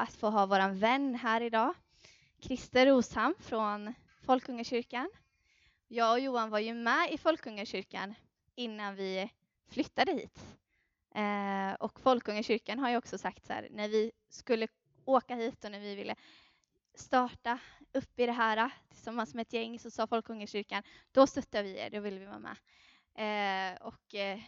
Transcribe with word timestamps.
att 0.00 0.14
få 0.14 0.30
ha 0.30 0.46
vår 0.46 0.74
vän 0.74 1.14
här 1.14 1.40
idag. 1.40 1.74
Christer 2.40 2.86
Rosham 2.86 3.34
från 3.40 3.94
Folkungakyrkan. 4.26 5.10
Jag 5.88 6.12
och 6.12 6.20
Johan 6.20 6.50
var 6.50 6.58
ju 6.58 6.74
med 6.74 7.12
i 7.12 7.18
Folkungakyrkan 7.18 8.14
innan 8.54 8.94
vi 8.96 9.30
flyttade 9.68 10.12
hit. 10.12 10.44
Eh, 11.14 11.74
och 11.74 12.00
Folkungakyrkan 12.00 12.78
har 12.78 12.90
ju 12.90 12.96
också 12.96 13.18
sagt 13.18 13.46
så 13.46 13.52
här, 13.52 13.68
när 13.70 13.88
vi 13.88 14.12
skulle 14.28 14.68
åka 15.04 15.34
hit 15.34 15.64
och 15.64 15.70
när 15.70 15.80
vi 15.80 15.94
ville 15.94 16.14
starta 16.94 17.58
upp 17.92 18.20
i 18.20 18.26
det 18.26 18.32
här 18.32 18.70
tillsammans 18.88 19.34
med 19.34 19.42
ett 19.42 19.52
gäng 19.52 19.78
så 19.78 19.90
sa 19.90 20.06
Folkungakyrkan, 20.06 20.82
då 21.12 21.26
stöttar 21.26 21.62
vi 21.62 21.78
er, 21.78 21.90
då 21.90 22.00
vill 22.00 22.18
vi 22.18 22.26
vara 22.26 22.38
med. 22.38 22.56
Eh, 23.14 23.86
och, 23.86 24.14
eh, 24.14 24.40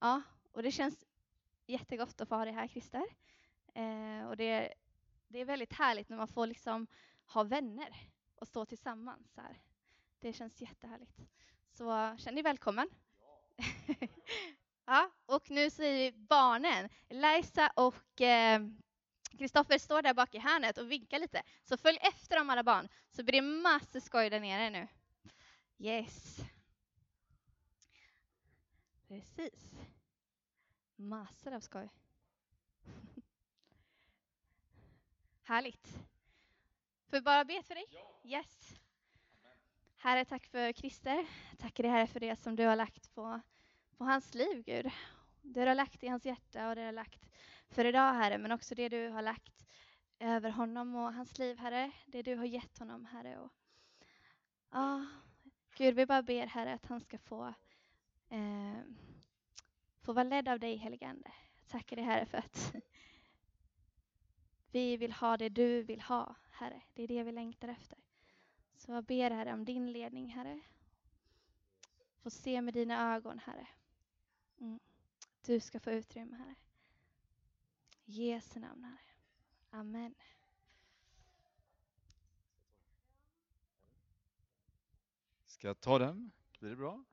ja, 0.00 0.22
och 0.52 0.62
det 0.62 0.70
känns 0.70 1.04
jättegott 1.66 2.20
att 2.20 2.28
få 2.28 2.34
ha 2.34 2.44
dig 2.44 2.54
här 2.54 2.68
Christer. 2.68 3.04
Eh, 3.74 4.28
och 4.28 4.36
det, 4.36 4.74
det 5.34 5.40
är 5.40 5.44
väldigt 5.44 5.72
härligt 5.72 6.08
när 6.08 6.16
man 6.16 6.28
får 6.28 6.46
liksom 6.46 6.86
ha 7.26 7.42
vänner 7.42 7.96
och 8.34 8.48
stå 8.48 8.66
tillsammans. 8.66 9.32
Så 9.34 9.40
här. 9.40 9.60
Det 10.20 10.32
känns 10.32 10.60
jättehärligt. 10.60 11.20
Så 11.72 12.16
känn 12.18 12.34
dig 12.34 12.42
välkommen. 12.42 12.88
ja, 14.84 15.10
och 15.26 15.50
nu 15.50 15.70
säger 15.70 16.12
vi 16.12 16.18
barnen. 16.18 16.88
Eliza 17.08 17.70
och 17.76 18.22
Kristoffer 19.38 19.74
eh, 19.74 19.78
står 19.78 20.02
där 20.02 20.14
bak 20.14 20.34
i 20.34 20.38
hörnet 20.38 20.78
och 20.78 20.90
vinkar 20.90 21.18
lite. 21.18 21.42
Så 21.62 21.76
följ 21.76 21.98
efter 22.02 22.36
dem 22.36 22.50
alla 22.50 22.62
barn, 22.62 22.88
så 23.10 23.24
blir 23.24 23.42
det 23.42 23.48
massor 23.48 24.00
skoj 24.00 24.30
där 24.30 24.40
nere 24.40 24.70
nu. 24.70 24.88
Yes. 25.78 26.38
Precis. 29.08 29.70
Massor 30.96 31.52
av 31.52 31.60
skoj. 31.60 31.90
Härligt. 35.46 35.86
Får 37.06 37.16
vi 37.16 37.20
bara 37.20 37.44
be 37.44 37.62
för 37.62 37.74
dig? 37.74 37.86
Yes. 38.24 38.80
Herre, 39.96 40.24
tack 40.24 40.46
för 40.46 40.72
Christer. 40.72 41.26
Tackar 41.58 41.82
dig 41.82 41.92
Herre 41.92 42.06
för 42.06 42.20
det 42.20 42.36
som 42.36 42.56
du 42.56 42.66
har 42.66 42.76
lagt 42.76 43.14
på, 43.14 43.40
på 43.96 44.04
hans 44.04 44.34
liv, 44.34 44.62
Gud. 44.66 44.90
Det 45.42 45.60
du 45.60 45.66
har 45.68 45.74
lagt 45.74 46.02
i 46.02 46.08
hans 46.08 46.26
hjärta 46.26 46.68
och 46.68 46.74
det 46.74 46.80
du 46.80 46.86
har 46.86 46.92
lagt 46.92 47.28
för 47.68 47.84
idag, 47.84 48.14
Herre, 48.14 48.38
men 48.38 48.52
också 48.52 48.74
det 48.74 48.88
du 48.88 49.08
har 49.08 49.22
lagt 49.22 49.66
över 50.18 50.50
honom 50.50 50.94
och 50.94 51.14
hans 51.14 51.38
liv, 51.38 51.58
Herre. 51.58 51.92
Det 52.06 52.22
du 52.22 52.36
har 52.36 52.44
gett 52.44 52.78
honom, 52.78 53.06
Herre. 53.06 53.38
Och, 53.38 53.52
ja, 54.70 55.06
Gud, 55.76 55.94
vi 55.94 56.06
bara 56.06 56.22
ber, 56.22 56.46
Herre, 56.46 56.74
att 56.74 56.86
han 56.86 57.00
ska 57.00 57.18
få, 57.18 57.54
eh, 58.28 58.80
få 60.02 60.12
vara 60.12 60.24
ledd 60.24 60.48
av 60.48 60.58
dig, 60.58 60.76
helige 60.76 61.06
Ande. 61.06 61.32
Tackar 61.68 61.96
dig, 61.96 62.04
Herre, 62.04 62.26
för 62.26 62.38
att 62.38 62.74
vi 64.74 64.96
vill 64.96 65.12
ha 65.12 65.36
det 65.36 65.48
du 65.48 65.82
vill 65.82 66.00
ha, 66.00 66.34
Herre. 66.50 66.82
Det 66.94 67.02
är 67.02 67.08
det 67.08 67.22
vi 67.22 67.32
längtar 67.32 67.68
efter. 67.68 67.98
Så 68.76 68.92
jag 68.92 69.04
ber, 69.04 69.30
Herre, 69.30 69.52
om 69.52 69.64
din 69.64 69.92
ledning, 69.92 70.28
Herre. 70.28 70.60
Få 72.22 72.30
se 72.30 72.62
med 72.62 72.74
dina 72.74 73.14
ögon, 73.14 73.38
Herre. 73.38 73.68
Mm. 74.60 74.80
Du 75.46 75.60
ska 75.60 75.80
få 75.80 75.90
utrymme, 75.90 76.36
Herre. 76.36 76.54
I 78.04 78.12
Jesu 78.12 78.60
namn, 78.60 78.84
Herre. 78.84 79.14
Amen. 79.70 80.14
Ska 85.46 85.66
jag 85.66 85.80
ta 85.80 85.98
den? 85.98 86.30
Blir 86.58 86.70
det 86.70 86.76
bra? 86.76 87.04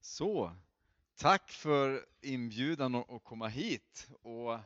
Så, 0.00 0.56
tack 1.14 1.50
för 1.50 2.06
inbjudan 2.20 2.94
att 2.94 3.24
komma 3.24 3.48
hit. 3.48 4.08
Och 4.22 4.58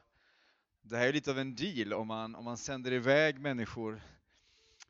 det 0.89 0.97
här 0.97 1.09
är 1.09 1.13
lite 1.13 1.31
av 1.31 1.39
en 1.39 1.55
deal 1.55 1.93
om 1.93 2.07
man, 2.07 2.35
om 2.35 2.45
man 2.45 2.57
sänder 2.57 2.93
iväg 2.93 3.41
människor 3.41 4.03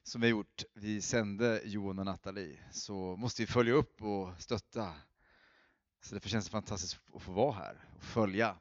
som 0.03 0.20
vi 0.20 0.27
har 0.27 0.30
gjort. 0.30 0.64
Vi 0.75 1.03
sände 1.03 1.61
Johan 1.64 1.98
och 1.98 2.05
Nathalie, 2.05 2.58
så 2.70 3.16
måste 3.16 3.42
vi 3.42 3.47
följa 3.47 3.75
upp 3.75 4.03
och 4.03 4.42
stötta. 4.42 4.94
Så 6.00 6.15
därför 6.15 6.28
känns 6.28 6.44
det 6.44 6.50
fantastiskt 6.50 7.00
att 7.15 7.22
få 7.22 7.32
vara 7.32 7.53
här 7.53 7.84
och 7.97 8.03
följa. 8.03 8.56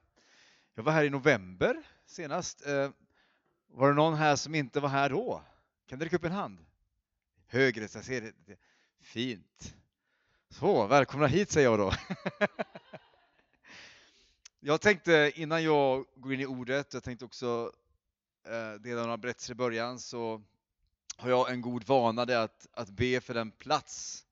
Jag 0.76 0.84
var 0.84 0.92
här 0.92 1.04
i 1.04 1.09
november 1.09 1.84
senast. 2.06 2.68
Eh, 2.68 2.90
var 3.68 3.88
det 3.90 3.96
någon 3.96 4.14
här 4.14 4.36
som 4.36 4.56
inte 4.56 4.80
var 4.80 4.90
här 4.90 5.09
då? 5.09 5.42
Kan 5.88 6.00
du 6.00 6.06
räcka 6.06 6.16
upp 6.16 6.26
en 6.26 6.32
hand? 6.32 6.66
Högre, 7.48 7.88
så 7.88 7.98
jag 7.98 8.06
ser 8.06 8.22
det. 8.22 8.58
Fint. 9.02 9.76
Så, 10.50 10.88
välkomna 10.88 11.28
hit 11.28 11.52
säger 11.52 11.68
jag 11.68 11.80
då. 11.80 11.94
Jag 14.68 14.81
tänkte 14.81 15.31
innan 15.36 15.64
jag 15.64 16.06
går 16.16 16.34
in 16.34 16.40
i 16.40 16.46
ordet, 16.46 16.94
jag 16.94 17.03
tänkte 17.03 17.26
också 17.26 17.72
eh, 18.46 18.81
dela 18.81 19.02
några 19.02 19.18
berättelser 19.18 19.53
i 19.53 19.56
början, 19.56 20.00
så 20.00 20.42
har 21.18 21.30
jag 21.30 21.52
en 21.52 21.62
god 21.62 21.88
vana 21.88 22.26
det 22.26 22.42
att, 22.42 22.68
att 22.72 22.90
be 22.90 23.22
för 23.22 23.34
den 23.34 23.52
plats 23.52 24.26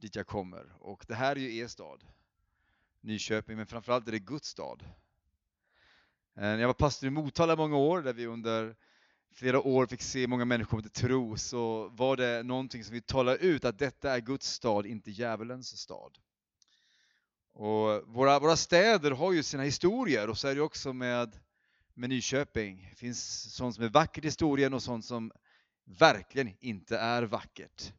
dit 0.00 0.16
jag 0.16 0.26
kommer. 0.26 0.72
Och 0.80 1.04
det 1.08 1.14
här 1.14 1.36
är 1.36 1.40
ju 1.40 1.56
er 1.56 1.66
stad, 1.66 2.04
Nyköping, 3.00 3.56
men 3.56 3.66
framförallt 3.66 4.08
är 4.08 4.12
det 4.12 4.18
Guds 4.18 4.48
stad. 4.48 4.84
Eh, 6.36 6.46
jag 6.46 6.66
var 6.66 6.74
pastor 6.74 7.06
i 7.06 7.10
Motala 7.10 7.52
i 7.52 7.56
många 7.56 7.76
år, 7.76 8.02
där 8.02 8.12
vi 8.12 8.26
under 8.26 8.76
flera 9.32 9.60
år 9.60 9.86
fick 9.86 10.02
se 10.02 10.26
många 10.26 10.44
människor 10.44 10.70
komma 10.70 10.82
till 10.82 10.90
tro, 10.90 11.36
så 11.36 11.88
var 11.88 12.16
det 12.16 12.42
någonting 12.42 12.84
som 12.84 12.94
vi 12.94 13.00
talade 13.00 13.38
ut, 13.38 13.64
att 13.64 13.78
detta 13.78 14.16
är 14.16 14.20
Guds 14.20 14.52
stad, 14.52 14.86
inte 14.86 15.10
djävulens 15.10 15.78
stad. 15.78 16.18
Och 17.58 18.02
våra, 18.06 18.38
våra 18.38 18.56
städer 18.56 19.10
har 19.10 19.32
ju 19.32 19.42
sina 19.42 19.62
historier 19.62 20.30
och 20.30 20.38
så 20.38 20.48
är 20.48 20.54
det 20.54 20.60
också 20.60 20.92
med, 20.92 21.36
med 21.94 22.10
Nyköping. 22.10 22.86
Det 22.90 22.96
finns 22.96 23.54
sånt 23.54 23.74
som 23.74 23.84
är 23.84 23.88
vackert 23.88 24.24
i 24.24 24.26
historien 24.26 24.74
och 24.74 24.82
sånt 24.82 25.04
som 25.04 25.32
verkligen 25.84 26.50
inte 26.60 26.98
är 26.98 27.22
vackert. 27.22 27.92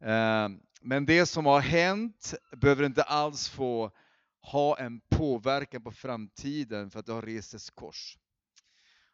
Ehm, 0.00 0.60
men 0.80 1.06
det 1.06 1.26
som 1.26 1.46
har 1.46 1.60
hänt 1.60 2.34
behöver 2.56 2.84
inte 2.84 3.02
alls 3.02 3.48
få 3.48 3.90
ha 4.40 4.78
en 4.78 5.00
påverkan 5.00 5.82
på 5.82 5.92
framtiden 5.92 6.90
för 6.90 7.00
att 7.00 7.06
det 7.06 7.12
har 7.12 7.22
rests 7.22 7.70
kors. 7.70 8.18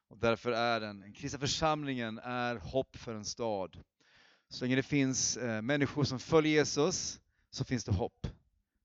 Och 0.08 0.18
därför 0.18 0.52
är 0.52 0.80
den, 0.80 1.00
den 1.00 1.12
kristna 1.12 1.40
församlingen 1.40 2.18
är 2.18 2.56
hopp 2.56 2.96
för 2.96 3.14
en 3.14 3.24
stad. 3.24 3.78
Så 4.48 4.64
länge 4.64 4.76
det 4.76 4.82
finns 4.82 5.36
eh, 5.36 5.62
människor 5.62 6.04
som 6.04 6.18
följer 6.18 6.52
Jesus 6.52 7.20
så 7.50 7.64
finns 7.64 7.84
det 7.84 7.92
hopp. 7.92 8.26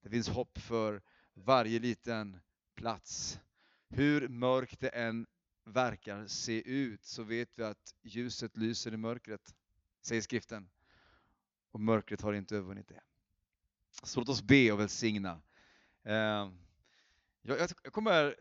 Det 0.02 0.10
finns 0.10 0.28
hopp 0.28 0.58
för 0.58 1.02
varje 1.34 1.78
liten 1.78 2.40
plats. 2.74 3.40
Hur 3.88 4.28
mörkt 4.28 4.80
det 4.80 4.88
än 4.88 5.26
verkar 5.64 6.26
se 6.26 6.70
ut 6.70 7.04
så 7.04 7.22
vet 7.22 7.58
vi 7.58 7.64
att 7.64 7.94
ljuset 8.02 8.56
lyser 8.56 8.94
i 8.94 8.96
mörkret, 8.96 9.54
säger 10.02 10.22
skriften. 10.22 10.70
Och 11.70 11.80
mörkret 11.80 12.20
har 12.20 12.32
inte 12.32 12.56
övervunnit 12.56 12.88
det. 12.88 13.00
Så 14.02 14.20
låt 14.20 14.28
oss 14.28 14.42
be 14.42 14.72
och 14.72 14.80
välsigna. 14.80 15.42
Eh, 16.02 16.50
jag 17.42 17.70
kommer 17.92 18.36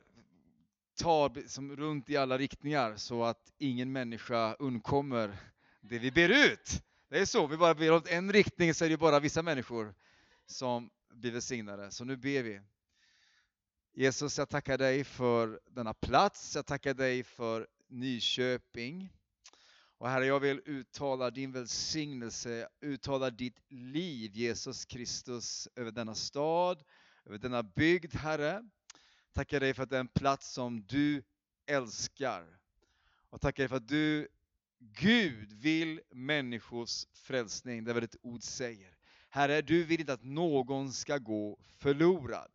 ta 0.95 1.33
som 1.47 1.75
runt 1.75 2.09
i 2.09 2.17
alla 2.17 2.37
riktningar 2.37 2.95
så 2.95 3.23
att 3.23 3.53
ingen 3.57 3.91
människa 3.91 4.53
undkommer 4.53 5.37
det 5.81 5.99
vi 5.99 6.11
ber 6.11 6.29
ut. 6.29 6.83
Det 7.09 7.19
är 7.19 7.25
så, 7.25 7.47
vi 7.47 7.57
bara 7.57 7.75
ber 7.75 7.91
åt 7.91 8.07
en 8.07 8.33
riktning 8.33 8.73
så 8.73 8.85
är 8.85 8.89
det 8.89 8.97
bara 8.97 9.19
vissa 9.19 9.41
människor 9.41 9.93
som 10.45 10.89
bli 11.09 11.29
välsignade. 11.29 11.91
Så 11.91 12.05
nu 12.05 12.17
ber 12.17 12.43
vi. 12.43 12.61
Jesus, 13.93 14.37
jag 14.37 14.49
tackar 14.49 14.77
dig 14.77 15.03
för 15.03 15.59
denna 15.69 15.93
plats. 15.93 16.55
Jag 16.55 16.65
tackar 16.65 16.93
dig 16.93 17.23
för 17.23 17.67
Nyköping. 17.87 19.09
Och 19.97 20.09
Herre, 20.09 20.25
jag 20.25 20.39
vill 20.39 20.61
uttala 20.65 21.31
din 21.31 21.51
välsignelse, 21.51 22.69
uttala 22.81 23.29
ditt 23.29 23.59
liv, 23.69 24.31
Jesus 24.33 24.85
Kristus, 24.85 25.67
över 25.75 25.91
denna 25.91 26.15
stad, 26.15 26.83
över 27.25 27.37
denna 27.37 27.63
bygd, 27.63 28.15
Herre. 28.15 28.69
Tackar 29.33 29.59
dig 29.59 29.73
för 29.73 29.83
att 29.83 29.89
det 29.89 29.95
är 29.95 29.99
en 29.99 30.07
plats 30.07 30.53
som 30.53 30.85
du 30.87 31.23
älskar. 31.65 32.59
Och 33.29 33.41
tackar 33.41 33.63
dig 33.63 33.69
för 33.69 33.75
att 33.75 33.87
du, 33.87 34.27
Gud, 34.79 35.53
vill 35.53 36.01
människors 36.11 37.05
frälsning. 37.13 37.83
Det 37.83 37.91
är 37.91 37.93
vad 37.93 38.03
ditt 38.03 38.15
ord 38.21 38.43
säger. 38.43 38.98
Herre, 39.29 39.61
du 39.61 39.83
vill 39.83 39.99
inte 39.99 40.13
att 40.13 40.23
någon 40.23 40.93
ska 40.93 41.17
gå 41.17 41.59
förlorad. 41.77 42.51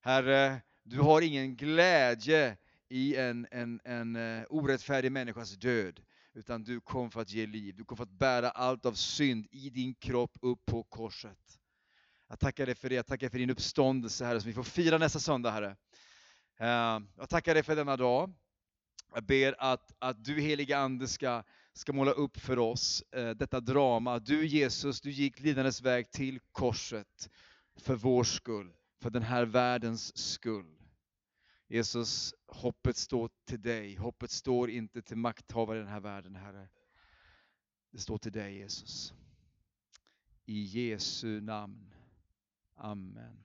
Herre, 0.00 0.62
du 0.82 1.00
har 1.00 1.22
ingen 1.22 1.56
glädje 1.56 2.56
i 2.88 3.16
en, 3.16 3.46
en, 3.50 3.80
en 3.84 4.16
eh, 4.16 4.44
orättfärdig 4.50 5.12
människas 5.12 5.52
död, 5.52 6.00
utan 6.32 6.64
du 6.64 6.80
kom 6.80 7.10
för 7.10 7.20
att 7.20 7.30
ge 7.30 7.46
liv. 7.46 7.74
Du 7.76 7.84
kom 7.84 7.96
för 7.96 8.04
att 8.04 8.10
bära 8.10 8.50
allt 8.50 8.86
av 8.86 8.92
synd 8.92 9.46
i 9.50 9.70
din 9.70 9.94
kropp 9.94 10.38
upp 10.42 10.66
på 10.66 10.82
korset. 10.82 11.58
Jag 12.28 12.40
tackar 12.40 12.66
dig 12.66 12.74
för 12.74 12.88
det, 12.88 12.94
jag 12.94 13.06
tackar 13.06 13.28
för 13.28 13.38
din 13.38 13.50
uppståndelse 13.50 14.24
Herre, 14.24 14.40
som 14.40 14.48
vi 14.48 14.54
får 14.54 14.62
fira 14.62 14.98
nästa 14.98 15.18
söndag 15.18 15.50
Herre. 15.50 15.76
Eh, 16.58 17.00
jag 17.16 17.28
tackar 17.28 17.54
dig 17.54 17.62
för 17.62 17.76
denna 17.76 17.96
dag. 17.96 18.34
Jag 19.14 19.24
ber 19.24 19.54
att, 19.58 19.94
att 19.98 20.24
du 20.24 20.40
heliga 20.40 20.78
Ande 20.78 21.08
ska 21.08 21.42
ska 21.74 21.92
måla 21.92 22.10
upp 22.10 22.36
för 22.36 22.58
oss 22.58 23.02
eh, 23.12 23.30
detta 23.30 23.60
drama. 23.60 24.18
Du 24.18 24.46
Jesus, 24.46 25.00
du 25.00 25.10
gick 25.10 25.40
lidandes 25.40 25.82
väg 25.82 26.10
till 26.10 26.40
korset 26.52 27.30
för 27.76 27.94
vår 27.94 28.24
skull, 28.24 28.72
för 29.00 29.10
den 29.10 29.22
här 29.22 29.44
världens 29.44 30.16
skull. 30.16 30.74
Jesus, 31.68 32.34
hoppet 32.46 32.96
står 32.96 33.30
till 33.44 33.62
dig. 33.62 33.96
Hoppet 33.96 34.30
står 34.30 34.70
inte 34.70 35.02
till 35.02 35.16
makthavare 35.16 35.78
i 35.78 35.80
den 35.80 35.90
här 35.90 36.00
världen, 36.00 36.34
Herre. 36.34 36.68
Det 37.90 37.98
står 37.98 38.18
till 38.18 38.32
dig, 38.32 38.58
Jesus. 38.58 39.14
I 40.46 40.62
Jesu 40.62 41.40
namn. 41.40 41.94
Amen. 42.74 43.38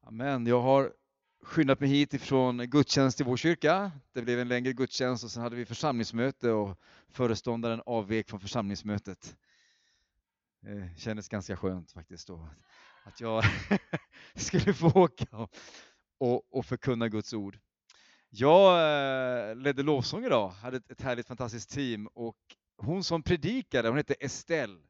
Amen. 0.00 0.46
Jag 0.46 0.60
har 0.60 0.92
skyndat 1.42 1.80
mig 1.80 1.88
hit 1.88 2.14
ifrån 2.14 2.58
gudstjänst 2.58 3.20
i 3.20 3.24
vår 3.24 3.36
kyrka. 3.36 3.92
Det 4.12 4.22
blev 4.22 4.40
en 4.40 4.48
längre 4.48 4.72
gudstjänst 4.72 5.24
och 5.24 5.30
sen 5.30 5.42
hade 5.42 5.56
vi 5.56 5.64
församlingsmöte 5.64 6.50
och 6.50 6.78
föreståndaren 7.08 7.82
avvek 7.86 8.28
från 8.28 8.40
församlingsmötet. 8.40 9.36
Det 10.60 10.90
kändes 10.96 11.28
ganska 11.28 11.56
skönt 11.56 11.92
faktiskt 11.92 12.26
då 12.26 12.48
att 13.04 13.20
jag 13.20 13.44
skulle 14.34 14.74
få 14.74 14.86
åka 14.88 15.48
och, 16.18 16.54
och 16.54 16.66
förkunna 16.66 17.08
Guds 17.08 17.32
ord. 17.32 17.58
Jag 18.30 18.80
eh, 19.50 19.56
ledde 19.56 19.82
lovsång 19.82 20.24
idag, 20.24 20.48
hade 20.48 20.76
ett 20.76 21.00
härligt 21.00 21.26
fantastiskt 21.26 21.70
team 21.70 22.06
och 22.06 22.36
hon 22.76 23.04
som 23.04 23.22
predikade, 23.22 23.88
hon 23.88 23.96
hette 23.96 24.14
Estelle. 24.14 24.80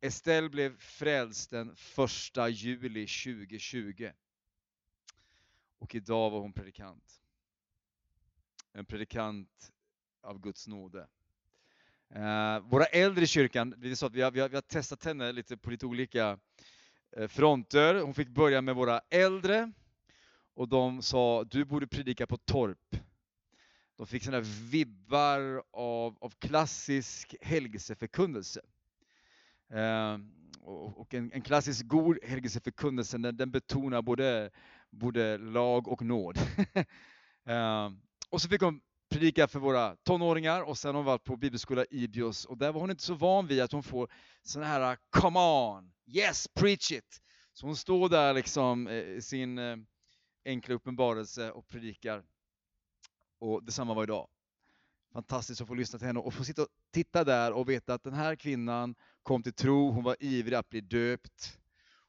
Estelle 0.00 0.48
blev 0.48 0.78
frälst 0.78 1.50
den 1.50 1.70
1 1.70 2.50
juli 2.50 3.06
2020. 3.06 4.10
Och 5.84 5.94
idag 5.94 6.30
var 6.30 6.40
hon 6.40 6.52
predikant. 6.52 7.22
En 8.72 8.84
predikant 8.84 9.72
av 10.22 10.40
Guds 10.40 10.68
nåde. 10.68 11.06
Eh, 12.14 12.60
våra 12.60 12.84
äldre 12.84 13.24
i 13.24 13.26
kyrkan, 13.26 13.74
det 13.78 13.90
är 13.90 13.94
så 13.94 14.06
att 14.06 14.14
vi 14.14 14.22
har, 14.22 14.30
vi, 14.30 14.40
har, 14.40 14.48
vi 14.48 14.54
har 14.54 14.62
testat 14.62 15.04
henne 15.04 15.32
lite 15.32 15.56
på 15.56 15.70
lite 15.70 15.86
olika 15.86 16.38
eh, 17.16 17.28
fronter. 17.28 17.94
Hon 17.94 18.14
fick 18.14 18.28
börja 18.28 18.62
med 18.62 18.74
våra 18.74 19.00
äldre 19.10 19.72
och 20.54 20.68
de 20.68 21.02
sa 21.02 21.44
du 21.44 21.64
borde 21.64 21.86
predika 21.86 22.26
på 22.26 22.36
torp. 22.36 22.96
De 23.96 24.06
fick 24.06 24.24
sådana 24.24 24.44
vibbar 24.70 25.62
av, 25.70 26.16
av 26.20 26.30
klassisk 26.38 27.34
helgelseförkunnelse. 27.40 28.60
Eh, 29.68 30.18
och 30.64 31.14
en, 31.14 31.32
en, 31.32 31.42
klassisk 31.42 31.86
god 31.86 32.18
helgelseförkunnelse 32.22 33.18
den, 33.18 33.36
den 33.36 33.50
betonar 33.50 34.02
både, 34.02 34.50
både 34.94 35.38
lag 35.38 35.88
och 35.88 36.02
nåd. 36.02 36.38
eh, 37.46 37.90
och 38.30 38.42
så 38.42 38.48
fick 38.48 38.62
hon 38.62 38.80
predika 39.14 39.48
för 39.48 39.58
våra 39.58 39.96
tonåringar 39.96 40.62
och 40.62 40.78
sen 40.78 40.88
har 40.88 40.94
hon 40.94 41.04
varit 41.04 41.24
på 41.24 41.36
bibelskola 41.36 41.84
Ibios 41.90 42.44
och 42.44 42.58
där 42.58 42.72
var 42.72 42.80
hon 42.80 42.90
inte 42.90 43.02
så 43.02 43.14
van 43.14 43.46
vid 43.46 43.60
att 43.60 43.72
hon 43.72 43.82
får 43.82 44.12
sådana 44.42 44.68
här 44.68 44.90
äh, 44.92 44.98
come 45.10 45.38
on, 45.38 45.92
yes 46.06 46.48
preach 46.54 46.92
it. 46.92 47.20
Så 47.52 47.66
hon 47.66 47.76
står 47.76 48.08
där 48.08 48.34
liksom 48.34 48.86
eh, 48.86 48.94
i 48.94 49.22
sin 49.22 49.58
eh, 49.58 49.76
enkla 50.44 50.74
uppenbarelse 50.74 51.50
och 51.50 51.68
predikar. 51.68 52.24
Och 53.40 53.64
detsamma 53.64 53.94
var 53.94 54.02
idag. 54.02 54.28
Fantastiskt 55.12 55.60
att 55.60 55.68
få 55.68 55.74
lyssna 55.74 55.98
till 55.98 56.06
henne 56.06 56.20
och 56.20 56.34
få 56.34 56.44
sitta 56.44 56.62
och 56.62 56.68
titta 56.92 57.24
där 57.24 57.52
och 57.52 57.68
veta 57.68 57.94
att 57.94 58.02
den 58.02 58.14
här 58.14 58.36
kvinnan 58.36 58.94
kom 59.22 59.42
till 59.42 59.52
tro, 59.52 59.90
hon 59.90 60.04
var 60.04 60.16
ivrig 60.20 60.56
att 60.56 60.68
bli 60.68 60.80
döpt. 60.80 61.58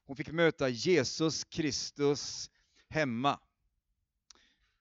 Hon 0.06 0.16
fick 0.16 0.32
möta 0.32 0.68
Jesus 0.68 1.44
Kristus 1.44 2.50
hemma. 2.88 3.40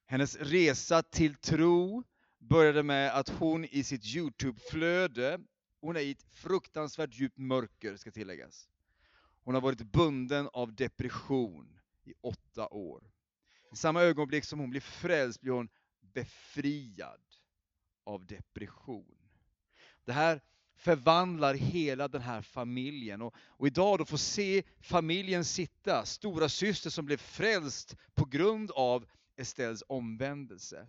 Hennes 0.05 0.35
resa 0.35 1.03
till 1.03 1.35
tro 1.35 2.03
började 2.37 2.83
med 2.83 3.17
att 3.17 3.29
hon 3.29 3.65
i 3.65 3.83
sitt 3.83 4.05
Youtube-flöde, 4.05 5.39
hon 5.81 5.95
är 5.95 5.99
i 5.99 6.11
ett 6.11 6.25
fruktansvärt 6.33 7.13
djupt 7.13 7.37
mörker 7.37 7.97
ska 7.97 8.11
tilläggas. 8.11 8.69
Hon 9.43 9.53
har 9.53 9.61
varit 9.61 9.81
bunden 9.81 10.49
av 10.53 10.75
depression 10.75 11.79
i 12.03 12.13
åtta 12.21 12.67
år. 12.67 13.11
I 13.73 13.75
samma 13.75 14.01
ögonblick 14.01 14.45
som 14.45 14.59
hon 14.59 14.69
blir 14.69 14.81
frälst 14.81 15.41
blir 15.41 15.51
hon 15.51 15.69
befriad 16.01 17.21
av 18.03 18.25
depression. 18.25 19.17
Det 20.05 20.13
här 20.13 20.41
förvandlar 20.85 21.53
hela 21.53 22.07
den 22.07 22.21
här 22.21 22.41
familjen. 22.41 23.21
Och, 23.21 23.35
och 23.37 23.67
idag 23.67 23.99
då 23.99 24.05
får 24.05 24.17
se 24.17 24.63
familjen 24.81 25.45
sitta, 25.45 26.05
stora 26.05 26.49
syster 26.49 26.89
som 26.89 27.05
blev 27.05 27.17
frälst 27.17 27.95
på 28.13 28.25
grund 28.25 28.71
av 28.71 29.05
Estelles 29.37 29.83
omvändelse. 29.87 30.87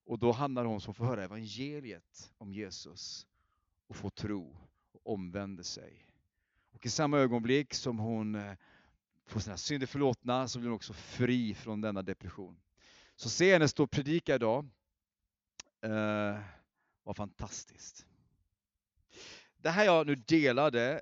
Och 0.06 0.20
då 0.20 0.32
hamnar 0.32 0.66
hon 0.66 0.82
som 0.82 0.94
får 0.94 1.06
höra 1.06 1.24
evangeliet 1.24 2.34
om 2.38 2.54
Jesus 2.54 3.28
och 3.88 3.96
får 3.96 4.10
tro 4.10 4.58
och 4.92 5.14
omvänder 5.14 5.64
sig. 5.64 6.06
Och 6.72 6.86
i 6.86 6.90
samma 6.90 7.18
ögonblick 7.18 7.74
som 7.74 8.00
hon 8.00 8.36
eh, 8.36 8.54
får 9.26 9.40
sina 9.40 9.58
synder 9.58 9.88
förlåtna 9.88 10.48
så 10.48 10.60
blir 10.60 10.70
hon 10.70 10.76
också 10.76 10.94
fri 10.94 11.54
från 11.54 11.82
denna 11.82 12.02
depression. 12.02 12.60
Så 13.16 13.30
se 13.30 13.54
henne 13.54 13.68
stå 13.68 13.84
och 13.84 13.92
predika 13.92 14.36
idag. 14.36 14.70
Eh, 15.82 16.40
vad 17.04 17.16
fantastiskt. 17.16 18.06
Det 19.58 19.70
här 19.70 19.86
jag 19.86 20.08
nu 20.08 20.16
delade 20.16 21.02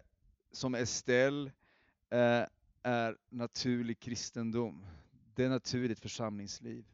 som 0.52 0.76
Estelle 0.76 1.52
eh, 2.10 2.44
är 2.84 3.18
naturlig 3.30 4.00
kristendom. 4.00 4.86
Det 5.36 5.44
är 5.44 5.50
naturligt 5.50 6.00
församlingsliv. 6.00 6.86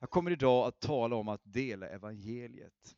Jag 0.00 0.10
kommer 0.10 0.30
idag 0.30 0.66
att 0.66 0.80
tala 0.80 1.16
om 1.16 1.28
att 1.28 1.40
dela 1.44 1.88
evangeliet. 1.88 2.96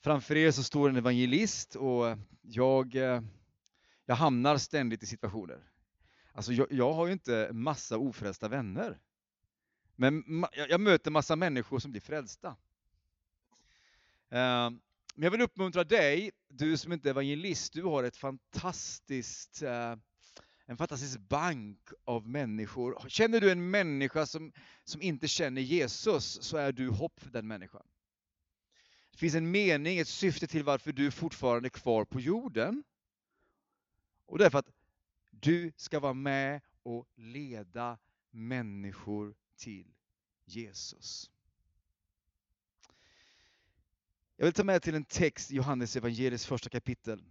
Framför 0.00 0.36
er 0.36 0.50
så 0.50 0.62
står 0.62 0.88
en 0.88 0.96
evangelist 0.96 1.76
och 1.76 2.18
jag, 2.42 2.94
eh, 2.94 3.22
jag 4.04 4.14
hamnar 4.14 4.56
ständigt 4.58 5.02
i 5.02 5.06
situationer. 5.06 5.70
Alltså 6.32 6.52
jag, 6.52 6.66
jag 6.72 6.92
har 6.92 7.06
ju 7.06 7.12
inte 7.12 7.50
massa 7.52 7.98
ofrälsta 7.98 8.48
vänner. 8.48 8.98
Men 9.96 10.24
jag 10.68 10.80
möter 10.80 11.10
massa 11.10 11.36
människor 11.36 11.78
som 11.78 11.90
blir 11.90 12.00
frälsta. 12.00 12.56
Ehm, 14.30 14.80
men 15.14 15.24
jag 15.24 15.30
vill 15.30 15.40
uppmuntra 15.40 15.84
dig, 15.84 16.30
du 16.48 16.76
som 16.76 16.92
inte 16.92 17.08
är 17.08 17.10
evangelist, 17.10 17.72
du 17.72 17.82
har 17.82 18.04
ett 18.04 18.16
fantastiskt 18.16 19.62
eh, 19.62 19.96
en 20.70 20.76
fantastisk 20.76 21.18
bank 21.20 21.78
av 22.04 22.28
människor. 22.28 23.08
Känner 23.08 23.40
du 23.40 23.50
en 23.50 23.70
människa 23.70 24.26
som, 24.26 24.52
som 24.84 25.02
inte 25.02 25.28
känner 25.28 25.60
Jesus 25.60 26.42
så 26.42 26.56
är 26.56 26.72
du 26.72 26.88
hopp 26.88 27.20
för 27.20 27.30
den 27.30 27.46
människan. 27.46 27.86
Det 29.10 29.18
finns 29.18 29.34
en 29.34 29.50
mening, 29.50 29.98
ett 29.98 30.08
syfte 30.08 30.46
till 30.46 30.64
varför 30.64 30.92
du 30.92 31.10
fortfarande 31.10 31.66
är 31.66 31.70
kvar 31.70 32.04
på 32.04 32.20
jorden. 32.20 32.84
Och 34.26 34.38
det 34.38 34.46
är 34.46 34.50
för 34.50 34.58
att 34.58 34.70
du 35.30 35.72
ska 35.76 36.00
vara 36.00 36.14
med 36.14 36.60
och 36.82 37.08
leda 37.14 37.98
människor 38.30 39.34
till 39.56 39.94
Jesus. 40.44 41.30
Jag 44.36 44.44
vill 44.44 44.54
ta 44.54 44.64
med 44.64 44.82
till 44.82 44.94
en 44.94 45.04
text 45.04 45.50
i 45.50 45.54
Johannes 45.54 45.96
evangeliets 45.96 46.46
första 46.46 46.70
kapitel. 46.70 47.24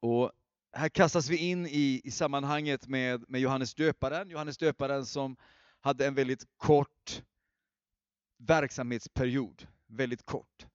Och 0.00 0.32
här 0.72 0.88
kastas 0.88 1.28
vi 1.28 1.36
in 1.36 1.66
i, 1.66 2.00
i 2.04 2.10
sammanhanget 2.10 2.88
med, 2.88 3.24
med 3.28 3.40
Johannes 3.40 3.74
döparen. 3.74 4.30
Johannes 4.30 4.58
döparen 4.58 5.06
som 5.06 5.36
hade 5.80 6.06
en 6.06 6.14
väldigt 6.14 6.44
kort 6.56 7.22
verksamhetsperiod. 8.38 9.66
Väldigt 9.86 10.26
kort. 10.26 10.66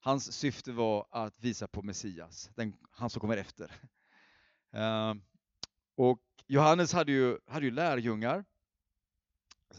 Hans 0.00 0.32
syfte 0.32 0.72
var 0.72 1.06
att 1.10 1.40
visa 1.40 1.68
på 1.68 1.82
Messias, 1.82 2.50
den, 2.54 2.76
han 2.90 3.10
som 3.10 3.20
kommer 3.20 3.36
efter. 3.36 3.72
Uh, 4.76 5.14
och 5.96 6.22
Johannes 6.46 6.92
hade 6.92 7.12
ju, 7.12 7.38
hade 7.46 7.64
ju 7.64 7.70
lärjungar 7.70 8.44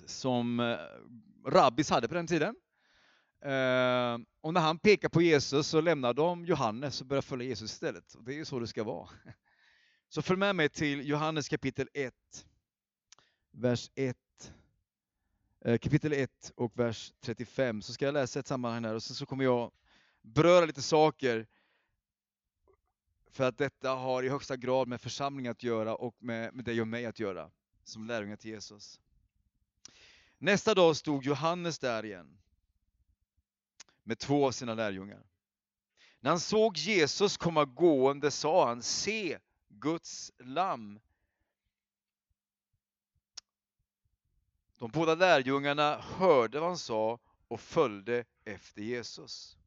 som 0.05 0.59
uh, 0.59 0.77
rabbis 1.47 1.89
hade 1.89 2.07
på 2.07 2.13
den 2.13 2.27
tiden. 2.27 2.55
Uh, 3.45 4.25
och 4.41 4.53
när 4.53 4.61
han 4.61 4.79
pekar 4.79 5.09
på 5.09 5.21
Jesus 5.21 5.67
så 5.67 5.81
lämnar 5.81 6.13
de 6.13 6.45
Johannes 6.45 7.01
och 7.01 7.07
börjar 7.07 7.21
följa 7.21 7.47
Jesus 7.47 7.71
istället. 7.71 8.13
Och 8.13 8.23
det 8.23 8.33
är 8.33 8.37
ju 8.37 8.45
så 8.45 8.59
det 8.59 8.67
ska 8.67 8.83
vara. 8.83 9.09
Så 10.09 10.21
följ 10.21 10.39
med 10.39 10.55
mig 10.55 10.69
till 10.69 11.09
Johannes 11.09 11.49
kapitel 11.49 11.89
1, 11.93 12.13
vers 13.51 13.91
1. 13.95 14.17
Eh, 15.65 15.77
kapitel 15.77 16.13
1 16.13 16.51
och 16.55 16.79
vers 16.79 17.13
35. 17.21 17.81
Så 17.81 17.93
ska 17.93 18.05
jag 18.05 18.13
läsa 18.13 18.39
ett 18.39 18.47
sammanhang 18.47 18.85
här 18.85 18.93
och 18.93 19.03
sen 19.03 19.15
så 19.15 19.25
kommer 19.25 19.43
jag 19.43 19.71
beröra 20.21 20.65
lite 20.65 20.81
saker 20.81 21.47
för 23.31 23.43
att 23.43 23.57
detta 23.57 23.89
har 23.89 24.23
i 24.23 24.29
högsta 24.29 24.57
grad 24.57 24.87
med 24.87 25.01
församling 25.01 25.47
att 25.47 25.63
göra 25.63 25.95
och 25.95 26.15
med, 26.19 26.53
med 26.53 26.65
dig 26.65 26.81
och 26.81 26.87
mig 26.87 27.05
att 27.05 27.19
göra 27.19 27.51
som 27.83 28.07
lärjungar 28.07 28.35
till 28.35 28.51
Jesus. 28.51 28.99
Nästa 30.37 30.73
dag 30.73 30.95
stod 30.95 31.23
Johannes 31.23 31.79
där 31.79 32.05
igen 32.05 32.37
med 34.03 34.19
två 34.19 34.47
av 34.47 34.51
sina 34.51 34.73
lärjungar. 34.73 35.25
När 36.19 36.29
han 36.29 36.39
såg 36.39 36.77
Jesus 36.77 37.37
komma 37.37 37.65
gående 37.65 38.31
sa 38.31 38.67
han, 38.67 38.83
se 38.83 39.39
Guds 39.79 40.31
lamm. 40.37 40.99
De 44.77 44.91
båda 44.91 45.15
lärjungarna 45.15 45.97
hörde 45.97 46.59
vad 46.59 46.69
han 46.69 46.77
sa 46.77 47.19
och 47.47 47.59
följde 47.59 48.25
efter 48.45 48.81
Jesus. 48.81 49.57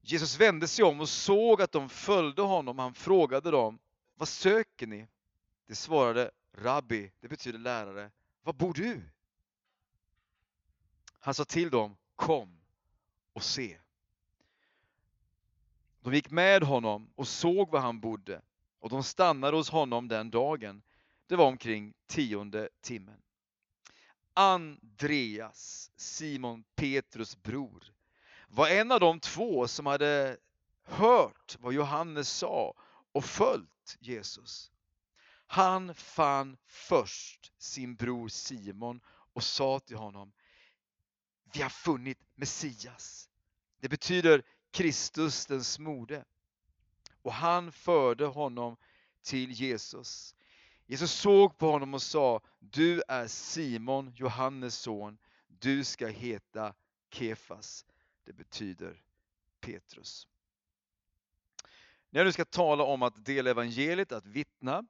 Jesus 0.00 0.40
vände 0.40 0.68
sig 0.68 0.84
om 0.84 1.00
och 1.00 1.08
såg 1.08 1.62
att 1.62 1.72
de 1.72 1.88
följde 1.88 2.42
honom. 2.42 2.78
Han 2.78 2.94
frågade 2.94 3.50
dem, 3.50 3.78
vad 4.14 4.28
söker 4.28 4.86
ni? 4.86 5.08
De 5.66 5.74
svarade, 5.74 6.30
Rabbi, 6.52 7.12
det 7.20 7.28
betyder 7.28 7.58
lärare, 7.58 8.10
var 8.42 8.52
bor 8.52 8.74
du? 8.74 9.02
Han 11.20 11.34
sa 11.34 11.44
till 11.44 11.70
dem, 11.70 11.96
kom 12.16 12.60
och 13.32 13.42
se. 13.42 13.78
De 16.00 16.14
gick 16.14 16.30
med 16.30 16.62
honom 16.62 17.10
och 17.14 17.28
såg 17.28 17.70
var 17.70 17.80
han 17.80 18.00
bodde 18.00 18.42
och 18.80 18.90
de 18.90 19.02
stannade 19.02 19.56
hos 19.56 19.70
honom 19.70 20.08
den 20.08 20.30
dagen. 20.30 20.82
Det 21.26 21.36
var 21.36 21.46
omkring 21.46 21.94
tionde 22.06 22.68
timmen. 22.80 23.22
Andreas, 24.34 25.90
Simon 25.96 26.64
Petrus 26.74 27.42
bror, 27.42 27.92
var 28.48 28.68
en 28.68 28.92
av 28.92 29.00
de 29.00 29.20
två 29.20 29.68
som 29.68 29.86
hade 29.86 30.36
hört 30.82 31.56
vad 31.60 31.72
Johannes 31.72 32.28
sa 32.28 32.74
och 33.12 33.24
följt 33.24 33.96
Jesus. 34.00 34.72
Han 35.46 35.94
fann 35.94 36.56
först 36.66 37.52
sin 37.58 37.94
bror 37.94 38.28
Simon 38.28 39.00
och 39.32 39.42
sa 39.42 39.80
till 39.80 39.96
honom 39.96 40.32
Vi 41.52 41.62
har 41.62 41.70
funnit 41.70 42.18
Messias. 42.34 43.28
Det 43.80 43.88
betyder 43.88 44.42
Kristus 44.70 45.46
den 45.46 45.64
smorde. 45.64 46.24
Och 47.26 47.32
han 47.32 47.72
förde 47.72 48.26
honom 48.26 48.76
till 49.22 49.50
Jesus. 49.50 50.34
Jesus 50.86 51.12
såg 51.12 51.58
på 51.58 51.70
honom 51.70 51.94
och 51.94 52.02
sa 52.02 52.40
Du 52.58 53.02
är 53.08 53.26
Simon, 53.26 54.12
Johannes 54.16 54.78
son. 54.78 55.18
Du 55.46 55.84
ska 55.84 56.06
heta 56.06 56.74
Kefas. 57.10 57.86
Det 58.24 58.32
betyder 58.32 59.02
Petrus. 59.60 60.28
När 62.10 62.20
jag 62.20 62.24
nu 62.24 62.32
ska 62.32 62.44
tala 62.44 62.84
om 62.84 63.02
att 63.02 63.24
dela 63.24 63.50
evangeliet, 63.50 64.12
att 64.12 64.26
vittna, 64.26 64.84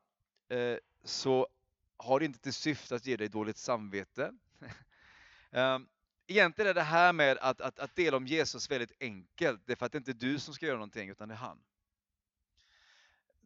eh, 0.48 0.76
så 1.04 1.48
har 1.96 2.20
det 2.20 2.26
inte 2.26 2.38
till 2.38 2.54
syfte 2.54 2.94
att 2.94 3.06
ge 3.06 3.16
dig 3.16 3.28
dåligt 3.28 3.58
samvete. 3.58 4.32
Ehm, 5.50 5.86
egentligen 6.26 6.70
är 6.70 6.74
det 6.74 6.82
här 6.82 7.12
med 7.12 7.38
att, 7.38 7.60
att, 7.60 7.78
att 7.78 7.96
dela 7.96 8.16
om 8.16 8.26
Jesus 8.26 8.70
väldigt 8.70 8.92
enkelt. 9.00 9.62
Det 9.66 9.72
är 9.72 9.76
för 9.76 9.86
att 9.86 9.92
det 9.92 9.98
inte 9.98 10.10
är 10.10 10.14
du 10.14 10.38
som 10.38 10.54
ska 10.54 10.66
göra 10.66 10.76
någonting, 10.76 11.08
utan 11.08 11.28
det 11.28 11.34
är 11.34 11.38
han. 11.38 11.58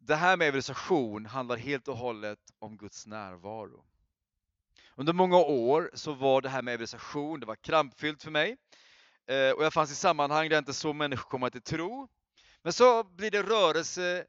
Det 0.03 0.15
här 0.15 0.37
med 0.37 0.47
evangelisation 0.47 1.25
handlar 1.25 1.57
helt 1.57 1.87
och 1.87 1.97
hållet 1.97 2.39
om 2.59 2.77
Guds 2.77 3.07
närvaro. 3.07 3.85
Under 4.95 5.13
många 5.13 5.37
år 5.37 5.91
så 5.93 6.13
var 6.13 6.41
det 6.41 6.49
här 6.49 6.61
med 6.61 6.73
evangelisation, 6.73 7.39
det 7.39 7.45
var 7.45 7.55
krampfyllt 7.55 8.23
för 8.23 8.31
mig. 8.31 8.57
Eh, 9.25 9.51
och 9.51 9.63
jag 9.63 9.73
fanns 9.73 9.91
i 9.91 9.95
sammanhang 9.95 10.49
där 10.49 10.55
jag 10.55 10.61
inte 10.61 10.73
såg 10.73 10.95
människor 10.95 11.29
komma 11.29 11.49
till 11.49 11.61
tro. 11.61 12.07
Men 12.61 12.73
så 12.73 13.03
blir 13.03 13.31
det 13.31 13.43
rörelse 13.43 14.25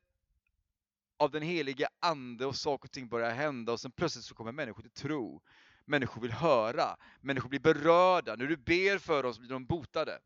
av 1.16 1.30
den 1.30 1.42
heliga 1.42 1.88
Ande 2.00 2.46
och 2.46 2.56
saker 2.56 2.88
och 2.88 2.92
ting 2.92 3.08
börjar 3.08 3.30
hända 3.30 3.72
och 3.72 3.80
sen 3.80 3.92
plötsligt 3.92 4.24
så 4.24 4.34
kommer 4.34 4.52
människor 4.52 4.82
till 4.82 4.90
tro. 4.90 5.42
Människor 5.84 6.22
vill 6.22 6.32
höra, 6.32 6.96
människor 7.20 7.48
blir 7.48 7.60
berörda. 7.60 8.36
När 8.36 8.46
du 8.46 8.56
ber 8.56 8.98
för 8.98 9.22
dem 9.22 9.34
så 9.34 9.40
blir 9.40 9.50
de 9.50 9.66
botade. 9.66 10.18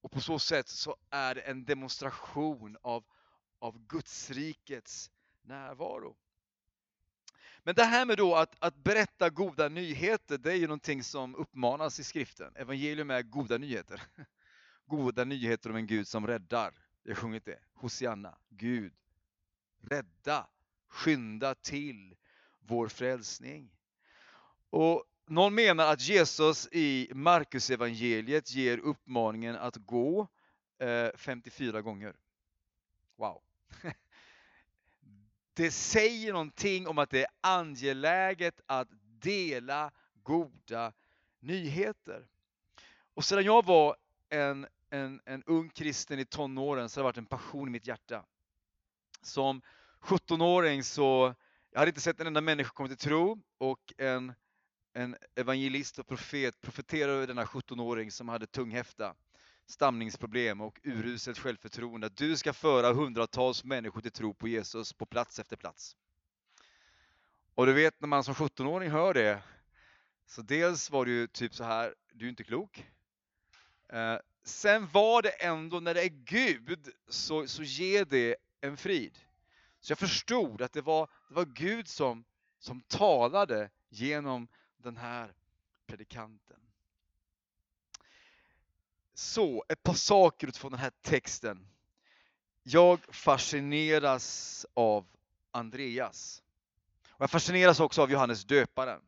Och 0.00 0.10
på 0.10 0.20
så 0.20 0.38
sätt 0.38 0.68
så 0.68 0.96
är 1.10 1.34
det 1.34 1.40
en 1.40 1.64
demonstration 1.64 2.76
av, 2.82 3.04
av 3.64 3.78
Gudsrikets 3.86 5.10
närvaro. 5.42 6.16
Men 7.62 7.74
det 7.74 7.84
här 7.84 8.06
med 8.06 8.18
då 8.18 8.34
att, 8.34 8.56
att 8.58 8.76
berätta 8.76 9.30
goda 9.30 9.68
nyheter, 9.68 10.38
det 10.38 10.52
är 10.52 10.56
ju 10.56 10.66
någonting 10.66 11.02
som 11.02 11.34
uppmanas 11.34 12.00
i 12.00 12.04
skriften. 12.04 12.56
Evangelium 12.56 13.10
är 13.10 13.22
goda 13.22 13.58
nyheter. 13.58 14.02
Goda 14.86 15.24
nyheter 15.24 15.70
om 15.70 15.76
en 15.76 15.86
Gud 15.86 16.08
som 16.08 16.26
räddar. 16.26 16.74
Jag 17.02 17.10
har 17.10 17.20
sjungit 17.20 17.44
det. 17.44 17.58
Hosianna, 17.74 18.38
Gud, 18.48 18.92
rädda, 19.80 20.46
skynda 20.88 21.54
till 21.54 22.14
vår 22.60 22.88
frälsning. 22.88 23.70
Och 24.70 25.04
någon 25.26 25.54
menar 25.54 25.92
att 25.92 26.00
Jesus 26.00 26.68
i 26.72 27.10
Markus 27.14 27.70
evangeliet 27.70 28.50
ger 28.50 28.78
uppmaningen 28.78 29.56
att 29.56 29.76
gå 29.76 30.28
eh, 30.78 31.08
54 31.16 31.82
gånger. 31.82 32.16
Wow! 33.16 33.42
Det 35.54 35.70
säger 35.70 36.32
någonting 36.32 36.86
om 36.86 36.98
att 36.98 37.10
det 37.10 37.22
är 37.22 37.30
angeläget 37.40 38.60
att 38.66 38.88
dela 39.20 39.90
goda 40.22 40.92
nyheter. 41.40 42.26
Och 43.14 43.24
sedan 43.24 43.44
jag 43.44 43.64
var 43.64 43.96
en, 44.28 44.66
en, 44.90 45.20
en 45.24 45.42
ung 45.42 45.68
kristen 45.68 46.18
i 46.18 46.24
tonåren 46.24 46.88
så 46.88 47.00
har 47.00 47.02
det 47.02 47.06
varit 47.06 47.18
en 47.18 47.26
passion 47.26 47.68
i 47.68 47.70
mitt 47.70 47.86
hjärta. 47.86 48.24
Som 49.22 49.62
17-åring 50.00 50.84
så 50.84 51.34
jag 51.70 51.78
hade 51.78 51.88
inte 51.88 52.00
sett 52.00 52.20
en 52.20 52.26
enda 52.26 52.40
människa 52.40 52.70
komma 52.70 52.88
till 52.88 52.96
tro 52.96 53.42
och 53.58 53.94
en, 53.98 54.34
en 54.92 55.16
evangelist 55.34 55.98
och 55.98 56.06
profet 56.06 56.60
profeterade 56.60 57.12
över 57.12 57.26
denna 57.26 57.44
17-åring 57.44 58.10
som 58.10 58.28
hade 58.28 58.46
tunghäfta 58.46 59.14
stamningsproblem 59.66 60.60
och 60.60 60.80
uruselt 60.82 61.38
självförtroende. 61.38 62.06
Att 62.06 62.16
du 62.16 62.36
ska 62.36 62.52
föra 62.52 62.92
hundratals 62.92 63.64
människor 63.64 64.00
till 64.00 64.12
tro 64.12 64.34
på 64.34 64.48
Jesus 64.48 64.92
på 64.92 65.06
plats 65.06 65.38
efter 65.38 65.56
plats. 65.56 65.96
Och 67.54 67.66
du 67.66 67.72
vet 67.72 68.00
när 68.00 68.08
man 68.08 68.24
som 68.24 68.34
17-åring 68.34 68.90
hör 68.90 69.14
det, 69.14 69.42
så 70.26 70.42
dels 70.42 70.90
var 70.90 71.04
det 71.04 71.10
ju 71.10 71.26
typ 71.26 71.54
så 71.54 71.64
här, 71.64 71.94
du 72.12 72.24
är 72.24 72.28
inte 72.28 72.44
klok. 72.44 72.90
Eh, 73.88 74.18
sen 74.44 74.88
var 74.92 75.22
det 75.22 75.30
ändå, 75.30 75.80
när 75.80 75.94
det 75.94 76.04
är 76.04 76.08
Gud, 76.08 76.88
så, 77.08 77.46
så 77.46 77.62
ger 77.62 78.04
det 78.04 78.36
en 78.60 78.76
frid. 78.76 79.18
Så 79.80 79.90
jag 79.90 79.98
förstod 79.98 80.62
att 80.62 80.72
det 80.72 80.82
var, 80.82 81.08
det 81.28 81.34
var 81.34 81.44
Gud 81.44 81.88
som, 81.88 82.24
som 82.58 82.80
talade 82.80 83.70
genom 83.88 84.48
den 84.76 84.96
här 84.96 85.34
predikanten. 85.86 86.63
Så, 89.14 89.64
ett 89.68 89.82
par 89.82 89.94
saker 89.94 90.46
utifrån 90.46 90.70
den 90.72 90.80
här 90.80 90.92
texten. 91.02 91.68
Jag 92.62 93.00
fascineras 93.14 94.66
av 94.74 95.06
Andreas. 95.50 96.42
Och 97.10 97.22
jag 97.22 97.30
fascineras 97.30 97.80
också 97.80 98.02
av 98.02 98.10
Johannes 98.10 98.44
döparen. 98.44 99.00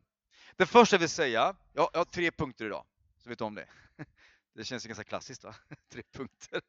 Det 0.55 0.65
första 0.65 0.95
jag 0.95 0.99
vill 0.99 1.09
säga, 1.09 1.55
jag 1.73 1.89
har 1.93 2.05
tre 2.05 2.31
punkter 2.31 2.65
idag, 2.65 2.85
så 3.17 3.29
vet 3.29 3.37
du 3.37 3.45
om 3.45 3.55
det. 3.55 3.67
Det 4.53 4.63
känns 4.63 4.85
ganska 4.85 5.03
klassiskt 5.03 5.43
va? 5.43 5.55
Tre 5.89 6.03
punkter. 6.11 6.61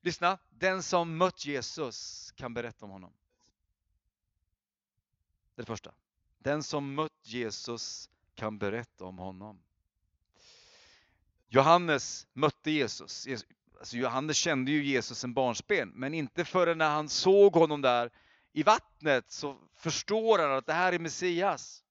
Lyssna, 0.00 0.38
den 0.50 0.82
som 0.82 1.16
mött 1.16 1.46
Jesus 1.46 2.30
kan 2.36 2.54
berätta 2.54 2.84
om 2.84 2.90
honom. 2.90 3.12
Det 5.54 5.60
är 5.60 5.62
det 5.62 5.66
första. 5.66 5.94
Den 6.38 6.62
som 6.62 6.94
mött 6.94 7.12
Jesus 7.22 8.10
kan 8.34 8.58
berätta 8.58 9.04
om 9.04 9.18
honom. 9.18 9.62
Johannes 11.54 12.26
mötte 12.32 12.70
Jesus. 12.70 13.26
Alltså 13.78 13.96
Johannes 13.96 14.36
kände 14.36 14.70
ju 14.70 14.84
Jesus 14.84 15.18
som 15.18 15.34
barnsben, 15.34 15.92
men 15.94 16.14
inte 16.14 16.44
förrän 16.44 16.78
när 16.78 16.90
han 16.90 17.08
såg 17.08 17.54
honom 17.54 17.82
där 17.82 18.10
i 18.52 18.62
vattnet 18.62 19.32
så 19.32 19.56
förstår 19.76 20.38
han 20.38 20.52
att 20.52 20.66
det 20.66 20.72
här 20.72 20.92
är 20.92 20.98
Messias. 20.98 21.84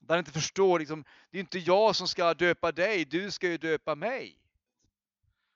Där 0.00 0.14
han 0.14 0.18
inte 0.18 0.32
förstår, 0.32 0.78
liksom, 0.78 1.04
det 1.30 1.38
är 1.38 1.40
inte 1.40 1.58
jag 1.58 1.96
som 1.96 2.08
ska 2.08 2.34
döpa 2.34 2.72
dig, 2.72 3.04
du 3.04 3.30
ska 3.30 3.48
ju 3.48 3.58
döpa 3.58 3.94
mig. 3.94 4.38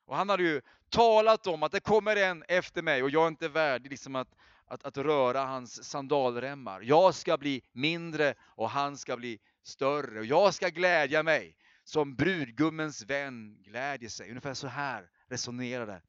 Och 0.05 0.17
han 0.17 0.29
hade 0.29 0.43
ju 0.43 0.61
talat 0.89 1.47
om 1.47 1.63
att 1.63 1.73
det 1.73 1.81
kommer 1.81 2.17
en 2.17 2.45
efter 2.49 2.83
mig 2.83 3.03
och 3.03 3.11
jag 3.11 3.23
är 3.23 3.29
inte 3.29 3.49
värdig 3.49 3.91
liksom 3.91 4.17
att, 4.17 4.29
att, 4.67 4.85
att 4.85 4.97
röra 4.97 5.45
hans 5.45 5.85
sandalremmar. 5.85 6.81
Jag 6.81 7.15
ska 7.15 7.37
bli 7.37 7.63
mindre 7.73 8.35
och 8.41 8.71
han 8.71 8.97
ska 8.97 9.17
bli 9.17 9.39
större 9.63 10.19
och 10.19 10.27
jag 10.27 10.55
ska 10.55 10.69
glädja 10.69 11.23
mig 11.23 11.55
som 11.89 12.15
brudgummens 12.15 13.03
vän 13.03 13.63
glädjer 13.63 14.11
sig. 14.11 14.29
Ungefär 14.29 14.55
så 14.55 14.67
här 14.67 15.11
resonerade 15.27 16.03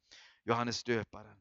Johannes 0.44 0.84
döparen. 0.84 1.36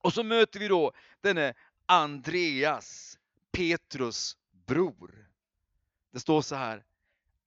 Och 0.00 0.12
så 0.12 0.22
möter 0.22 0.60
vi 0.60 0.68
då 0.68 0.92
denne 1.20 1.54
Andreas, 1.86 3.18
Petrus 3.52 4.36
bror. 4.66 5.30
Det 6.10 6.20
står 6.20 6.42
så 6.42 6.54
här. 6.54 6.84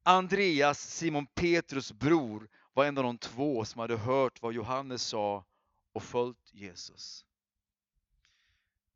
Andreas, 0.04 0.80
Simon 0.80 1.26
Petrus 1.26 1.92
bror, 1.92 2.50
var 2.74 2.86
en 2.86 2.98
av 2.98 3.04
de 3.04 3.18
två 3.18 3.66
som 3.66 3.82
hade 3.82 3.98
hört 3.98 4.42
vad 4.42 4.54
Johannes 4.54 5.04
sa 5.04 5.46
och 5.94 6.04
följt 6.04 6.54
Jesus. 6.54 7.26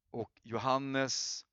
Och 0.09 0.39
Johannes, 0.43 1.45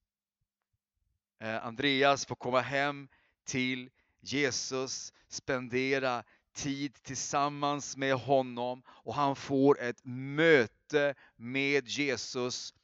eh, 1.38 1.66
Andreas 1.66 2.26
får 2.26 2.36
komma 2.36 2.60
hem 2.60 3.08
till 3.44 3.90
Jesus, 4.20 5.12
spendera 5.28 6.24
tid 6.52 7.02
tillsammans 7.02 7.96
med 7.96 8.14
honom 8.14 8.82
och 8.88 9.14
han 9.14 9.36
får 9.36 9.80
ett 9.80 10.00
möte 10.04 11.14
med 11.36 11.88
Jesus. 11.88 12.74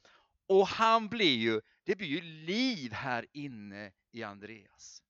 Och 0.47 0.67
han 0.67 1.09
blir 1.09 1.37
ju, 1.37 1.61
det 1.83 1.95
blir 1.95 2.07
ju 2.07 2.21
liv 2.21 2.93
här 2.93 3.25
inne 3.33 3.91
i 4.11 4.23
Andreas. 4.23 5.03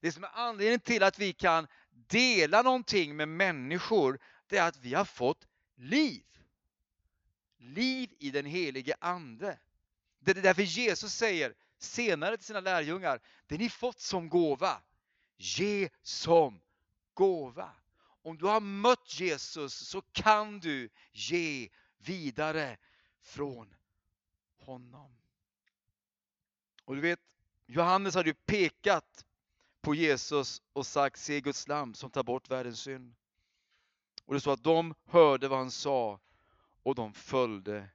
Det 0.00 0.12
som 0.12 0.24
är 0.24 0.30
anledningen 0.34 0.80
till 0.80 1.02
att 1.02 1.18
vi 1.18 1.32
kan 1.32 1.66
dela 2.08 2.62
någonting 2.62 3.16
med 3.16 3.28
människor, 3.28 4.18
det 4.46 4.58
är 4.58 4.68
att 4.68 4.76
vi 4.76 4.94
har 4.94 5.04
fått 5.04 5.46
liv. 5.76 6.24
Liv 7.58 8.10
i 8.18 8.30
den 8.30 8.46
helige 8.46 8.94
Ande. 9.00 9.58
Det 10.18 10.36
är 10.36 10.42
därför 10.42 10.62
Jesus 10.62 11.14
säger 11.14 11.54
senare 11.78 12.36
till 12.36 12.46
sina 12.46 12.60
lärjungar, 12.60 13.20
det 13.46 13.58
ni 13.58 13.68
fått 13.68 14.00
som 14.00 14.28
gåva, 14.28 14.82
ge 15.36 15.88
som 16.02 16.60
gåva. 17.14 17.70
Om 18.22 18.38
du 18.38 18.46
har 18.46 18.60
mött 18.60 19.20
Jesus 19.20 19.74
så 19.74 20.02
kan 20.02 20.60
du 20.60 20.88
ge 21.12 21.68
vidare 21.98 22.76
från 23.22 23.74
honom. 24.58 25.16
Och 26.84 26.94
du 26.94 27.00
vet, 27.00 27.20
Johannes 27.66 28.14
hade 28.14 28.28
ju 28.28 28.34
pekat 28.34 29.24
på 29.80 29.94
Jesus 29.94 30.62
och 30.72 30.86
sagt 30.86 31.20
se 31.20 31.40
Guds 31.40 31.68
lam 31.68 31.94
som 31.94 32.10
tar 32.10 32.22
bort 32.22 32.50
världens 32.50 32.80
synd. 32.80 33.14
Och 34.24 34.34
det 34.34 34.40
står 34.40 34.52
att 34.52 34.64
de 34.64 34.94
hörde 35.06 35.48
vad 35.48 35.58
han 35.58 35.70
sa 35.70 36.20
och 36.82 36.94
de 36.94 37.12
följde 37.12 37.88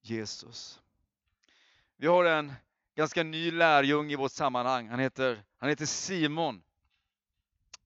Jesus. 0.00 0.80
Vi 1.96 2.06
har 2.06 2.24
en 2.24 2.52
ganska 2.94 3.22
ny 3.22 3.50
lärjunge 3.50 4.12
i 4.12 4.16
vårt 4.16 4.32
sammanhang. 4.32 4.88
Han 4.88 4.98
heter, 4.98 5.44
han 5.56 5.68
heter 5.68 5.86
Simon. 5.86 6.62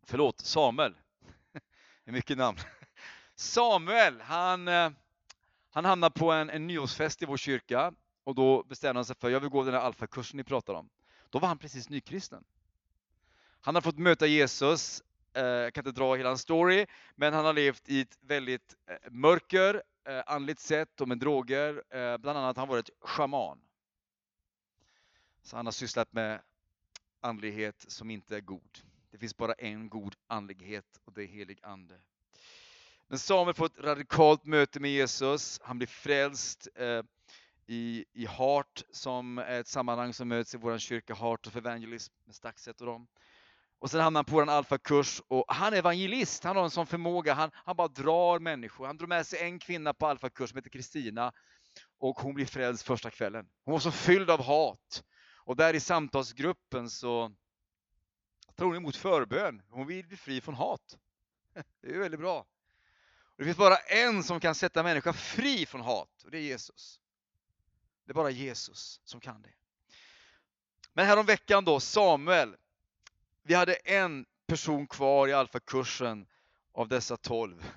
Förlåt, 0.09 0.41
Samuel. 0.41 0.95
Det 2.05 2.11
är 2.11 2.13
mycket 2.13 2.39
namn. 2.39 2.59
Samuel, 3.35 4.21
han, 4.21 4.69
eh, 4.69 4.91
han 5.71 5.85
hamnar 5.85 6.11
på 6.11 6.33
en, 6.33 6.51
en 6.51 6.67
nyårsfest 6.67 7.23
i 7.23 7.27
vår 7.27 7.37
kyrka 7.37 7.93
och 8.25 8.35
då 8.35 8.63
bestämde 8.63 8.99
han 8.99 9.05
sig 9.05 9.17
för, 9.17 9.31
jag 9.31 9.41
vill 9.41 9.51
gå 9.51 9.65
den 9.65 9.75
här 9.75 9.81
alfakursen 9.81 10.37
ni 10.37 10.45
pratar 10.45 10.75
om. 10.75 10.91
Då 11.31 11.39
var 11.39 11.49
han 11.49 11.59
precis 11.59 11.89
nykristen. 11.89 12.45
Han 13.61 13.75
har 13.75 13.83
fått 13.83 13.99
möta 13.99 14.27
Jesus, 14.27 15.03
eh, 15.33 15.45
jag 15.45 15.75
kan 15.75 15.87
inte 15.87 16.01
dra 16.01 16.15
hela 16.15 16.29
hans 16.29 16.43
story, 16.43 16.87
men 17.15 17.35
han 17.35 17.45
har 17.45 17.53
levt 17.53 17.89
i 17.89 18.01
ett 18.01 18.19
väldigt 18.21 18.75
eh, 18.87 19.11
mörker, 19.11 19.83
andligt 20.27 20.61
sett 20.61 21.01
och 21.01 21.09
med 21.09 21.19
droger. 21.19 21.83
Bland 22.19 22.39
annat 22.39 22.57
har 22.57 22.63
han 22.63 22.69
varit 22.69 22.91
shaman. 23.01 23.61
Så 25.43 25.57
han 25.57 25.67
har 25.67 25.73
sysslat 25.73 26.13
med 26.13 26.43
andlighet 27.21 27.85
som 27.89 28.11
inte 28.11 28.37
är 28.37 28.41
god. 28.41 28.79
Det 29.11 29.19
finns 29.19 29.37
bara 29.37 29.53
en 29.53 29.89
god 29.89 30.15
andlighet 30.27 31.01
och 31.05 31.13
det 31.13 31.23
är 31.23 31.27
helig 31.27 31.59
ande. 31.63 32.01
Men 33.09 33.19
Samuel 33.19 33.55
får 33.55 33.67
ett 33.67 33.79
radikalt 33.79 34.45
möte 34.45 34.81
med 34.81 34.91
Jesus. 34.91 35.61
Han 35.63 35.79
blir 35.79 35.89
frälst 35.89 36.69
eh, 36.75 37.03
i, 37.67 38.05
i 38.13 38.27
Heart 38.27 38.83
som 38.91 39.39
är 39.39 39.61
ett 39.61 39.69
sammanhang 39.69 40.13
som 40.13 40.29
möts 40.29 40.55
i 40.55 40.59
vår 40.59 40.79
kyrka, 40.79 41.15
Heart 41.15 41.47
of 41.47 41.57
Evangelism 41.57 42.15
med 42.25 42.35
Staxet 42.35 42.81
och 42.81 42.87
dem. 42.87 43.07
Och 43.79 43.91
sen 43.91 44.01
hamnar 44.01 44.19
han 44.19 44.25
på 44.25 44.41
en 44.41 44.49
alfakurs 44.49 45.23
och 45.29 45.45
han 45.49 45.73
är 45.73 45.77
evangelist, 45.77 46.45
han 46.45 46.57
har 46.57 46.65
en 46.65 46.71
sån 46.71 46.87
förmåga, 46.87 47.35
han, 47.35 47.51
han 47.55 47.77
bara 47.77 47.89
drar 47.89 48.39
människor. 48.39 48.87
Han 48.87 48.97
drog 48.97 49.09
med 49.09 49.27
sig 49.27 49.43
en 49.43 49.59
kvinna 49.59 49.95
på 49.95 50.07
alfakurs 50.07 50.51
som 50.51 50.57
heter 50.57 50.71
Kristina 50.71 51.33
och 51.99 52.21
hon 52.21 52.35
blir 52.35 52.47
frälst 52.47 52.83
första 52.83 53.11
kvällen. 53.11 53.49
Hon 53.65 53.73
var 53.73 53.81
så 53.81 53.91
fylld 53.91 54.31
av 54.31 54.43
hat. 54.43 55.05
Och 55.45 55.57
där 55.57 55.75
i 55.75 55.81
samtalsgruppen 55.81 56.91
så 56.91 57.33
tar 58.57 58.67
hon 58.67 58.77
emot 58.77 58.97
förbön. 58.97 59.63
Hon 59.69 59.87
vill 59.87 60.07
bli 60.07 60.17
fri 60.17 60.41
från 60.41 60.55
hat. 60.55 60.99
Det 61.81 61.95
är 61.95 61.99
väldigt 61.99 62.21
bra. 62.21 62.47
Det 63.37 63.45
finns 63.45 63.57
bara 63.57 63.77
en 63.77 64.23
som 64.23 64.41
kan 64.41 64.55
sätta 64.55 64.83
människa 64.83 65.13
fri 65.13 65.67
från 65.67 65.81
hat 65.81 66.23
och 66.25 66.31
det 66.31 66.39
är 66.39 66.43
Jesus. 66.43 67.01
Det 68.05 68.13
är 68.13 68.15
bara 68.15 68.31
Jesus 68.31 69.01
som 69.05 69.21
kan 69.21 69.43
det. 69.43 69.53
Men 70.93 71.07
häromveckan 71.07 71.65
då, 71.65 71.81
Samuel. 71.81 72.57
Vi 73.43 73.55
hade 73.55 73.75
en 73.75 74.27
person 74.47 74.87
kvar 74.87 75.29
i 75.29 75.33
alfakursen 75.33 76.27
av 76.73 76.89
dessa 76.89 77.17
tolv 77.17 77.73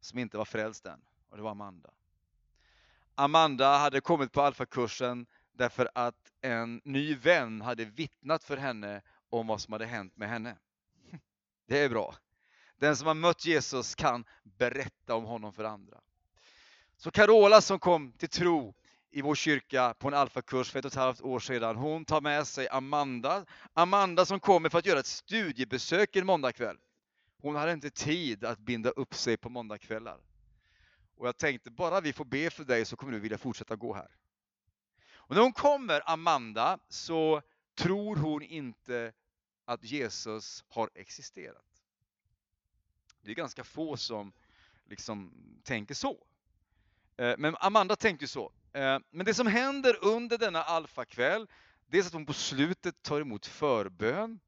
som 0.00 0.18
inte 0.18 0.38
var 0.38 0.44
frälst 0.44 0.86
än 0.86 1.00
och 1.28 1.36
det 1.36 1.42
var 1.42 1.50
Amanda. 1.50 1.90
Amanda 3.14 3.78
hade 3.78 4.00
kommit 4.00 4.32
på 4.32 4.42
alfakursen 4.42 5.26
därför 5.52 5.90
att 5.94 6.32
en 6.40 6.80
ny 6.84 7.14
vän 7.14 7.60
hade 7.60 7.84
vittnat 7.84 8.44
för 8.44 8.56
henne 8.56 9.02
om 9.40 9.46
vad 9.46 9.60
som 9.60 9.72
hade 9.72 9.86
hänt 9.86 10.16
med 10.16 10.28
henne. 10.28 10.56
Det 11.66 11.78
är 11.78 11.88
bra. 11.88 12.14
Den 12.76 12.96
som 12.96 13.06
har 13.06 13.14
mött 13.14 13.44
Jesus 13.44 13.94
kan 13.94 14.24
berätta 14.42 15.14
om 15.14 15.24
honom 15.24 15.52
för 15.52 15.64
andra. 15.64 16.00
Så 16.96 17.10
Carola 17.10 17.60
som 17.60 17.78
kom 17.78 18.12
till 18.12 18.28
tro 18.28 18.74
i 19.10 19.22
vår 19.22 19.34
kyrka 19.34 19.94
på 19.98 20.08
en 20.08 20.14
alfakurs 20.14 20.70
för 20.70 20.78
ett 20.78 20.84
och 20.84 20.90
ett 20.92 20.98
halvt 20.98 21.20
år 21.20 21.38
sedan, 21.38 21.76
hon 21.76 22.04
tar 22.04 22.20
med 22.20 22.46
sig 22.46 22.68
Amanda. 22.68 23.44
Amanda 23.72 24.26
som 24.26 24.40
kommer 24.40 24.68
för 24.68 24.78
att 24.78 24.86
göra 24.86 25.00
ett 25.00 25.06
studiebesök 25.06 26.16
en 26.16 26.26
måndagkväll. 26.26 26.76
Hon 27.42 27.56
hade 27.56 27.72
inte 27.72 27.90
tid 27.90 28.44
att 28.44 28.58
binda 28.58 28.90
upp 28.90 29.14
sig 29.14 29.36
på 29.36 29.48
måndagkvällar. 29.48 30.18
Och 31.16 31.26
jag 31.26 31.36
tänkte, 31.36 31.70
bara 31.70 32.00
vi 32.00 32.12
får 32.12 32.24
be 32.24 32.50
för 32.50 32.64
dig 32.64 32.84
så 32.84 32.96
kommer 32.96 33.12
du 33.12 33.18
vilja 33.18 33.38
fortsätta 33.38 33.76
gå 33.76 33.94
här. 33.94 34.16
Och 35.14 35.34
när 35.34 35.42
hon 35.42 35.52
kommer, 35.52 36.10
Amanda, 36.10 36.78
så 36.88 37.42
tror 37.74 38.16
hon 38.16 38.42
inte 38.42 39.12
att 39.64 39.84
Jesus 39.84 40.64
har 40.68 40.90
existerat. 40.94 41.82
Det 43.22 43.30
är 43.30 43.34
ganska 43.34 43.64
få 43.64 43.96
som 43.96 44.32
liksom 44.84 45.32
tänker 45.62 45.94
så. 45.94 46.26
Eh, 47.16 47.34
men 47.38 47.56
Amanda 47.60 47.96
tänkte 47.96 48.28
så. 48.28 48.52
Eh, 48.72 48.98
men 49.10 49.26
det 49.26 49.34
som 49.34 49.46
händer 49.46 50.04
under 50.04 50.38
denna 50.38 50.62
alfakväll, 50.62 51.46
det 51.86 51.98
är 51.98 52.02
att 52.06 52.12
hon 52.12 52.26
på 52.26 52.32
slutet 52.32 53.02
tar 53.02 53.20
emot 53.20 53.46
förbön 53.46 54.40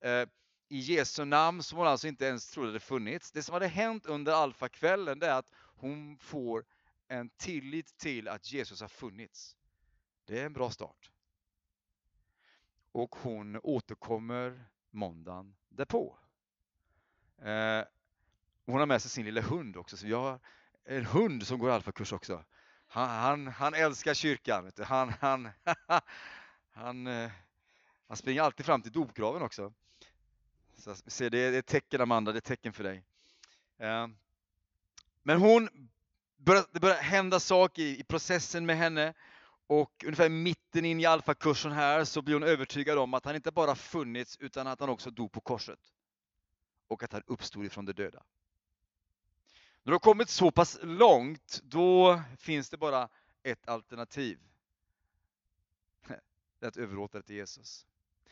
eh, 0.00 0.28
i 0.68 0.78
Jesu 0.78 1.24
namn 1.24 1.62
som 1.62 1.78
hon 1.78 1.86
alltså 1.86 2.08
inte 2.08 2.24
ens 2.24 2.50
trodde 2.50 2.72
det 2.72 2.80
funnits. 2.80 3.32
Det 3.32 3.42
som 3.42 3.52
hade 3.52 3.66
hänt 3.66 4.06
under 4.06 4.32
alfakvällen 4.32 5.22
är 5.22 5.30
att 5.30 5.50
hon 5.54 6.18
får 6.18 6.64
en 7.08 7.28
tillit 7.28 7.98
till 7.98 8.28
att 8.28 8.52
Jesus 8.52 8.80
har 8.80 8.88
funnits. 8.88 9.56
Det 10.24 10.40
är 10.40 10.46
en 10.46 10.52
bra 10.52 10.70
start. 10.70 11.10
Och 12.94 13.16
hon 13.16 13.60
återkommer 13.62 14.64
måndagen 14.90 15.54
därpå. 15.68 16.18
Eh, 17.38 17.82
hon 18.66 18.78
har 18.78 18.86
med 18.86 19.02
sig 19.02 19.10
sin 19.10 19.24
lilla 19.24 19.40
hund 19.40 19.76
också, 19.76 19.96
så 19.96 20.06
jag 20.06 20.20
har 20.20 20.40
en 20.84 21.06
hund 21.06 21.46
som 21.46 21.58
går 21.58 21.70
alfakurs 21.70 22.12
också. 22.12 22.44
Han, 22.86 23.08
han, 23.08 23.46
han 23.46 23.74
älskar 23.74 24.14
kyrkan. 24.14 24.64
Vet 24.64 24.76
du. 24.76 24.84
Han, 24.84 25.12
han, 25.20 25.48
han, 26.72 27.06
eh, 27.06 27.30
han 28.08 28.16
springer 28.16 28.42
alltid 28.42 28.66
fram 28.66 28.82
till 28.82 28.92
dopgraven 28.92 29.42
också. 29.42 29.72
Så, 30.78 30.94
se, 30.94 31.28
det 31.28 31.38
är 31.38 31.52
ett 31.52 31.66
tecken 31.66 32.00
Amanda, 32.00 32.32
det 32.32 32.36
är 32.36 32.38
ett 32.38 32.44
tecken 32.44 32.72
för 32.72 32.84
dig. 32.84 33.04
Eh, 33.78 34.06
men 35.22 35.40
hon, 35.40 35.90
det 36.72 36.80
börjar 36.80 37.02
hända 37.02 37.40
saker 37.40 37.82
i 37.82 38.04
processen 38.04 38.66
med 38.66 38.76
henne 38.76 39.14
och 39.66 40.04
ungefär 40.04 40.28
mitten 40.28 40.84
in 40.84 41.00
i 41.00 41.06
alfakursen 41.06 41.72
här 41.72 42.04
så 42.04 42.22
blir 42.22 42.34
hon 42.34 42.42
övertygad 42.42 42.98
om 42.98 43.14
att 43.14 43.24
han 43.24 43.34
inte 43.34 43.52
bara 43.52 43.74
funnits 43.74 44.36
utan 44.40 44.66
att 44.66 44.80
han 44.80 44.88
också 44.88 45.10
dog 45.10 45.32
på 45.32 45.40
korset. 45.40 45.80
Och 46.88 47.02
att 47.02 47.12
han 47.12 47.22
uppstod 47.26 47.64
ifrån 47.64 47.84
de 47.84 47.92
döda. 47.92 48.22
När 49.82 49.90
du 49.90 49.94
har 49.94 49.98
kommit 49.98 50.28
så 50.28 50.50
pass 50.50 50.78
långt, 50.82 51.60
då 51.64 52.22
finns 52.38 52.70
det 52.70 52.76
bara 52.76 53.08
ett 53.42 53.68
alternativ. 53.68 54.38
Det 56.58 56.66
är 56.66 56.68
att 56.68 56.76
överlåta 56.76 57.18
det 57.18 57.24
till 57.24 57.36
Jesus. 57.36 57.86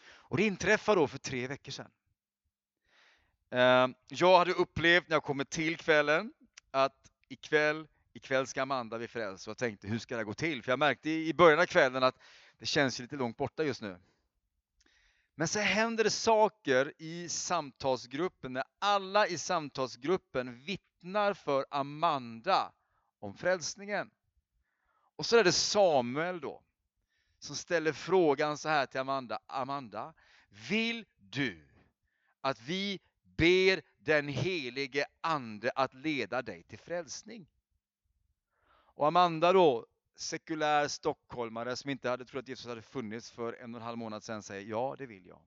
Och 0.05 0.37
det 0.37 0.47
inträffade 0.47 1.01
då 1.01 1.07
för 1.07 1.19
tre 1.19 1.47
veckor 1.47 1.73
sedan. 1.73 1.91
Eh, 3.51 3.89
jag 4.09 4.39
hade 4.39 4.53
upplevt 4.53 5.09
när 5.09 5.17
jag 5.17 5.25
kommit 5.25 5.51
till 5.51 5.77
kvällen 5.77 6.33
att 6.71 7.13
ikväll 7.29 7.87
ikväll 8.13 8.47
ska 8.47 8.63
Amanda 8.63 8.99
bli 8.99 9.09
frälst. 9.09 9.47
Och 9.47 9.51
jag 9.51 9.59
tänkte, 9.59 9.89
hur 9.89 9.99
ska 9.99 10.17
det 10.17 10.25
gå 10.25 10.35
till? 10.35 10.63
För 10.63 10.73
jag 10.73 10.79
märkte 10.79 11.11
i 11.11 11.35
början 11.35 11.61
av 11.61 11.67
kvällen 11.67 12.03
att 12.03 12.19
det 12.59 12.67
känns 12.67 12.99
lite 12.99 13.17
långt 13.17 13.37
borta 13.37 13.65
just 13.65 13.83
nu. 13.83 13.99
Men 15.35 15.49
så 15.49 15.59
händer 15.59 16.05
det 16.05 16.11
saker 16.11 16.93
i 16.99 17.29
samtalsgruppen 17.29 18.53
när 18.53 18.65
alla 18.79 19.27
i 19.27 19.39
samtalsgruppen 19.39 20.65
vittnar 20.65 21.35
för 21.35 21.67
Amanda 21.71 22.73
om 23.19 23.35
frälsningen. 23.35 24.11
Och 25.17 25.27
så 25.27 25.37
är 25.37 25.45
det 25.45 25.53
Samuel 25.53 26.41
då 26.41 26.63
som 27.39 27.57
ställer 27.57 27.93
frågan 27.93 28.59
så 28.59 28.69
här 28.69 28.87
till 28.87 29.01
Amanda. 29.01 29.39
Amanda, 29.47 30.15
vill 30.69 31.05
du 31.17 31.69
att 32.41 32.61
vi 32.61 33.01
ber 33.23 33.83
den 33.99 34.29
helige 34.29 35.07
Ande 35.21 35.71
att 35.71 35.95
leda 35.95 36.43
dig 36.43 36.63
till 36.63 36.79
frälsning? 36.79 37.47
Och 38.95 39.07
Amanda 39.07 39.53
då, 39.53 39.87
sekulär 40.17 40.89
stockholmare 40.89 41.77
som 41.77 41.91
inte 41.91 42.09
hade 42.09 42.25
trott 42.25 42.43
att 42.43 42.49
Jesus 42.49 42.67
hade 42.67 42.83
funnits 42.83 43.31
för 43.31 43.53
en 43.53 43.75
och 43.75 43.81
en 43.81 43.87
halv 43.87 43.99
månad 43.99 44.25
sedan 44.25 44.43
säger 44.43 44.71
ja, 44.71 44.95
det 44.99 45.07
vill 45.07 45.27
jag. 45.27 45.41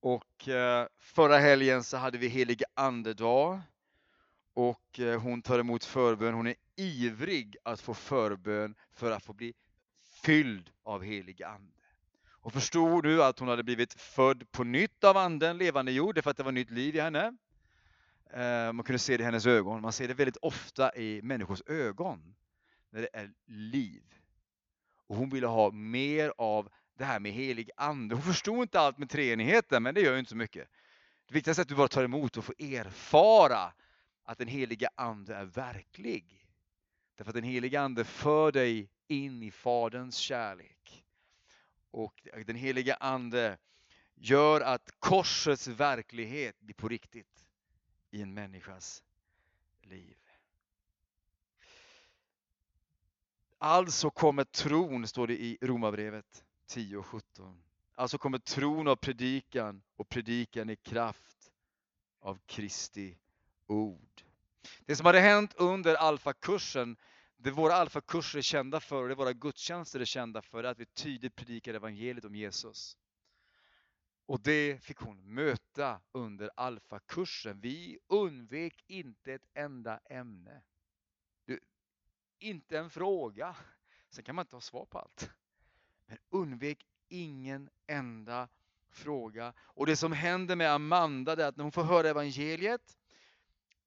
Och 0.00 0.48
eh, 0.48 0.86
förra 0.98 1.38
helgen 1.38 1.84
så 1.84 1.96
hade 1.96 2.18
vi 2.18 2.28
helig 2.28 2.62
andedag 2.74 3.60
och 4.54 5.00
eh, 5.00 5.20
hon 5.20 5.42
tar 5.42 5.58
emot 5.58 5.84
förbön. 5.84 6.34
Hon 6.34 6.46
är 6.46 6.54
ivrig 6.76 7.56
att 7.62 7.80
få 7.80 7.94
förbön 7.94 8.74
för 8.90 9.10
att 9.10 9.24
få 9.24 9.32
bli 9.32 9.54
fylld 10.22 10.70
av 10.82 11.02
helig 11.02 11.42
ande. 11.42 11.82
Och 12.30 12.52
förstod 12.52 13.04
nu 13.04 13.22
att 13.22 13.38
hon 13.38 13.48
hade 13.48 13.62
blivit 13.62 13.94
född 13.94 14.52
på 14.52 14.64
nytt 14.64 15.04
av 15.04 15.16
anden, 15.16 15.58
levande 15.58 15.92
jord, 15.92 16.22
för 16.22 16.30
att 16.30 16.36
det 16.36 16.42
var 16.42 16.52
nytt 16.52 16.70
liv 16.70 16.96
i 16.96 17.00
henne. 17.00 17.36
Eh, 18.32 18.72
man 18.72 18.84
kunde 18.84 18.98
se 18.98 19.16
det 19.16 19.22
i 19.22 19.24
hennes 19.24 19.46
ögon. 19.46 19.82
Man 19.82 19.92
ser 19.92 20.08
det 20.08 20.14
väldigt 20.14 20.36
ofta 20.36 20.96
i 20.96 21.22
människors 21.22 21.62
ögon 21.66 22.34
när 22.90 23.00
det 23.00 23.08
är 23.12 23.30
liv. 23.46 24.02
Och 25.06 25.16
hon 25.16 25.30
ville 25.30 25.46
ha 25.46 25.70
mer 25.70 26.32
av 26.38 26.68
det 26.98 27.04
här 27.04 27.20
med 27.20 27.32
helig 27.32 27.70
ande. 27.76 28.14
Hon 28.14 28.24
förstod 28.24 28.62
inte 28.62 28.80
allt 28.80 28.98
med 28.98 29.10
treenigheten, 29.10 29.82
men 29.82 29.94
det 29.94 30.00
gör 30.00 30.12
ju 30.12 30.18
inte 30.18 30.30
så 30.30 30.36
mycket. 30.36 30.68
Det 31.26 31.34
viktigaste 31.34 31.60
är 31.60 31.62
att 31.62 31.68
du 31.68 31.74
bara 31.74 31.88
tar 31.88 32.04
emot 32.04 32.36
och 32.36 32.44
får 32.44 32.54
erfara 32.58 33.72
att 34.24 34.38
den 34.38 34.48
heliga 34.48 34.90
ande 34.94 35.34
är 35.34 35.44
verklig. 35.44 36.46
Därför 37.16 37.30
att 37.30 37.34
den 37.34 37.44
heliga 37.44 37.80
ande 37.80 38.04
för 38.04 38.52
dig 38.52 38.90
in 39.08 39.42
i 39.42 39.50
Faderns 39.50 40.16
kärlek. 40.16 41.04
Och 41.90 42.26
den 42.46 42.56
heliga 42.56 42.94
ande 42.94 43.58
gör 44.14 44.60
att 44.60 44.90
korsets 44.98 45.68
verklighet 45.68 46.60
blir 46.60 46.74
på 46.74 46.88
riktigt 46.88 47.41
i 48.12 48.22
en 48.22 48.34
människas 48.34 49.02
liv. 49.82 50.16
Alltså 53.58 54.10
kommer 54.10 54.44
tron, 54.44 55.06
står 55.06 55.26
det 55.26 55.42
i 55.42 55.58
Romarbrevet 55.60 56.44
10 56.66 56.96
och 56.96 57.06
17. 57.06 57.62
Alltså 57.94 58.18
kommer 58.18 58.38
tron 58.38 58.88
av 58.88 58.96
predikan 58.96 59.82
och 59.96 60.08
predikan 60.08 60.70
i 60.70 60.76
kraft 60.76 61.52
av 62.20 62.38
Kristi 62.46 63.18
ord. 63.66 64.22
Det 64.86 64.96
som 64.96 65.06
hade 65.06 65.20
hänt 65.20 65.54
under 65.56 65.94
alfakursen, 65.94 66.96
det 67.36 67.50
våra 67.50 67.74
alfakurser 67.74 68.38
är 68.38 68.42
kända 68.42 68.80
för 68.80 69.02
och 69.02 69.08
det 69.08 69.14
våra 69.14 69.32
gudstjänster 69.32 70.00
är 70.00 70.04
kända 70.04 70.42
för, 70.42 70.64
är 70.64 70.70
att 70.70 70.78
vi 70.78 70.86
tydligt 70.86 71.34
predikar 71.34 71.74
evangeliet 71.74 72.24
om 72.24 72.34
Jesus. 72.34 72.96
Och 74.26 74.40
det 74.40 74.84
fick 74.84 74.98
hon 74.98 75.34
möta 75.34 76.00
under 76.12 76.50
alfakursen. 76.56 77.60
Vi 77.60 77.98
undvek 78.06 78.84
inte 78.86 79.32
ett 79.32 79.46
enda 79.54 80.00
ämne. 80.10 80.62
inte 82.38 82.78
en 82.78 82.90
fråga. 82.90 83.56
Sen 84.10 84.24
kan 84.24 84.34
man 84.34 84.42
inte 84.42 84.56
ha 84.56 84.60
svar 84.60 84.84
på 84.84 84.98
allt. 84.98 85.30
Men 86.06 86.18
undvek 86.30 86.86
ingen 87.08 87.70
enda 87.86 88.48
fråga. 88.90 89.52
Och 89.58 89.86
det 89.86 89.96
som 89.96 90.12
händer 90.12 90.56
med 90.56 90.70
Amanda 90.72 91.32
är 91.32 91.48
att 91.48 91.56
när 91.56 91.62
hon 91.62 91.72
får 91.72 91.84
höra 91.84 92.08
evangeliet 92.08 92.98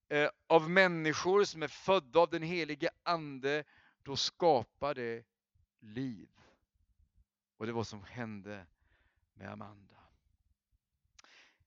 eh, 0.08 0.30
av 0.48 0.70
människor 0.70 1.44
som 1.44 1.64
är 1.64 1.68
födda 1.68 2.20
av 2.20 2.30
den 2.30 2.44
helige 2.44 2.90
Ande, 3.04 3.64
då 4.04 4.16
skapar 4.16 4.94
det 4.94 5.26
liv. 5.80 6.30
Och 7.58 7.66
det 7.66 7.72
var 7.72 7.80
vad 7.80 7.88
som 7.88 8.04
hände 8.04 8.66
med 9.34 9.52
Amanda. 9.52 9.95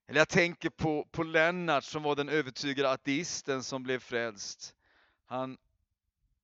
Eller 0.09 0.21
jag 0.21 0.29
tänker 0.29 0.71
på, 0.71 1.09
på 1.11 1.23
Lennart 1.23 1.85
som 1.85 2.03
var 2.03 2.17
den 2.17 2.29
övertygade 2.29 2.91
ateisten 2.91 3.63
som 3.63 3.83
blev 3.83 3.99
frälst. 3.99 4.75
Han, 5.27 5.59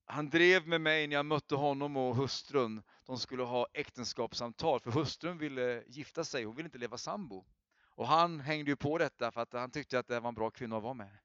han 0.07 0.31
drev 0.31 0.69
med 0.69 0.81
mig 0.81 1.07
när 1.07 1.17
jag 1.17 1.27
mötte 1.27 1.55
honom 1.55 1.97
och 1.97 2.17
hustrun. 2.17 2.83
De 3.07 3.19
skulle 3.19 3.43
ha 3.43 3.67
äktenskapssamtal 3.73 4.81
för 4.81 4.91
hustrun 4.91 5.39
ville 5.39 5.83
gifta 5.87 6.25
sig, 6.25 6.45
hon 6.45 6.57
ville 6.57 6.67
inte 6.67 6.79
leva 6.79 6.99
sambo. 6.99 7.45
Och 7.87 8.09
han 8.09 8.41
hängde 8.41 8.71
ju 8.71 8.77
på 8.77 8.99
detta 8.99 9.31
för 9.31 9.41
att 9.41 9.53
han 9.53 9.71
tyckte 9.71 9.99
att 9.99 10.09
det 10.09 10.21
var 10.21 10.29
en 10.29 10.35
bra 10.35 10.51
kvinna 10.51 10.77
att 10.77 10.83
vara 10.83 10.95
med. 10.95 11.19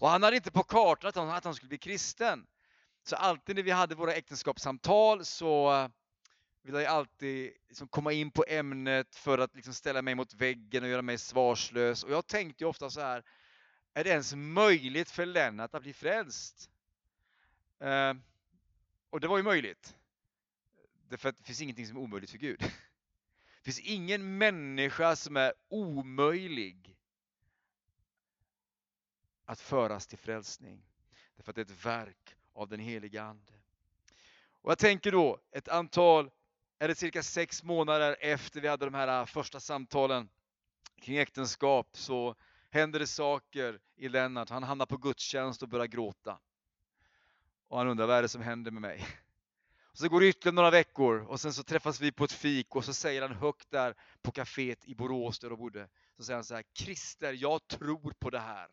Och 0.00 0.08
han 0.08 0.22
hade 0.22 0.36
inte 0.36 0.50
på 0.50 0.62
kartan 0.62 1.08
att 1.08 1.16
han, 1.16 1.30
att 1.30 1.44
han 1.44 1.54
skulle 1.54 1.68
bli 1.68 1.78
kristen. 1.78 2.46
Så 3.02 3.16
alltid 3.16 3.56
när 3.56 3.62
vi 3.62 3.70
hade 3.70 3.94
våra 3.94 4.14
äktenskapssamtal 4.14 5.24
så 5.24 5.88
vill 6.66 6.74
jag 6.74 6.84
alltid 6.84 7.52
liksom 7.68 7.88
komma 7.88 8.12
in 8.12 8.30
på 8.30 8.44
ämnet 8.48 9.14
för 9.16 9.38
att 9.38 9.54
liksom 9.54 9.74
ställa 9.74 10.02
mig 10.02 10.14
mot 10.14 10.34
väggen 10.34 10.82
och 10.82 10.88
göra 10.88 11.02
mig 11.02 11.18
svarslös. 11.18 12.04
Och 12.04 12.10
jag 12.10 12.26
tänkte 12.26 12.64
ju 12.64 12.68
ofta 12.68 12.90
så 12.90 13.00
här, 13.00 13.24
är 13.94 14.04
det 14.04 14.10
ens 14.10 14.34
möjligt 14.34 15.10
för 15.10 15.26
Lennart 15.26 15.74
att 15.74 15.82
bli 15.82 15.92
frälst? 15.92 16.70
Eh, 17.78 18.14
och 19.10 19.20
det 19.20 19.28
var 19.28 19.36
ju 19.36 19.42
möjligt. 19.42 19.96
Därför 21.08 21.28
att 21.28 21.36
det 21.36 21.44
finns 21.44 21.60
ingenting 21.60 21.86
som 21.86 21.96
är 21.96 22.00
omöjligt 22.00 22.30
för 22.30 22.38
Gud. 22.38 22.60
Det 22.60 23.62
finns 23.62 23.80
ingen 23.80 24.38
människa 24.38 25.16
som 25.16 25.36
är 25.36 25.52
omöjlig 25.68 26.96
att 29.44 29.60
föras 29.60 30.06
till 30.06 30.18
frälsning. 30.18 30.82
Därför 31.36 31.52
att 31.52 31.56
det 31.56 31.60
är 31.60 31.74
ett 31.74 31.84
verk 31.84 32.36
av 32.52 32.68
den 32.68 32.80
heliga 32.80 33.22
Ande. 33.22 33.52
Och 34.62 34.70
jag 34.70 34.78
tänker 34.78 35.12
då 35.12 35.40
ett 35.50 35.68
antal, 35.68 36.30
eller 36.78 36.94
cirka 36.94 37.22
sex 37.22 37.62
månader 37.62 38.16
efter 38.20 38.60
vi 38.60 38.68
hade 38.68 38.84
de 38.84 38.94
här 38.94 39.20
äh, 39.20 39.26
första 39.26 39.60
samtalen 39.60 40.28
kring 41.00 41.16
äktenskap 41.16 41.88
så 41.92 42.34
händer 42.70 42.98
det 42.98 43.06
saker 43.06 43.80
i 43.96 44.08
Lennart. 44.08 44.50
Han 44.50 44.62
hamnar 44.62 44.86
på 44.86 44.96
gudstjänst 44.96 45.62
och 45.62 45.68
börjar 45.68 45.86
gråta. 45.86 46.38
Och 47.68 47.78
han 47.78 47.88
undrar 47.88 48.06
vad 48.06 48.16
är 48.16 48.22
det 48.22 48.28
som 48.28 48.42
händer 48.42 48.70
med 48.70 48.82
mig? 48.82 49.06
Och 49.96 49.98
så 49.98 50.08
går 50.08 50.20
det 50.20 50.28
ytterligare 50.28 50.54
några 50.54 50.70
veckor 50.70 51.18
och 51.18 51.40
sen 51.40 51.52
så 51.52 51.62
träffas 51.62 52.00
vi 52.00 52.12
på 52.12 52.24
ett 52.24 52.32
fik 52.32 52.76
och 52.76 52.84
så 52.84 52.94
säger 52.94 53.22
han 53.22 53.36
högt 53.36 53.70
där 53.70 53.94
på 54.22 54.30
kaféet 54.30 54.84
i 54.84 54.94
Borås 54.94 55.38
där 55.38 55.50
de 55.50 55.58
bodde. 55.58 55.88
Så 56.16 56.24
säger 56.24 56.36
han 56.36 56.44
så 56.44 56.54
här, 56.54 56.64
Christer, 56.74 57.32
jag 57.32 57.68
tror 57.68 58.12
på 58.18 58.30
det 58.30 58.38
här. 58.38 58.68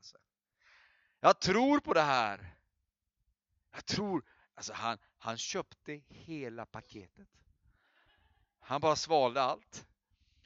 Jag 1.20 1.39
tror 1.39 1.80
på 1.80 1.94
det 1.94 2.02
här. 2.02 2.56
Jag 3.72 3.86
tror, 3.86 4.24
alltså 4.56 4.74
han, 4.74 4.98
han 5.18 5.38
köpte 5.38 6.02
hela 6.10 6.66
paketet. 6.66 7.43
Han 8.63 8.82
bara 8.82 8.95
svalde 8.95 9.41
allt. 9.41 9.86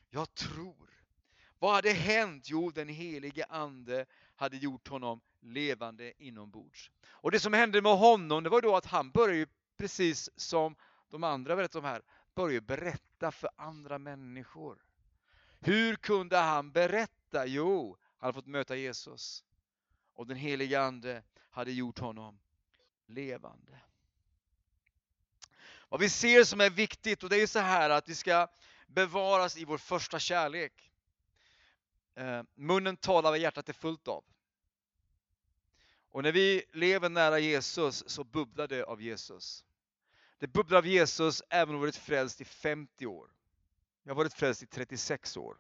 Jag 0.10 0.36
tror. 0.36 0.89
Vad 1.60 1.73
hade 1.73 1.91
hänt? 1.91 2.49
Jo, 2.49 2.71
den 2.71 2.88
helige 2.89 3.45
ande 3.45 4.06
hade 4.36 4.58
gjort 4.58 4.88
honom 4.88 5.21
levande 5.41 6.23
inombords. 6.23 6.91
Och 7.06 7.32
det 7.32 7.39
som 7.39 7.53
hände 7.53 7.82
med 7.82 7.97
honom, 7.97 8.43
det 8.43 8.49
var 8.49 8.62
då 8.62 8.75
att 8.75 8.86
han 8.86 9.12
började 9.12 9.51
precis 9.77 10.30
som 10.36 10.75
de 11.10 11.23
andra 11.23 11.56
berättade 11.56 11.80
om 11.80 11.91
här, 11.91 12.01
började 12.36 12.62
berätta 12.62 13.32
för 13.32 13.49
andra 13.56 13.97
människor. 13.97 14.77
Hur 15.60 15.95
kunde 15.95 16.38
han 16.38 16.71
berätta? 16.71 17.45
Jo, 17.45 17.97
han 18.17 18.27
hade 18.27 18.34
fått 18.34 18.47
möta 18.47 18.75
Jesus. 18.75 19.43
Och 20.13 20.27
den 20.27 20.38
helige 20.38 20.82
Ande 20.82 21.23
hade 21.49 21.71
gjort 21.71 21.99
honom 21.99 22.39
levande. 23.06 23.80
Vad 25.89 26.00
vi 26.00 26.10
ser 26.10 26.43
som 26.43 26.62
är 26.62 26.69
viktigt, 26.69 27.23
och 27.23 27.30
det 27.30 27.41
är 27.41 27.47
så 27.47 27.60
här 27.60 27.89
att 27.89 28.10
vi 28.10 28.15
ska 28.15 28.47
bevaras 28.88 29.58
i 29.58 29.65
vår 29.65 29.78
första 29.78 30.19
kärlek. 30.19 30.91
Eh, 32.15 32.43
munnen 32.56 32.97
talar 32.97 33.30
vad 33.30 33.39
hjärtat 33.39 33.69
är 33.69 33.73
fullt 33.73 34.08
av. 34.08 34.23
Och 36.12 36.23
när 36.23 36.32
vi 36.32 36.63
lever 36.73 37.10
nära 37.10 37.39
Jesus 37.39 38.04
så 38.08 38.23
bubblar 38.23 38.67
det 38.67 38.84
av 38.84 39.02
Jesus. 39.02 39.65
Det 40.39 40.47
bubblar 40.47 40.78
av 40.78 40.88
Jesus 40.88 41.43
även 41.50 41.76
om 41.76 41.82
vi 41.82 41.86
varit 41.86 41.95
frälst 41.95 42.41
i 42.41 42.45
50 42.45 43.06
år. 43.06 43.30
Jag 44.04 44.10
har 44.12 44.15
varit 44.15 44.34
frälst 44.34 44.63
i 44.63 44.65
36 44.65 45.38
år. 45.38 45.58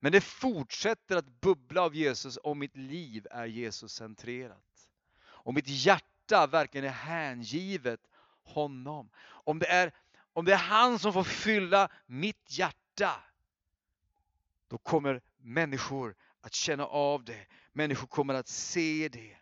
Men 0.00 0.12
det 0.12 0.20
fortsätter 0.20 1.16
att 1.16 1.40
bubbla 1.40 1.82
av 1.82 1.94
Jesus 1.94 2.38
om 2.42 2.58
mitt 2.58 2.76
liv 2.76 3.26
är 3.30 3.46
Jesus 3.46 3.92
centrerat. 3.92 4.88
Om 5.24 5.54
mitt 5.54 5.68
hjärta 5.68 6.46
verkligen 6.46 6.84
är 6.84 6.90
hängivet 6.90 8.00
honom. 8.46 9.10
Om 9.26 9.58
det 9.58 9.66
är, 9.66 9.92
om 10.32 10.44
det 10.44 10.52
är 10.52 10.56
han 10.56 10.98
som 10.98 11.12
får 11.12 11.24
fylla 11.24 11.88
mitt 12.06 12.58
hjärta. 12.58 13.22
Då 14.68 14.78
kommer 14.78 15.20
människor 15.36 16.16
att 16.40 16.54
känna 16.54 16.86
av 16.86 17.24
det. 17.24 17.46
Människor 17.72 18.06
kommer 18.06 18.34
att 18.34 18.48
se 18.48 19.08
det. 19.12 19.36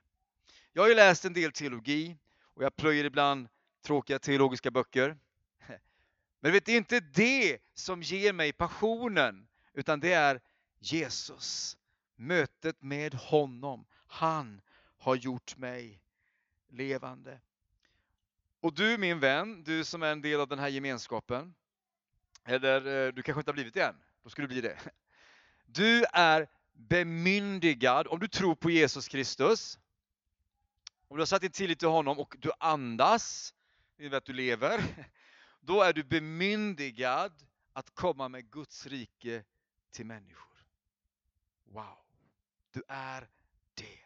Jag 0.73 0.83
har 0.83 0.89
ju 0.89 0.95
läst 0.95 1.25
en 1.25 1.33
del 1.33 1.53
teologi 1.53 2.17
och 2.55 2.65
jag 2.65 2.77
plöjer 2.77 3.05
ibland 3.05 3.49
tråkiga 3.83 4.19
teologiska 4.19 4.71
böcker. 4.71 5.17
Men 6.41 6.53
vet, 6.53 6.65
det 6.65 6.73
är 6.73 6.77
inte 6.77 7.01
det 7.01 7.59
som 7.75 8.03
ger 8.03 8.33
mig 8.33 8.53
passionen, 8.53 9.49
utan 9.73 10.01
det 10.01 10.13
är 10.13 10.41
Jesus. 10.79 11.77
Mötet 12.17 12.83
med 12.83 13.15
honom. 13.15 13.87
Han 14.07 14.61
har 14.99 15.15
gjort 15.15 15.57
mig 15.57 16.01
levande. 16.69 17.41
Och 18.65 18.75
du 18.75 18.99
min 18.99 19.21
vän, 19.21 19.65
du 19.65 19.85
som 19.85 20.03
är 20.03 20.13
en 20.13 20.23
del 20.23 20.41
av 20.41 20.49
den 20.49 20.59
här 20.59 20.69
gemenskapen, 20.69 21.55
eller 22.45 23.07
eh, 23.07 23.13
du 23.13 23.23
kanske 23.23 23.41
inte 23.41 23.51
har 23.51 23.55
blivit 23.55 23.75
det 23.75 23.85
än, 23.85 23.97
då 24.23 24.31
ska 24.31 24.43
du 24.43 24.49
bli 24.49 24.61
det. 24.61 24.79
Du 25.67 26.05
är 26.13 26.49
bemyndigad, 26.73 28.07
om 28.07 28.21
du 28.21 28.29
tror 28.29 28.55
på 28.55 28.71
Jesus 28.71 29.09
Kristus, 29.09 29.79
om 31.09 31.17
du 31.17 31.21
har 31.21 31.27
satt 31.27 31.43
din 31.43 31.51
tillit 31.51 31.79
till 31.79 31.89
honom 31.89 32.19
och 32.19 32.37
du 32.39 32.51
andas, 32.59 33.55
det 33.97 34.03
innebär 34.03 34.19
att 34.19 34.25
du 34.25 34.33
lever, 34.33 34.81
då 35.61 35.83
är 35.83 35.93
du 35.93 36.05
bemyndigad 36.05 37.33
att 37.73 37.95
komma 37.95 38.29
med 38.29 38.51
Guds 38.51 38.87
rike 38.87 39.45
till 39.91 40.07
människor. 40.07 40.67
Wow, 41.65 41.99
du 42.71 42.83
är 42.89 43.29
det. 43.75 43.99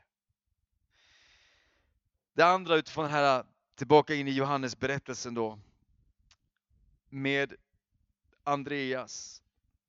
Det 2.32 2.42
andra 2.42 2.76
utifrån 2.76 3.04
den 3.04 3.12
här, 3.12 3.44
tillbaka 3.78 4.14
in 4.14 4.28
i 4.28 4.30
Johannes 4.30 4.78
berättelsen 4.78 5.34
då, 5.34 5.58
med 7.08 7.54
Andreas. 8.44 9.42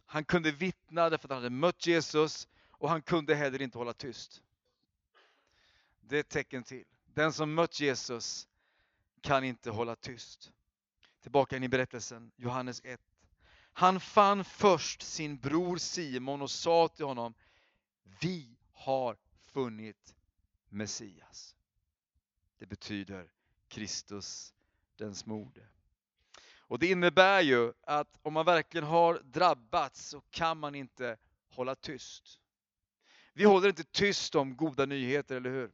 Han 0.06 0.25
kunde 0.25 0.52
vittna 0.52 1.10
därför 1.10 1.28
att 1.28 1.32
han 1.32 1.38
hade 1.38 1.49
mött 1.49 1.88
Jesus 1.88 2.47
och 2.71 2.89
han 2.89 3.02
kunde 3.02 3.36
heller 3.36 3.62
inte 3.62 3.78
hålla 3.78 3.93
tyst. 3.93 4.41
Det 6.02 6.15
är 6.15 6.19
ett 6.19 6.30
tecken 6.30 6.63
till. 6.63 6.84
Den 7.13 7.34
som 7.34 7.54
mött 7.54 7.80
Jesus 7.80 8.47
kan 9.21 9.43
inte 9.43 9.69
hålla 9.69 9.95
tyst. 9.95 10.52
Tillbaka 11.21 11.58
in 11.58 11.63
i 11.63 11.69
berättelsen, 11.69 12.32
Johannes 12.36 12.82
1. 12.84 13.02
Han 13.73 13.99
fann 13.99 14.43
först 14.43 15.02
sin 15.02 15.38
bror 15.38 15.78
Simon 15.78 16.41
och 16.41 16.52
sa 16.52 16.88
till 16.88 17.06
honom, 17.06 17.34
vi 18.21 18.58
har 18.71 19.17
funnit 19.45 20.15
Messias. 20.69 21.56
Det 22.58 22.65
betyder 22.65 23.32
Kristus, 23.69 24.53
den 24.95 25.15
smorde. 25.15 25.62
Och 26.60 26.79
det 26.79 26.88
innebär 26.88 27.41
ju 27.41 27.73
att 27.82 28.19
om 28.21 28.34
man 28.34 28.45
verkligen 28.45 28.88
har 28.88 29.21
drabbats 29.23 30.10
så 30.10 30.21
kan 30.29 30.58
man 30.58 30.75
inte 30.75 31.17
hålla 31.49 31.75
tyst. 31.75 32.39
Vi 33.34 33.43
håller 33.43 33.67
inte 33.67 33.84
tyst 33.84 34.36
om 34.36 34.55
goda 34.58 34.86
nyheter, 34.86 35.36
eller 35.36 35.49
hur? 35.49 35.71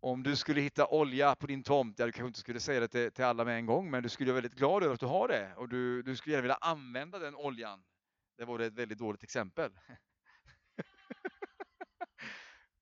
Om 0.00 0.22
du 0.22 0.36
skulle 0.36 0.60
hitta 0.60 0.86
olja 0.86 1.34
på 1.34 1.46
din 1.46 1.62
tomt, 1.62 1.98
ja, 1.98 2.06
du 2.06 2.12
kanske 2.12 2.26
inte 2.26 2.40
skulle 2.40 2.60
säga 2.60 2.80
det 2.80 2.88
till, 2.88 3.12
till 3.12 3.24
alla 3.24 3.44
med 3.44 3.56
en 3.56 3.66
gång, 3.66 3.90
men 3.90 4.02
du 4.02 4.08
skulle 4.08 4.32
vara 4.32 4.40
väldigt 4.40 4.58
glad 4.58 4.82
över 4.82 4.94
att 4.94 5.00
du 5.00 5.06
har 5.06 5.28
det 5.28 5.54
och 5.56 5.68
du, 5.68 6.02
du 6.02 6.16
skulle 6.16 6.32
gärna 6.32 6.42
vilja 6.42 6.58
använda 6.60 7.18
den 7.18 7.34
oljan. 7.34 7.82
Det 8.36 8.44
vore 8.44 8.66
ett 8.66 8.72
väldigt 8.72 8.98
dåligt 8.98 9.22
exempel. 9.22 9.72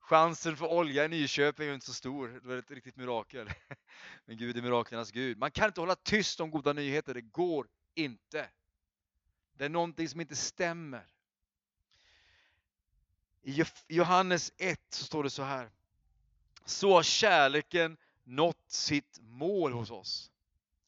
Chansen 0.07 0.57
för 0.57 0.67
olja 0.67 1.05
i 1.05 1.09
Nyköping 1.09 1.65
är 1.65 1.69
ju 1.69 1.75
inte 1.75 1.87
så 1.87 1.95
stor, 1.95 2.29
det 2.29 2.49
var 2.49 2.57
ett 2.57 2.71
riktigt 2.71 2.97
mirakel. 2.97 3.51
Men 4.25 4.37
Gud 4.37 4.57
är 4.57 4.63
miraklernas 4.63 5.11
Gud. 5.11 5.39
Man 5.39 5.51
kan 5.51 5.67
inte 5.67 5.81
hålla 5.81 5.95
tyst 5.95 6.41
om 6.41 6.51
goda 6.51 6.73
nyheter, 6.73 7.15
det 7.15 7.21
går 7.21 7.69
inte. 7.95 8.49
Det 9.53 9.65
är 9.65 9.69
någonting 9.69 10.09
som 10.09 10.21
inte 10.21 10.37
stämmer. 10.37 11.07
I 13.43 13.65
Johannes 13.89 14.53
1 14.57 14.81
så 14.89 15.05
står 15.05 15.23
det 15.25 15.31
så 15.31 15.43
här. 15.43 15.71
Så 16.65 16.95
har 16.95 17.03
kärleken 17.03 17.97
nått 18.25 18.65
sitt 18.71 19.19
mål 19.21 19.73
hos 19.73 19.91
oss. 19.91 20.31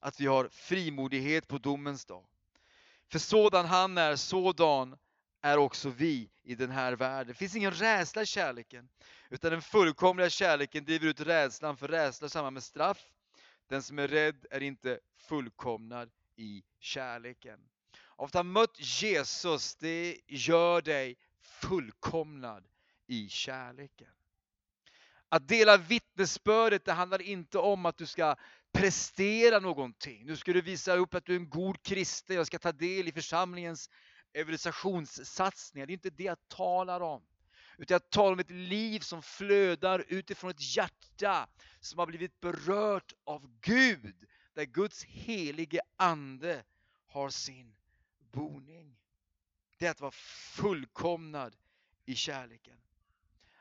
Att 0.00 0.20
vi 0.20 0.26
har 0.26 0.48
frimodighet 0.48 1.48
på 1.48 1.58
domens 1.58 2.04
dag. 2.04 2.24
För 3.08 3.18
sådan 3.18 3.66
han 3.66 3.98
är, 3.98 4.16
sådan 4.16 4.96
är 5.40 5.56
också 5.58 5.88
vi 5.88 6.30
i 6.42 6.54
den 6.54 6.70
här 6.70 6.92
världen. 6.92 7.26
Det 7.26 7.34
finns 7.34 7.56
ingen 7.56 7.72
rädsla 7.72 8.22
i 8.22 8.26
kärleken, 8.26 8.88
utan 9.30 9.50
den 9.50 9.62
fullkomliga 9.62 10.30
kärleken 10.30 10.84
driver 10.84 11.06
ut 11.06 11.20
rädslan, 11.20 11.76
för 11.76 11.88
rädsla 11.88 12.28
samman 12.28 12.44
samma 12.44 12.50
med 12.50 12.62
straff. 12.62 13.04
Den 13.68 13.82
som 13.82 13.98
är 13.98 14.08
rädd 14.08 14.46
är 14.50 14.62
inte 14.62 15.00
fullkomnad 15.16 16.10
i 16.36 16.62
kärleken. 16.78 17.60
Att 18.16 18.34
ha 18.34 18.42
mött 18.42 18.80
Jesus, 19.00 19.76
det 19.76 20.20
gör 20.26 20.82
dig 20.82 21.16
fullkomnad 21.40 22.68
i 23.06 23.28
kärleken. 23.28 24.12
Att 25.28 25.48
dela 25.48 25.76
vittnesbördet, 25.76 26.84
det 26.84 26.92
handlar 26.92 27.22
inte 27.22 27.58
om 27.58 27.86
att 27.86 27.96
du 27.96 28.06
ska 28.06 28.36
prestera 28.72 29.58
någonting. 29.58 30.26
Nu 30.26 30.36
ska 30.36 30.52
du 30.52 30.60
visa 30.60 30.96
upp 30.96 31.14
att 31.14 31.24
du 31.24 31.32
är 31.32 31.38
en 31.38 31.50
god 31.50 31.82
kristen, 31.82 32.36
jag 32.36 32.46
ska 32.46 32.58
ta 32.58 32.72
del 32.72 33.08
i 33.08 33.12
församlingens 33.12 33.90
evangelisationssatsningar. 34.32 35.86
Det 35.86 35.90
är 35.90 35.94
inte 35.94 36.10
det 36.10 36.24
jag 36.24 36.48
talar 36.48 37.00
om. 37.00 37.22
Utan 37.78 37.94
jag 37.94 38.10
talar 38.10 38.32
om 38.32 38.38
ett 38.38 38.50
liv 38.50 39.00
som 39.00 39.22
flödar 39.22 40.04
utifrån 40.08 40.50
ett 40.50 40.76
hjärta 40.76 41.48
som 41.80 41.98
har 41.98 42.06
blivit 42.06 42.40
berört 42.40 43.12
av 43.24 43.58
Gud. 43.60 44.26
Där 44.54 44.64
Guds 44.64 45.04
helige 45.04 45.80
Ande 45.96 46.64
har 47.06 47.30
sin 47.30 47.74
boning. 48.32 48.96
Det 49.78 49.86
är 49.86 49.90
att 49.90 50.00
vara 50.00 50.12
fullkomnad 50.56 51.56
i 52.06 52.14
kärleken. 52.14 52.80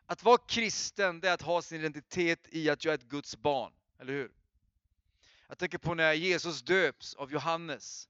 Att 0.06 0.24
vara 0.24 0.38
kristen, 0.38 1.20
det 1.20 1.30
är 1.30 1.34
att 1.34 1.42
ha 1.42 1.62
sin 1.62 1.80
identitet 1.80 2.48
i 2.52 2.70
att 2.70 2.86
jag 2.86 2.92
är 2.92 2.98
ett 2.98 3.04
Guds 3.04 3.38
barn. 3.38 3.74
Eller 4.00 4.14
hur? 4.14 4.32
Jag 5.48 5.58
tänker 5.58 5.78
på 5.78 5.94
när 5.94 6.14
Jesus 6.14 6.62
döps 6.62 7.16
av 7.16 7.32
Johannes 7.32 8.10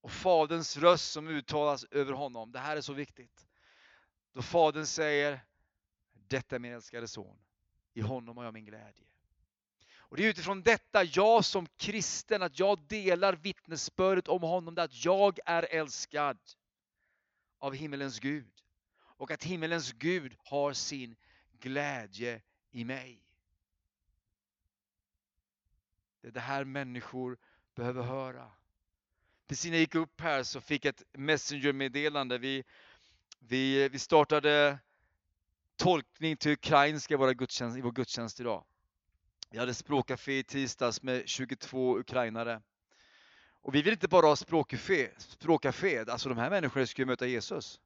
och 0.00 0.10
Faderns 0.12 0.76
röst 0.76 1.12
som 1.12 1.28
uttalas 1.28 1.84
över 1.84 2.12
honom. 2.12 2.52
Det 2.52 2.58
här 2.58 2.76
är 2.76 2.80
så 2.80 2.92
viktigt. 2.92 3.46
Då 4.32 4.42
Fadern 4.42 4.86
säger, 4.86 5.40
detta 6.12 6.54
är 6.54 6.58
min 6.58 6.72
älskade 6.72 7.08
son, 7.08 7.38
i 7.94 8.00
honom 8.00 8.36
har 8.36 8.44
jag 8.44 8.54
min 8.54 8.64
glädje. 8.64 9.06
Och 9.96 10.16
Det 10.16 10.24
är 10.24 10.30
utifrån 10.30 10.62
detta, 10.62 11.04
jag 11.04 11.44
som 11.44 11.66
kristen, 11.66 12.42
att 12.42 12.58
jag 12.58 12.78
delar 12.78 13.32
vittnesbördet 13.32 14.28
om 14.28 14.42
honom, 14.42 14.74
det 14.74 14.82
att 14.82 15.04
jag 15.04 15.38
är 15.46 15.62
älskad 15.70 16.38
av 17.58 17.74
himmelens 17.74 18.20
Gud. 18.20 18.52
Och 18.98 19.30
att 19.30 19.44
himmelens 19.44 19.92
Gud 19.92 20.36
har 20.38 20.72
sin 20.72 21.16
glädje 21.52 22.42
i 22.70 22.84
mig. 22.84 23.22
Det 26.20 26.28
är 26.28 26.32
det 26.32 26.40
här 26.40 26.64
människor 26.64 27.38
behöver 27.74 28.02
höra. 28.02 28.50
Precis 29.50 29.70
när 29.70 29.76
jag 29.76 29.80
gick 29.80 29.94
upp 29.94 30.20
här 30.20 30.42
så 30.42 30.60
fick 30.60 30.84
jag 30.84 30.94
ett 30.94 31.02
messengermeddelande. 31.12 32.38
Vi, 32.38 32.64
vi, 33.38 33.88
vi 33.88 33.98
startade 33.98 34.78
tolkning 35.76 36.36
till 36.36 36.52
ukrainska 36.52 37.14
i, 37.14 37.16
våra 37.16 37.34
gudstjänst, 37.34 37.78
i 37.78 37.80
vår 37.80 37.92
gudstjänst 37.92 38.40
idag. 38.40 38.64
Vi 39.50 39.58
hade 39.58 39.74
språkcafé 39.74 40.38
i 40.38 40.44
tisdags 40.44 41.02
med 41.02 41.28
22 41.28 41.98
ukrainare. 41.98 42.62
Och 43.52 43.74
vi 43.74 43.82
vill 43.82 43.92
inte 43.92 44.08
bara 44.08 44.26
ha 44.26 44.36
språkcafé, 44.36 45.10
språkcafé. 45.18 45.98
alltså 45.98 46.28
de 46.28 46.38
här 46.38 46.50
människorna 46.50 46.86
ska 46.86 47.02
ju 47.02 47.06
möta 47.06 47.26
Jesus. 47.26 47.80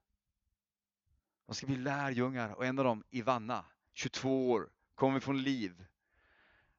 De 1.45 1.55
ska 1.55 1.67
bli 1.67 1.77
lärjungar 1.77 2.49
och 2.53 2.65
en 2.65 2.79
av 2.79 2.85
dem, 2.85 3.03
Ivanna, 3.09 3.65
22 3.93 4.51
år, 4.51 4.69
kommer 4.95 5.19
från 5.19 5.43
Liv. 5.43 5.85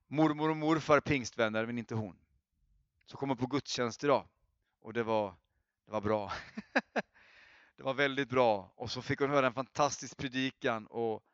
Mormor 0.06 0.50
och 0.50 0.56
morfar 0.56 1.00
pingstvänner, 1.00 1.66
men 1.66 1.78
inte 1.78 1.94
hon. 1.94 2.16
Så 3.06 3.16
kommer 3.16 3.34
på 3.34 3.46
gudstjänst 3.46 4.04
idag 4.04 4.28
och 4.86 4.92
det 4.92 5.02
var, 5.02 5.34
det 5.84 5.92
var 5.92 6.00
bra. 6.00 6.32
det 7.76 7.82
var 7.82 7.94
väldigt 7.94 8.28
bra 8.28 8.72
och 8.76 8.90
så 8.90 9.02
fick 9.02 9.20
hon 9.20 9.30
höra 9.30 9.46
en 9.46 9.54
fantastisk 9.54 10.16
predikan 10.16 10.86
och 10.86 11.24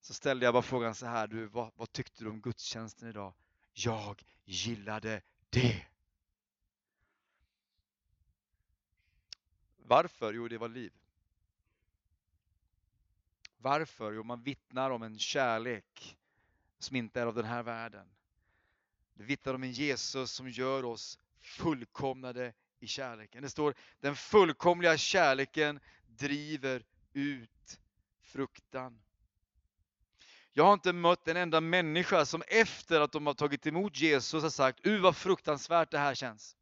så 0.00 0.14
ställde 0.14 0.44
jag 0.44 0.54
bara 0.54 0.62
frågan 0.62 0.94
så 0.94 1.06
här, 1.06 1.26
du, 1.26 1.46
vad, 1.46 1.72
vad 1.76 1.92
tyckte 1.92 2.24
du 2.24 2.30
om 2.30 2.40
gudstjänsten 2.40 3.08
idag? 3.08 3.34
Jag 3.72 4.22
gillade 4.44 5.22
det. 5.50 5.86
Varför? 9.76 10.32
Jo, 10.32 10.48
det 10.48 10.58
var 10.58 10.68
liv. 10.68 10.92
Varför? 13.56 14.12
Jo, 14.12 14.22
man 14.22 14.42
vittnar 14.42 14.90
om 14.90 15.02
en 15.02 15.18
kärlek 15.18 16.18
som 16.78 16.96
inte 16.96 17.20
är 17.20 17.26
av 17.26 17.34
den 17.34 17.44
här 17.44 17.62
världen. 17.62 18.08
Det 19.14 19.22
vittnar 19.22 19.54
om 19.54 19.62
en 19.62 19.72
Jesus 19.72 20.32
som 20.32 20.48
gör 20.48 20.84
oss 20.84 21.18
fullkomnade 21.40 22.52
i 22.80 22.86
kärleken. 22.86 23.42
Det 23.42 23.50
står 23.50 23.74
den 24.00 24.16
fullkomliga 24.16 24.96
kärleken 24.96 25.80
driver 26.06 26.82
ut 27.12 27.80
fruktan. 28.22 29.00
Jag 30.52 30.64
har 30.64 30.72
inte 30.72 30.92
mött 30.92 31.28
en 31.28 31.36
enda 31.36 31.60
människa 31.60 32.26
som 32.26 32.42
efter 32.48 33.00
att 33.00 33.12
de 33.12 33.26
har 33.26 33.34
tagit 33.34 33.66
emot 33.66 34.00
Jesus 34.00 34.42
har 34.42 34.50
sagt, 34.50 34.80
u 34.82 34.98
vad 34.98 35.16
fruktansvärt 35.16 35.90
det 35.90 35.98
här 35.98 36.14
känns. 36.14 36.56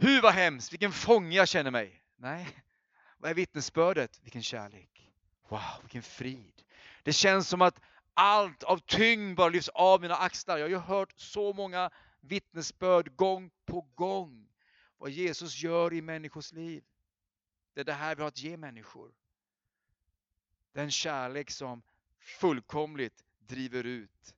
Hu 0.00 0.20
vad 0.20 0.32
hemskt, 0.32 0.72
vilken 0.72 0.92
fånge 0.92 1.36
jag 1.36 1.48
känner 1.48 1.70
mig. 1.70 2.02
Nej, 2.16 2.48
vad 3.18 3.30
är 3.30 3.34
vittnesbördet? 3.34 4.20
Vilken 4.22 4.42
kärlek. 4.42 5.12
Wow, 5.48 5.60
vilken 5.82 6.02
frid. 6.02 6.62
Det 7.02 7.12
känns 7.12 7.48
som 7.48 7.62
att 7.62 7.80
allt 8.14 8.62
av 8.62 8.78
tyngd 8.78 9.36
bara 9.36 9.48
lyfts 9.48 9.68
av 9.68 10.00
mina 10.00 10.16
axlar. 10.16 10.58
Jag 10.58 10.64
har 10.64 10.70
ju 10.70 10.78
hört 10.78 11.12
så 11.16 11.52
många 11.52 11.90
vittnesbörd 12.20 13.16
gång 13.16 13.50
på 13.66 13.80
gång. 13.80 14.47
Vad 14.98 15.10
Jesus 15.10 15.62
gör 15.62 15.92
i 15.92 16.02
människors 16.02 16.52
liv. 16.52 16.84
Det 17.74 17.80
är 17.80 17.84
det 17.84 17.92
här 17.92 18.14
vi 18.14 18.22
har 18.22 18.28
att 18.28 18.42
ge 18.42 18.56
människor. 18.56 19.12
Den 20.72 20.90
kärlek 20.90 21.50
som 21.50 21.82
fullkomligt 22.18 23.24
driver 23.38 23.84
ut 23.84 24.34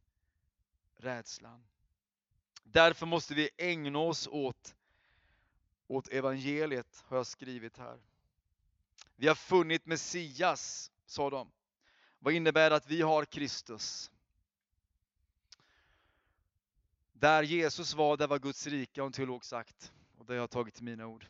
rädslan. 0.96 1.64
Därför 2.62 3.07
måste 3.07 3.35
vi 3.35 3.51
ägna 3.57 3.99
oss 3.99 4.29
åt, 4.29 4.77
åt 5.87 6.09
evangeliet, 6.09 7.05
har 7.07 7.16
jag 7.16 7.27
skrivit 7.27 7.79
här. 7.79 8.01
Vi 9.16 9.29
har 9.29 9.35
funnit 9.35 9.87
Messias, 9.87 10.92
sa 11.07 11.31
de. 11.31 11.53
Vad 12.18 12.35
innebär 12.35 12.70
det 12.70 12.77
att 12.77 12.87
vi 12.87 13.03
har 13.03 13.25
Kristus? 13.25 14.11
Där 17.12 17.42
Jesus 17.42 17.94
var, 17.94 18.16
där 18.16 18.27
var 18.27 18.38
Guds 18.38 18.66
rike, 18.66 19.01
har 19.01 19.07
en 19.07 19.12
teolog 19.12 19.44
sagt 19.44 19.92
där 20.31 20.35
det 20.35 20.40
har 20.40 20.43
jag 20.43 20.51
tagit 20.51 20.75
till 20.75 20.85
mina 20.85 21.07
ord. 21.07 21.27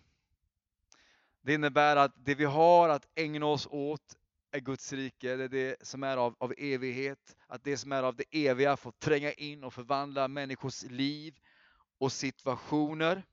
Det 1.42 1.54
innebär 1.54 1.96
att 1.96 2.12
det 2.16 2.34
vi 2.34 2.44
har 2.44 2.88
att 2.88 3.08
ägna 3.14 3.46
oss 3.46 3.68
åt 3.70 4.18
är 4.50 4.60
Guds 4.60 4.92
rike, 4.92 5.36
det 5.36 5.44
är 5.44 5.48
det 5.48 5.86
som 5.86 6.02
är 6.02 6.16
av, 6.16 6.36
av 6.38 6.54
evighet. 6.58 7.36
Att 7.46 7.64
det 7.64 7.76
som 7.76 7.92
är 7.92 8.02
av 8.02 8.16
det 8.16 8.24
eviga 8.48 8.76
får 8.76 8.92
tränga 8.92 9.32
in 9.32 9.64
och 9.64 9.74
förvandla 9.74 10.28
människors 10.28 10.82
liv 10.82 11.38
och 11.98 12.12
situationer. 12.12 13.26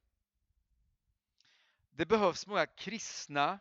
Det 1.92 2.06
behövs 2.06 2.48
många 2.48 2.66
kristna 2.66 3.60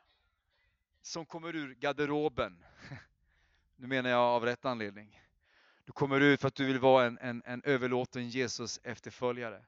som 1.02 1.26
kommer 1.26 1.56
ur 1.56 1.74
garderoben. 1.74 2.64
Nu 3.76 3.86
menar 3.86 4.10
jag 4.10 4.20
av 4.20 4.44
rätt 4.44 4.64
anledning. 4.64 5.20
Du 5.84 5.92
kommer 5.92 6.20
ut 6.20 6.40
för 6.40 6.48
att 6.48 6.54
du 6.54 6.66
vill 6.66 6.78
vara 6.78 7.06
en, 7.06 7.18
en, 7.18 7.42
en 7.46 7.62
överlåten 7.62 8.28
Jesus 8.28 8.80
efterföljare. 8.82 9.64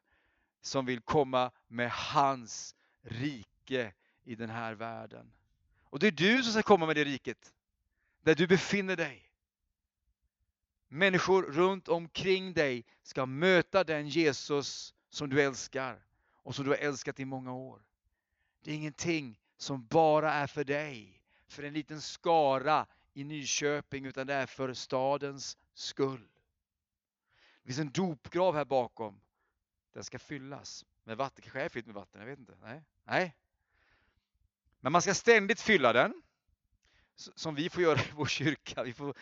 Som 0.60 0.86
vill 0.86 1.00
komma 1.00 1.50
med 1.68 1.90
hans 1.90 2.74
rike 3.02 3.92
i 4.24 4.34
den 4.34 4.50
här 4.50 4.74
världen. 4.74 5.32
Och 5.82 5.98
det 5.98 6.06
är 6.06 6.12
du 6.12 6.42
som 6.42 6.52
ska 6.52 6.62
komma 6.62 6.86
med 6.86 6.96
det 6.96 7.04
riket. 7.04 7.54
Där 8.22 8.34
du 8.34 8.46
befinner 8.46 8.96
dig. 8.96 9.32
Människor 10.88 11.42
runt 11.42 11.88
omkring 11.88 12.52
dig 12.52 12.84
ska 13.02 13.26
möta 13.26 13.84
den 13.84 14.08
Jesus 14.08 14.94
som 15.10 15.28
du 15.28 15.42
älskar 15.42 16.04
och 16.32 16.54
som 16.54 16.64
du 16.64 16.70
har 16.70 16.78
älskat 16.78 17.20
i 17.20 17.24
många 17.24 17.52
år. 17.52 17.82
Det 18.62 18.70
är 18.70 18.74
ingenting 18.74 19.40
som 19.56 19.86
bara 19.86 20.32
är 20.32 20.46
för 20.46 20.64
dig, 20.64 21.22
för 21.48 21.62
en 21.62 21.72
liten 21.72 22.00
skara 22.00 22.86
i 23.14 23.24
Nyköping, 23.24 24.06
utan 24.06 24.26
det 24.26 24.34
är 24.34 24.46
för 24.46 24.74
stadens 24.74 25.58
skull. 25.74 26.28
Det 27.62 27.66
finns 27.66 27.78
en 27.78 27.92
dopgrav 27.92 28.54
här 28.54 28.64
bakom. 28.64 29.20
Den 29.92 30.04
ska 30.04 30.18
fyllas 30.18 30.84
med 31.04 31.16
vatten. 31.16 31.42
Kanske 31.42 31.60
är 31.60 31.68
fyllt 31.68 31.86
med 31.86 31.94
vatten, 31.94 32.20
jag 32.20 32.28
vet 32.28 32.38
inte. 32.38 32.56
Nej. 32.62 32.82
Nej. 33.04 33.36
Men 34.80 34.92
man 34.92 35.02
ska 35.02 35.14
ständigt 35.14 35.60
fylla 35.60 35.92
den. 35.92 36.22
Som 37.16 37.54
vi 37.54 37.70
får 37.70 37.82
göra 37.82 37.98
i 37.98 38.12
vår 38.14 38.26
kyrka. 38.26 38.82
Vi, 38.82 38.92
får, 38.92 39.14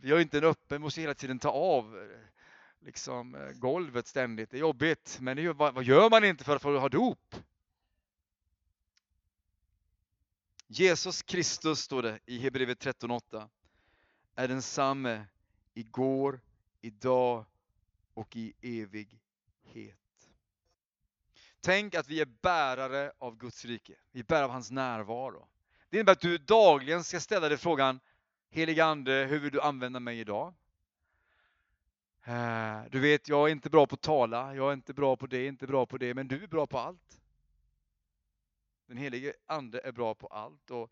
vi 0.00 0.12
har 0.12 0.20
inte 0.20 0.38
en 0.38 0.44
öppen, 0.44 0.74
vi 0.74 0.78
måste 0.78 1.00
hela 1.00 1.14
tiden 1.14 1.38
ta 1.38 1.50
av 1.50 1.98
eh, 1.98 2.18
liksom, 2.80 3.34
eh, 3.34 3.50
golvet 3.50 4.06
ständigt. 4.06 4.50
Det 4.50 4.56
är 4.56 4.60
jobbigt, 4.60 5.18
men 5.20 5.36
det, 5.36 5.52
vad, 5.52 5.84
gör 5.84 6.10
man 6.10 6.24
inte 6.24 6.44
för 6.44 6.56
att 6.56 6.62
få 6.62 6.78
ha 6.78 6.88
dop? 6.88 7.36
Jesus 10.66 11.22
Kristus, 11.22 11.80
står 11.80 12.02
det 12.02 12.18
i 12.26 12.38
Hebreerbrevet 12.38 13.02
13.8, 13.02 13.48
är 14.34 14.48
densamme 14.48 15.26
igår, 15.74 16.40
idag 16.80 17.44
och 18.14 18.36
i 18.36 18.54
het. 19.72 19.96
Tänk 21.60 21.94
att 21.94 22.08
vi 22.08 22.20
är 22.20 22.24
bärare 22.42 23.12
av 23.18 23.36
Guds 23.36 23.64
rike. 23.64 23.94
Vi 24.10 24.22
bär 24.22 24.42
av 24.42 24.50
hans 24.50 24.70
närvaro. 24.70 25.48
Det 25.88 25.96
innebär 25.96 26.12
att 26.12 26.20
du 26.20 26.38
dagligen 26.38 27.04
ska 27.04 27.20
ställa 27.20 27.48
dig 27.48 27.58
frågan, 27.58 28.00
Helige 28.50 28.84
Ande, 28.84 29.12
hur 29.12 29.38
vill 29.38 29.52
du 29.52 29.60
använda 29.60 30.00
mig 30.00 30.20
idag? 30.20 30.54
Eh, 32.24 32.80
du 32.90 33.00
vet, 33.00 33.28
jag 33.28 33.48
är 33.48 33.52
inte 33.52 33.70
bra 33.70 33.86
på 33.86 33.94
att 33.94 34.00
tala, 34.00 34.54
jag 34.54 34.68
är 34.68 34.72
inte 34.72 34.94
bra 34.94 35.16
på 35.16 35.26
det, 35.26 35.46
inte 35.46 35.66
bra 35.66 35.86
på 35.86 35.98
det, 35.98 36.14
men 36.14 36.28
du 36.28 36.42
är 36.42 36.46
bra 36.46 36.66
på 36.66 36.78
allt. 36.78 37.20
Den 38.86 38.96
helige 38.96 39.32
Ande 39.46 39.80
är 39.84 39.92
bra 39.92 40.14
på 40.14 40.26
allt. 40.26 40.70
Och 40.70 40.90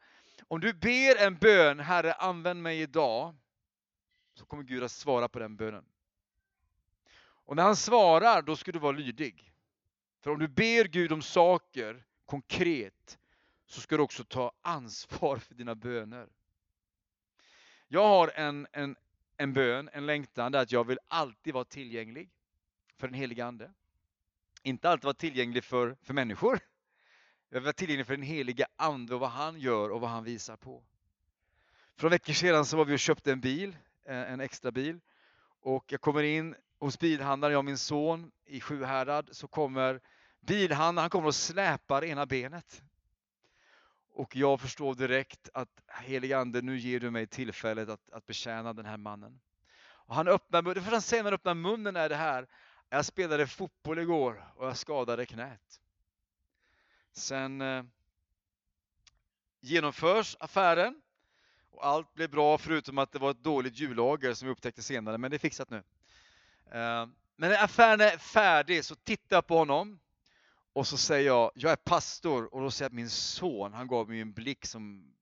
om 0.48 0.60
du 0.60 0.72
ber 0.72 1.26
en 1.26 1.36
bön, 1.36 1.80
Herre 1.80 2.12
använd 2.12 2.62
mig 2.62 2.80
idag, 2.80 3.34
så 4.34 4.46
kommer 4.46 4.62
Gud 4.62 4.82
att 4.82 4.92
svara 4.92 5.28
på 5.28 5.38
den 5.38 5.56
bönen. 5.56 5.84
Och 7.50 7.56
när 7.56 7.62
han 7.62 7.76
svarar, 7.76 8.42
då 8.42 8.56
ska 8.56 8.72
du 8.72 8.78
vara 8.78 8.92
lydig. 8.92 9.52
För 10.20 10.30
om 10.30 10.38
du 10.38 10.48
ber 10.48 10.84
Gud 10.84 11.12
om 11.12 11.22
saker 11.22 12.04
konkret, 12.26 13.18
så 13.66 13.80
ska 13.80 13.96
du 13.96 14.02
också 14.02 14.24
ta 14.24 14.52
ansvar 14.62 15.36
för 15.36 15.54
dina 15.54 15.74
böner. 15.74 16.28
Jag 17.88 18.08
har 18.08 18.32
en, 18.34 18.66
en, 18.72 18.96
en 19.36 19.52
bön, 19.52 19.90
en 19.92 20.06
längtan, 20.06 20.52
där 20.52 20.62
att 20.62 20.72
jag 20.72 20.86
vill 20.86 20.98
alltid 21.08 21.54
vara 21.54 21.64
tillgänglig 21.64 22.30
för 22.96 23.06
den 23.06 23.14
helige 23.14 23.44
Ande. 23.44 23.72
Inte 24.62 24.90
alltid 24.90 25.04
vara 25.04 25.14
tillgänglig 25.14 25.64
för, 25.64 25.96
för 26.02 26.14
människor. 26.14 26.60
Jag 27.48 27.60
vill 27.60 27.64
vara 27.64 27.72
tillgänglig 27.72 28.06
för 28.06 28.16
den 28.16 28.26
helige 28.26 28.66
Ande 28.76 29.14
och 29.14 29.20
vad 29.20 29.30
han 29.30 29.60
gör 29.60 29.90
och 29.90 30.00
vad 30.00 30.10
han 30.10 30.24
visar 30.24 30.56
på. 30.56 30.82
För 31.96 32.02
några 32.02 32.14
veckor 32.14 32.32
sedan 32.32 32.64
så 32.64 32.76
var 32.76 32.84
vi 32.84 32.94
och 32.94 32.98
köpte 32.98 33.32
en 33.32 33.40
bil, 33.40 33.76
eh, 34.04 34.32
en 34.32 34.40
extra 34.40 34.70
bil. 34.70 35.00
Och 35.60 35.92
jag 35.92 36.00
kommer 36.00 36.22
in 36.22 36.54
hos 36.80 36.98
bilhandlaren, 36.98 37.52
jag 37.52 37.58
och 37.58 37.64
min 37.64 37.78
son 37.78 38.32
i 38.44 38.60
Sjuhärad, 38.60 39.28
så 39.32 39.48
kommer 39.48 40.00
bilhandlaren, 40.40 41.02
han 41.02 41.10
kommer 41.10 41.26
och 41.26 41.34
släpar 41.34 42.04
ena 42.04 42.26
benet. 42.26 42.82
Och 44.12 44.36
jag 44.36 44.60
förstår 44.60 44.94
direkt 44.94 45.48
att 45.54 45.82
helige 45.86 46.38
Ande, 46.38 46.62
nu 46.62 46.78
ger 46.78 47.00
du 47.00 47.10
mig 47.10 47.26
tillfället 47.26 47.88
att, 47.88 48.10
att 48.10 48.26
betjäna 48.26 48.72
den 48.72 48.86
här 48.86 48.96
mannen. 48.96 49.40
Och 49.82 50.14
han 50.14 50.28
öppnar, 50.28 50.62
det 50.62 50.74
första 50.74 50.90
han 50.90 51.02
säger 51.02 51.22
när 51.22 51.30
han 51.30 51.34
öppnar 51.34 51.54
munnen 51.54 51.96
är 51.96 52.08
det 52.08 52.16
här, 52.16 52.46
jag 52.88 53.04
spelade 53.04 53.46
fotboll 53.46 53.98
igår 53.98 54.52
och 54.56 54.66
jag 54.66 54.76
skadade 54.76 55.26
knät. 55.26 55.80
Sen 57.12 57.60
eh, 57.60 57.84
genomförs 59.60 60.36
affären 60.40 61.02
och 61.70 61.86
allt 61.86 62.14
blev 62.14 62.30
bra 62.30 62.58
förutom 62.58 62.98
att 62.98 63.12
det 63.12 63.18
var 63.18 63.30
ett 63.30 63.42
dåligt 63.42 63.78
hjullager 63.78 64.34
som 64.34 64.48
vi 64.48 64.52
upptäckte 64.52 64.82
senare, 64.82 65.18
men 65.18 65.30
det 65.30 65.36
är 65.36 65.38
fixat 65.38 65.70
nu. 65.70 65.82
Eh, 66.72 67.06
men 67.36 67.50
när 67.50 67.64
affären 67.64 68.00
är 68.00 68.18
färdig 68.18 68.84
så 68.84 68.94
tittar 68.94 69.36
jag 69.36 69.46
på 69.46 69.58
honom 69.58 70.00
och 70.72 70.86
så 70.86 70.96
säger 70.96 71.26
jag, 71.26 71.50
jag 71.54 71.72
är 71.72 71.76
pastor 71.76 72.54
och 72.54 72.60
då 72.60 72.70
säger 72.70 72.84
jag 72.84 72.90
att 72.90 72.96
min 72.96 73.10
son, 73.10 73.72
han 73.72 73.88
gav 73.88 74.08
mig 74.08 74.20
en 74.20 74.32
blick 74.32 74.66
som 74.66 75.14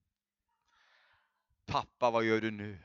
Pappa, 1.65 2.11
vad 2.11 2.23
gör 2.23 2.41
du 2.41 2.51
nu? 2.51 2.77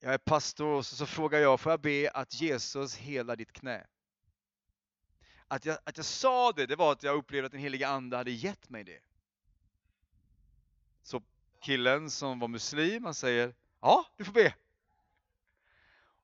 Jag 0.00 0.14
är 0.14 0.18
pastor 0.18 0.66
och 0.66 0.86
så, 0.86 0.96
så 0.96 1.06
frågar 1.06 1.38
jag, 1.38 1.60
får 1.60 1.72
jag 1.72 1.80
be 1.80 2.10
att 2.14 2.40
Jesus 2.40 2.96
hela 2.96 3.36
ditt 3.36 3.52
knä? 3.52 3.86
Att 5.48 5.64
jag, 5.64 5.78
att 5.84 5.96
jag 5.96 6.06
sa 6.06 6.52
det, 6.52 6.66
det 6.66 6.76
var 6.76 6.92
att 6.92 7.02
jag 7.02 7.16
upplevde 7.16 7.46
att 7.46 7.52
den 7.52 7.60
heliga 7.60 7.88
Ande 7.88 8.16
hade 8.16 8.30
gett 8.30 8.70
mig 8.70 8.84
det. 8.84 9.00
Så 11.02 11.22
killen 11.60 12.10
som 12.10 12.38
var 12.38 12.48
muslim, 12.48 13.04
han 13.04 13.14
säger, 13.14 13.54
ja, 13.80 14.06
du 14.16 14.24
får 14.24 14.32
be. 14.32 14.54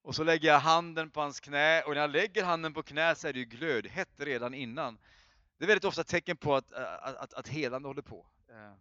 Och 0.02 0.14
så 0.14 0.24
lägger 0.24 0.48
jag 0.48 0.60
handen 0.60 1.10
på 1.10 1.20
hans 1.20 1.40
knä 1.40 1.82
och 1.82 1.94
när 1.94 2.00
jag 2.00 2.10
lägger 2.10 2.44
handen 2.44 2.74
på 2.74 2.82
knä 2.82 3.14
så 3.14 3.28
är 3.28 3.32
det 3.32 3.38
ju 3.38 3.44
glödhett 3.44 4.20
redan 4.20 4.54
innan. 4.54 4.98
Det 5.58 5.64
är 5.64 5.66
väldigt 5.66 5.84
ofta 5.84 6.04
tecken 6.04 6.36
på 6.36 6.56
att, 6.56 6.72
eh, 6.72 6.92
att, 6.92 7.16
att, 7.16 7.34
att 7.34 7.48
helande 7.48 7.88
håller 7.88 8.02
på. 8.02 8.26
Eh, 8.48 8.72
I 8.72 8.76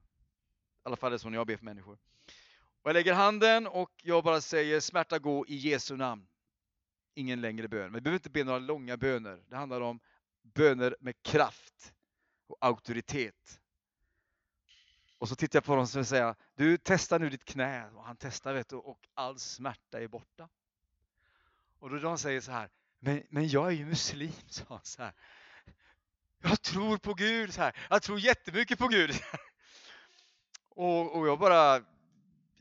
alla 0.84 0.96
fall 0.96 1.08
är 1.08 1.12
det 1.12 1.20
så 1.20 1.30
när 1.30 1.38
jag 1.38 1.48
ber 1.48 1.58
för 1.58 1.66
människor. 1.66 2.00
Och 2.82 2.90
jag 2.90 2.94
lägger 2.94 3.14
handen 3.14 3.68
och 3.68 3.92
jag 4.04 4.24
bara 4.24 4.42
säger 4.42 4.80
smärta 4.80 5.20
gå 5.20 5.48
i 5.48 5.56
Jesu 5.56 5.96
namn. 5.96 6.28
Ingen 7.16 7.42
längre 7.42 7.68
bön. 7.68 7.82
Men 7.82 7.94
vi 7.94 8.02
behöver 8.02 8.20
inte 8.20 8.30
be 8.30 8.44
några 8.44 8.60
långa 8.60 8.98
böner. 8.98 9.44
Det 9.48 9.56
handlar 9.56 9.82
om 9.82 10.00
böner 10.42 10.96
med 11.00 11.24
kraft 11.24 11.94
och 12.48 12.58
auktoritet. 12.62 13.60
Och 15.18 15.30
så 15.30 15.36
tittar 15.36 15.58
jag 15.58 15.64
på 15.64 15.72
honom 15.72 15.88
och 15.98 16.08
säger, 16.08 16.36
du 16.56 16.78
testar 16.78 17.20
nu 17.20 17.30
ditt 17.30 17.46
knä. 17.46 17.90
Och 17.90 18.04
han 18.04 18.18
testar 18.18 18.54
vet 18.54 18.70
du, 18.70 18.76
och 18.76 19.08
all 19.14 19.40
smärta 19.40 20.02
är 20.02 20.08
borta. 20.08 20.50
Och 21.80 21.90
då 21.90 22.00
de 22.00 22.18
säger 22.18 22.42
så 22.42 22.52
här, 22.52 22.70
men, 23.00 23.24
men 23.30 23.48
jag 23.48 23.68
är 23.68 23.72
ju 23.72 23.86
muslim, 23.86 24.32
sa 24.50 24.64
han 24.70 24.80
så 24.84 25.04
här. 25.04 25.14
Jag 26.42 26.62
tror 26.62 26.98
på 26.98 27.14
Gud, 27.14 27.54
så 27.54 27.62
här. 27.62 27.76
jag 27.90 28.02
tror 28.02 28.20
jättemycket 28.20 28.80
på 28.80 28.88
Gud. 28.88 29.12
Och, 30.70 31.16
och 31.16 31.28
jag 31.28 31.40
bara, 31.40 31.82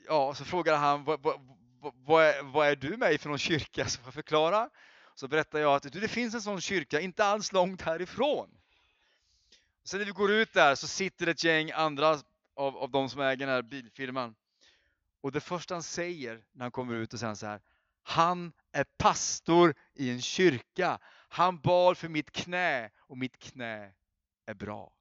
ja, 0.06 0.34
så 0.34 0.44
frågade 0.44 0.78
han, 0.78 1.04
vad, 1.04 1.20
vad, 1.22 1.40
vad, 1.80 2.24
är, 2.24 2.42
vad 2.42 2.68
är 2.68 2.76
du 2.76 2.96
med 2.96 3.12
i 3.12 3.18
för 3.18 3.28
någon 3.28 3.38
kyrka? 3.38 3.84
Så 3.88 3.98
får 3.98 4.06
jag 4.06 4.14
förklara. 4.14 4.70
Så 5.14 5.28
berättar 5.28 5.58
jag 5.58 5.74
att 5.74 5.92
du, 5.92 6.00
det 6.00 6.08
finns 6.08 6.34
en 6.34 6.42
sån 6.42 6.60
kyrka, 6.60 7.00
inte 7.00 7.24
alls 7.24 7.52
långt 7.52 7.82
härifrån. 7.82 8.50
Sen 9.84 9.98
när 9.98 10.06
vi 10.06 10.12
går 10.12 10.30
ut 10.30 10.52
där 10.52 10.74
så 10.74 10.86
sitter 10.86 11.26
ett 11.26 11.44
gäng 11.44 11.70
andra 11.70 12.08
av, 12.54 12.76
av 12.76 12.90
de 12.90 13.08
som 13.08 13.20
äger 13.20 13.46
den 13.46 13.48
här 13.48 13.62
bilfirman. 13.62 14.34
Och 15.20 15.32
det 15.32 15.40
första 15.40 15.74
han 15.74 15.82
säger 15.82 16.44
när 16.52 16.64
han 16.64 16.70
kommer 16.70 16.94
ut 16.94 17.12
och 17.12 17.20
säger 17.20 17.34
så 17.34 17.46
här, 17.46 17.60
han 18.02 18.52
är 18.72 18.84
pastor 18.84 19.74
i 19.94 20.10
en 20.10 20.22
kyrka. 20.22 20.98
Han 21.28 21.60
bad 21.60 21.98
för 21.98 22.08
mitt 22.08 22.30
knä 22.30 22.90
och 22.96 23.18
mitt 23.18 23.38
knä 23.38 23.92
är 24.46 24.54
bra. 24.54 24.92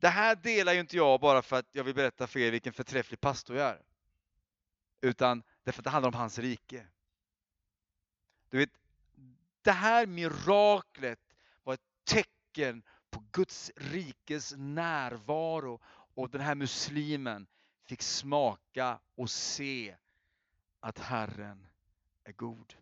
Det 0.00 0.08
här 0.08 0.36
delar 0.36 0.72
ju 0.72 0.80
inte 0.80 0.96
jag 0.96 1.20
bara 1.20 1.42
för 1.42 1.58
att 1.58 1.68
jag 1.72 1.84
vill 1.84 1.94
berätta 1.94 2.26
för 2.26 2.40
er 2.40 2.50
vilken 2.50 2.72
förträfflig 2.72 3.20
pastor 3.20 3.56
jag 3.56 3.68
är. 3.68 3.82
Utan 5.00 5.42
därför 5.62 5.80
att 5.80 5.84
det 5.84 5.90
handlar 5.90 6.08
om 6.08 6.14
hans 6.14 6.38
rike. 6.38 6.86
Du 8.48 8.58
vet, 8.58 8.70
det 9.62 9.72
här 9.72 10.06
miraklet 10.06 11.20
var 11.62 11.74
ett 11.74 11.80
tecken 12.04 12.82
på 13.10 13.24
Guds 13.32 13.72
rikes 13.76 14.54
närvaro 14.56 15.80
och 16.14 16.30
den 16.30 16.40
här 16.40 16.54
muslimen 16.54 17.46
fick 17.84 18.02
smaka 18.02 19.00
och 19.14 19.30
se 19.30 19.96
att 20.80 20.98
Herren 20.98 21.66
är 22.24 22.32
god. 22.32 22.74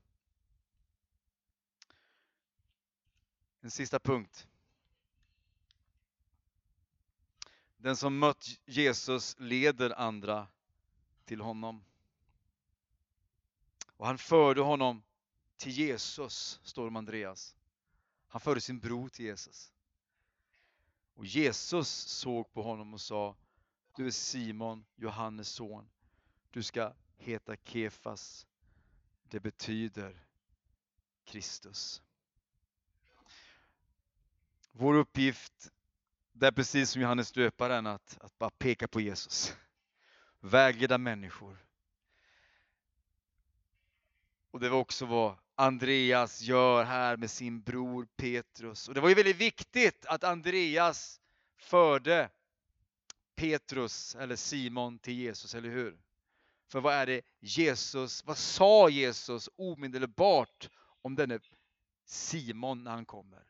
En 3.60 3.70
sista 3.70 3.98
punkt. 3.98 4.48
Den 7.76 7.96
som 7.96 8.18
mött 8.18 8.60
Jesus 8.64 9.36
leder 9.38 9.98
andra 9.98 10.48
till 11.24 11.40
honom. 11.40 11.84
Och 13.96 14.06
han 14.06 14.18
förde 14.18 14.60
honom 14.60 15.02
till 15.56 15.72
Jesus, 15.72 16.60
står 16.62 16.82
det 16.82 16.88
om 16.88 16.96
Andreas. 16.96 17.56
Han 18.28 18.40
förde 18.40 18.60
sin 18.60 18.78
bror 18.78 19.08
till 19.08 19.24
Jesus. 19.24 19.72
Och 21.14 21.26
Jesus 21.26 21.88
såg 21.88 22.52
på 22.52 22.62
honom 22.62 22.94
och 22.94 23.00
sa, 23.00 23.36
du 23.96 24.06
är 24.06 24.10
Simon, 24.10 24.84
Johannes 24.96 25.48
son. 25.48 25.90
Du 26.50 26.62
ska 26.62 26.92
heta 27.16 27.56
Kefas. 27.56 28.46
Det 29.30 29.40
betyder 29.40 30.24
Kristus. 31.24 32.02
Vår 34.72 34.94
uppgift, 34.94 35.70
det 36.32 36.46
är 36.46 36.52
precis 36.52 36.90
som 36.90 37.02
Johannes 37.02 37.32
döparen, 37.32 37.86
att, 37.86 38.18
att 38.20 38.38
bara 38.38 38.50
peka 38.50 38.88
på 38.88 39.00
Jesus. 39.00 39.56
Vägleda 40.40 40.98
människor. 40.98 41.66
Och 44.50 44.60
det 44.60 44.68
var 44.68 44.78
också 44.78 45.06
vad 45.06 45.36
Andreas 45.54 46.40
gör 46.40 46.84
här 46.84 47.16
med 47.16 47.30
sin 47.30 47.62
bror 47.62 48.08
Petrus. 48.16 48.88
Och 48.88 48.94
det 48.94 49.00
var 49.00 49.08
ju 49.08 49.14
väldigt 49.14 49.36
viktigt 49.36 50.06
att 50.06 50.24
Andreas 50.24 51.20
förde 51.56 52.30
Petrus 53.34 54.14
eller 54.14 54.36
Simon 54.36 54.98
till 54.98 55.14
Jesus, 55.14 55.54
eller 55.54 55.68
hur? 55.68 55.98
För 56.70 56.80
vad 56.80 56.94
är 56.94 57.06
det 57.06 57.22
Jesus, 57.40 58.24
vad 58.24 58.38
sa 58.38 58.88
Jesus 58.88 59.48
omedelbart 59.56 60.70
om 61.02 61.14
denne 61.14 61.40
Simon 62.04 62.84
när 62.84 62.90
han 62.90 63.04
kommer? 63.04 63.44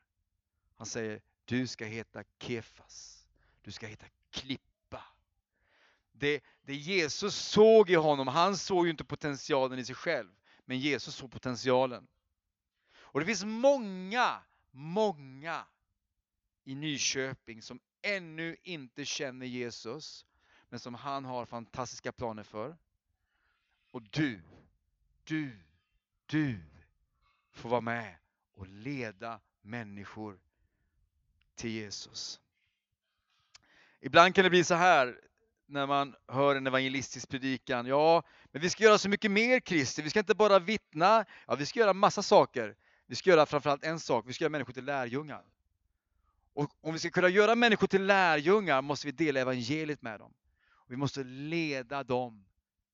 Han 0.77 0.87
säger, 0.87 1.23
du 1.45 1.66
ska 1.66 1.85
heta 1.85 2.25
Kefas. 2.39 3.27
Du 3.62 3.73
ska 3.73 3.87
heta 3.87 4.07
klippa. 4.31 5.05
Det, 6.12 6.45
det 6.62 6.75
Jesus 6.75 7.37
såg 7.37 7.91
i 7.91 7.95
honom, 7.95 8.29
han 8.29 8.57
såg 8.57 8.85
ju 8.85 8.91
inte 8.91 9.05
potentialen 9.05 9.79
i 9.79 9.85
sig 9.85 9.95
själv. 9.95 10.31
Men 10.64 10.79
Jesus 10.79 11.14
såg 11.14 11.33
potentialen. 11.33 12.07
Och 12.93 13.21
det 13.21 13.27
finns 13.27 13.45
många, 13.45 14.43
många 14.71 15.66
i 16.64 16.75
Nyköping 16.75 17.62
som 17.62 17.81
ännu 18.03 18.57
inte 18.62 19.05
känner 19.05 19.47
Jesus, 19.47 20.27
men 20.68 20.81
som 20.81 20.95
han 20.95 21.25
har 21.25 21.47
fantastiska 21.47 22.12
planer 22.12 22.43
för. 22.43 22.77
Och 23.91 24.03
du, 24.03 24.41
du, 25.24 25.59
du 26.26 26.61
får 27.53 27.68
vara 27.68 27.80
med 27.80 28.16
och 28.55 28.66
leda 28.68 29.41
människor 29.62 30.41
till 31.55 31.70
Jesus. 31.70 32.41
Ibland 34.01 34.34
kan 34.34 34.45
det 34.45 34.51
bli 34.51 34.64
så 34.64 34.74
här 34.74 35.20
när 35.66 35.86
man 35.86 36.14
hör 36.28 36.57
en 36.57 36.66
evangelistisk 36.66 37.28
predikan. 37.28 37.86
Ja, 37.86 38.22
men 38.53 38.62
vi 38.62 38.70
ska 38.70 38.84
göra 38.84 38.99
så 38.99 39.09
mycket 39.09 39.30
mer 39.30 39.61
Kristi. 39.61 40.03
Vi 40.03 40.11
ska 40.11 40.18
inte 40.18 40.34
bara 40.34 40.59
vittna. 40.59 41.24
Ja, 41.47 41.55
vi 41.55 41.66
ska 41.66 41.80
göra 41.80 41.93
massa 41.93 42.22
saker. 42.22 42.76
Vi 43.07 43.14
ska 43.16 43.30
göra 43.30 43.47
framförallt 43.47 43.84
en 43.84 44.01
sak. 44.01 44.24
Vi 44.28 44.32
ska 44.32 44.45
göra 44.45 44.51
människor 44.51 44.72
till 44.72 44.84
lärjungar. 44.84 45.45
Och 46.53 46.70
om 46.80 46.93
vi 46.93 46.99
ska 46.99 47.11
kunna 47.11 47.28
göra 47.28 47.55
människor 47.55 47.86
till 47.86 48.07
lärjungar 48.07 48.82
måste 48.82 49.07
vi 49.07 49.12
dela 49.12 49.41
evangeliet 49.41 50.03
med 50.03 50.20
dem. 50.20 50.34
Och 50.70 50.93
vi 50.93 50.97
måste 50.97 51.24
leda 51.24 52.05
dem 52.05 52.45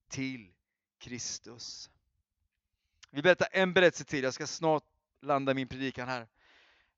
till 0.08 0.52
Kristus. 0.98 1.90
Vi 3.10 3.22
berättar 3.22 3.48
en 3.52 3.72
berättelse 3.72 4.04
till. 4.04 4.24
Jag 4.24 4.34
ska 4.34 4.46
snart 4.46 4.84
landa 5.20 5.54
min 5.54 5.68
predikan 5.68 6.08
här. 6.08 6.28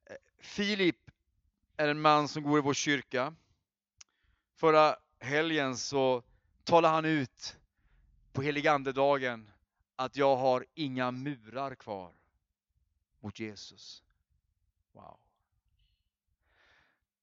Eh, 0.05 0.17
Filip 0.39 1.11
är 1.77 1.89
en 1.89 2.01
man 2.01 2.29
som 2.29 2.43
går 2.43 2.59
i 2.59 2.63
vår 2.63 2.75
kyrka. 2.75 3.35
Förra 4.55 4.97
helgen 5.19 5.77
så 5.77 6.23
talade 6.65 6.95
han 6.95 7.05
ut 7.05 7.57
på 8.33 8.43
heligandedagen 8.43 9.51
att 9.97 10.17
jag 10.17 10.37
har 10.37 10.67
inga 10.75 11.11
murar 11.11 11.75
kvar 11.75 12.13
mot 13.21 13.41
Jesus. 13.41 14.03
Wow. 14.93 15.19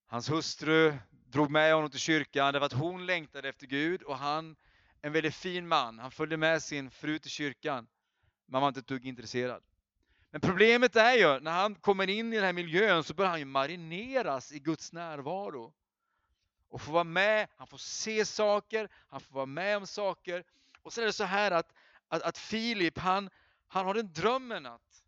Hans 0.05 0.29
hustru 0.29 0.97
drog 1.25 1.51
med 1.51 1.73
honom 1.73 1.89
till 1.89 1.99
kyrkan 1.99 2.53
därför 2.53 2.65
att 2.65 2.73
hon 2.73 3.05
längtade 3.05 3.49
efter 3.49 3.67
Gud 3.67 4.03
och 4.03 4.17
han, 4.17 4.55
en 5.05 5.11
väldigt 5.11 5.35
fin 5.35 5.67
man, 5.67 5.99
han 5.99 6.11
följde 6.11 6.37
med 6.37 6.63
sin 6.63 6.91
fru 6.91 7.19
till 7.19 7.31
kyrkan. 7.31 7.87
Man 8.45 8.61
var 8.61 8.67
inte 8.67 8.79
ett 8.79 8.87
dugg 8.87 9.05
intresserad. 9.05 9.63
Men 10.31 10.41
problemet 10.41 10.95
är 10.95 11.13
ju, 11.13 11.39
när 11.39 11.51
han 11.51 11.75
kommer 11.75 12.09
in 12.09 12.33
i 12.33 12.35
den 12.35 12.45
här 12.45 12.53
miljön 12.53 13.03
så 13.03 13.13
börjar 13.13 13.29
han 13.29 13.39
ju 13.39 13.45
marineras 13.45 14.51
i 14.51 14.59
Guds 14.59 14.93
närvaro. 14.93 15.73
Och 16.69 16.81
får 16.81 16.93
vara 16.93 17.03
med, 17.03 17.47
han 17.57 17.67
får 17.67 17.77
se 17.77 18.25
saker, 18.25 18.89
han 19.07 19.21
får 19.21 19.35
vara 19.35 19.45
med 19.45 19.77
om 19.77 19.87
saker. 19.87 20.43
Och 20.81 20.93
sen 20.93 21.01
är 21.01 21.05
det 21.05 21.13
så 21.13 21.23
här 21.23 21.51
att, 21.51 21.73
att, 22.07 22.21
att 22.21 22.37
Filip, 22.37 22.97
han, 22.97 23.29
han 23.67 23.85
har 23.85 23.95
en 23.95 24.13
dröm 24.13 24.51
en 24.51 24.63
natt 24.63 25.03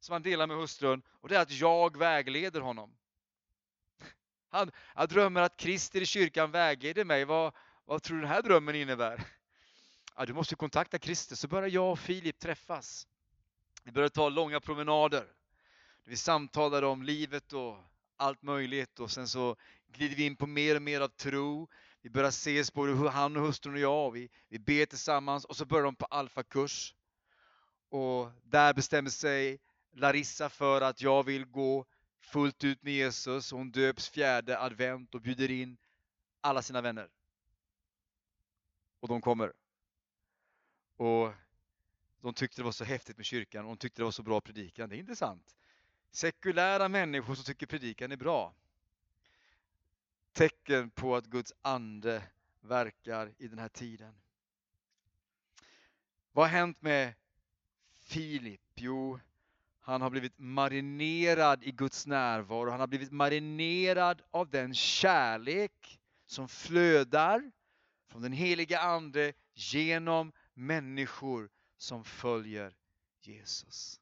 som 0.00 0.12
han 0.12 0.22
delar 0.22 0.46
med 0.46 0.56
hustrun 0.56 1.02
och 1.08 1.28
det 1.28 1.36
är 1.36 1.40
att 1.40 1.52
jag 1.52 1.96
vägleder 1.96 2.60
honom. 2.60 2.96
Han, 4.50 4.70
han 4.76 5.08
drömmer 5.08 5.40
att 5.40 5.56
Krister 5.56 6.00
i 6.00 6.06
kyrkan 6.06 6.50
vägleder 6.50 7.04
mig. 7.04 7.24
Vad, 7.24 7.54
vad 7.84 8.02
tror 8.02 8.16
du 8.16 8.20
den 8.20 8.30
här 8.30 8.42
drömmen 8.42 8.74
innebär? 8.74 9.26
Ja, 10.16 10.26
du 10.26 10.32
måste 10.32 10.54
kontakta 10.54 10.98
Christer. 10.98 11.36
Så 11.36 11.48
börjar 11.48 11.68
jag 11.68 11.92
och 11.92 11.98
Filip 11.98 12.38
träffas. 12.38 13.08
Vi 13.84 13.92
börjar 13.92 14.08
ta 14.08 14.28
långa 14.28 14.60
promenader. 14.60 15.26
Vi 16.04 16.16
samtalar 16.16 16.82
om 16.82 17.02
livet 17.02 17.52
och 17.52 17.76
allt 18.16 18.42
möjligt 18.42 19.00
och 19.00 19.10
sen 19.10 19.28
så 19.28 19.56
glider 19.92 20.16
vi 20.16 20.26
in 20.26 20.36
på 20.36 20.46
mer 20.46 20.76
och 20.76 20.82
mer 20.82 21.00
av 21.00 21.08
tro. 21.08 21.68
Vi 22.02 22.10
börjar 22.10 22.28
ses 22.28 22.72
både 22.72 23.10
han 23.10 23.36
och 23.36 23.42
hustrun 23.42 23.74
och 23.74 23.80
jag. 23.80 24.10
Vi, 24.10 24.30
vi 24.48 24.58
ber 24.58 24.86
tillsammans 24.86 25.44
och 25.44 25.56
så 25.56 25.64
börjar 25.64 25.84
de 25.84 25.94
på 25.94 26.04
alfakurs. 26.04 26.94
Och 27.88 28.30
där 28.42 28.74
bestämmer 28.74 29.10
sig 29.10 29.58
Larissa 29.92 30.48
för 30.48 30.80
att 30.80 31.02
jag 31.02 31.22
vill 31.22 31.44
gå 31.44 31.86
fullt 32.20 32.64
ut 32.64 32.82
med 32.82 32.92
Jesus. 32.92 33.52
Hon 33.52 33.70
döps 33.70 34.08
fjärde 34.08 34.58
advent 34.58 35.14
och 35.14 35.20
bjuder 35.20 35.50
in 35.50 35.76
alla 36.40 36.62
sina 36.62 36.80
vänner. 36.80 37.08
Och 39.02 39.08
de 39.08 39.20
kommer. 39.20 39.52
Och 40.96 41.32
de 42.20 42.34
tyckte 42.34 42.60
det 42.60 42.64
var 42.64 42.72
så 42.72 42.84
häftigt 42.84 43.16
med 43.16 43.26
kyrkan 43.26 43.64
och 43.64 43.68
de 43.70 43.76
tyckte 43.76 44.00
det 44.00 44.04
var 44.04 44.10
så 44.10 44.22
bra 44.22 44.40
predikan. 44.40 44.88
Det 44.88 44.96
är 44.96 44.98
intressant. 44.98 45.56
Sekulära 46.10 46.88
människor 46.88 47.34
som 47.34 47.44
tycker 47.44 47.66
predikan 47.66 48.12
är 48.12 48.16
bra. 48.16 48.54
Tecken 50.32 50.90
på 50.90 51.16
att 51.16 51.26
Guds 51.26 51.52
ande 51.62 52.22
verkar 52.60 53.32
i 53.38 53.48
den 53.48 53.58
här 53.58 53.68
tiden. 53.68 54.14
Vad 56.32 56.44
har 56.44 56.50
hänt 56.58 56.82
med 56.82 57.14
Filip? 57.92 58.60
Jo, 58.74 59.20
han 59.80 60.02
har 60.02 60.10
blivit 60.10 60.38
marinerad 60.38 61.64
i 61.64 61.72
Guds 61.72 62.06
närvaro. 62.06 62.70
Han 62.70 62.80
har 62.80 62.86
blivit 62.86 63.12
marinerad 63.12 64.22
av 64.30 64.50
den 64.50 64.74
kärlek 64.74 66.00
som 66.26 66.48
flödar 66.48 67.50
från 68.12 68.22
den 68.22 68.32
heliga 68.32 68.80
Ande 68.80 69.32
genom 69.54 70.32
människor 70.54 71.50
som 71.76 72.04
följer 72.04 72.76
Jesus. 73.20 74.00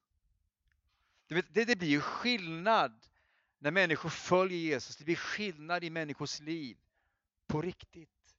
Det, 1.27 1.47
det, 1.51 1.65
det 1.65 1.77
blir 1.77 1.89
ju 1.89 2.01
skillnad 2.01 3.07
när 3.59 3.71
människor 3.71 4.09
följer 4.09 4.59
Jesus. 4.59 4.97
Det 4.97 5.05
blir 5.05 5.17
skillnad 5.17 5.85
i 5.85 5.91
människors 5.91 6.41
liv 6.41 6.79
på 7.47 7.63
riktigt. 7.63 8.37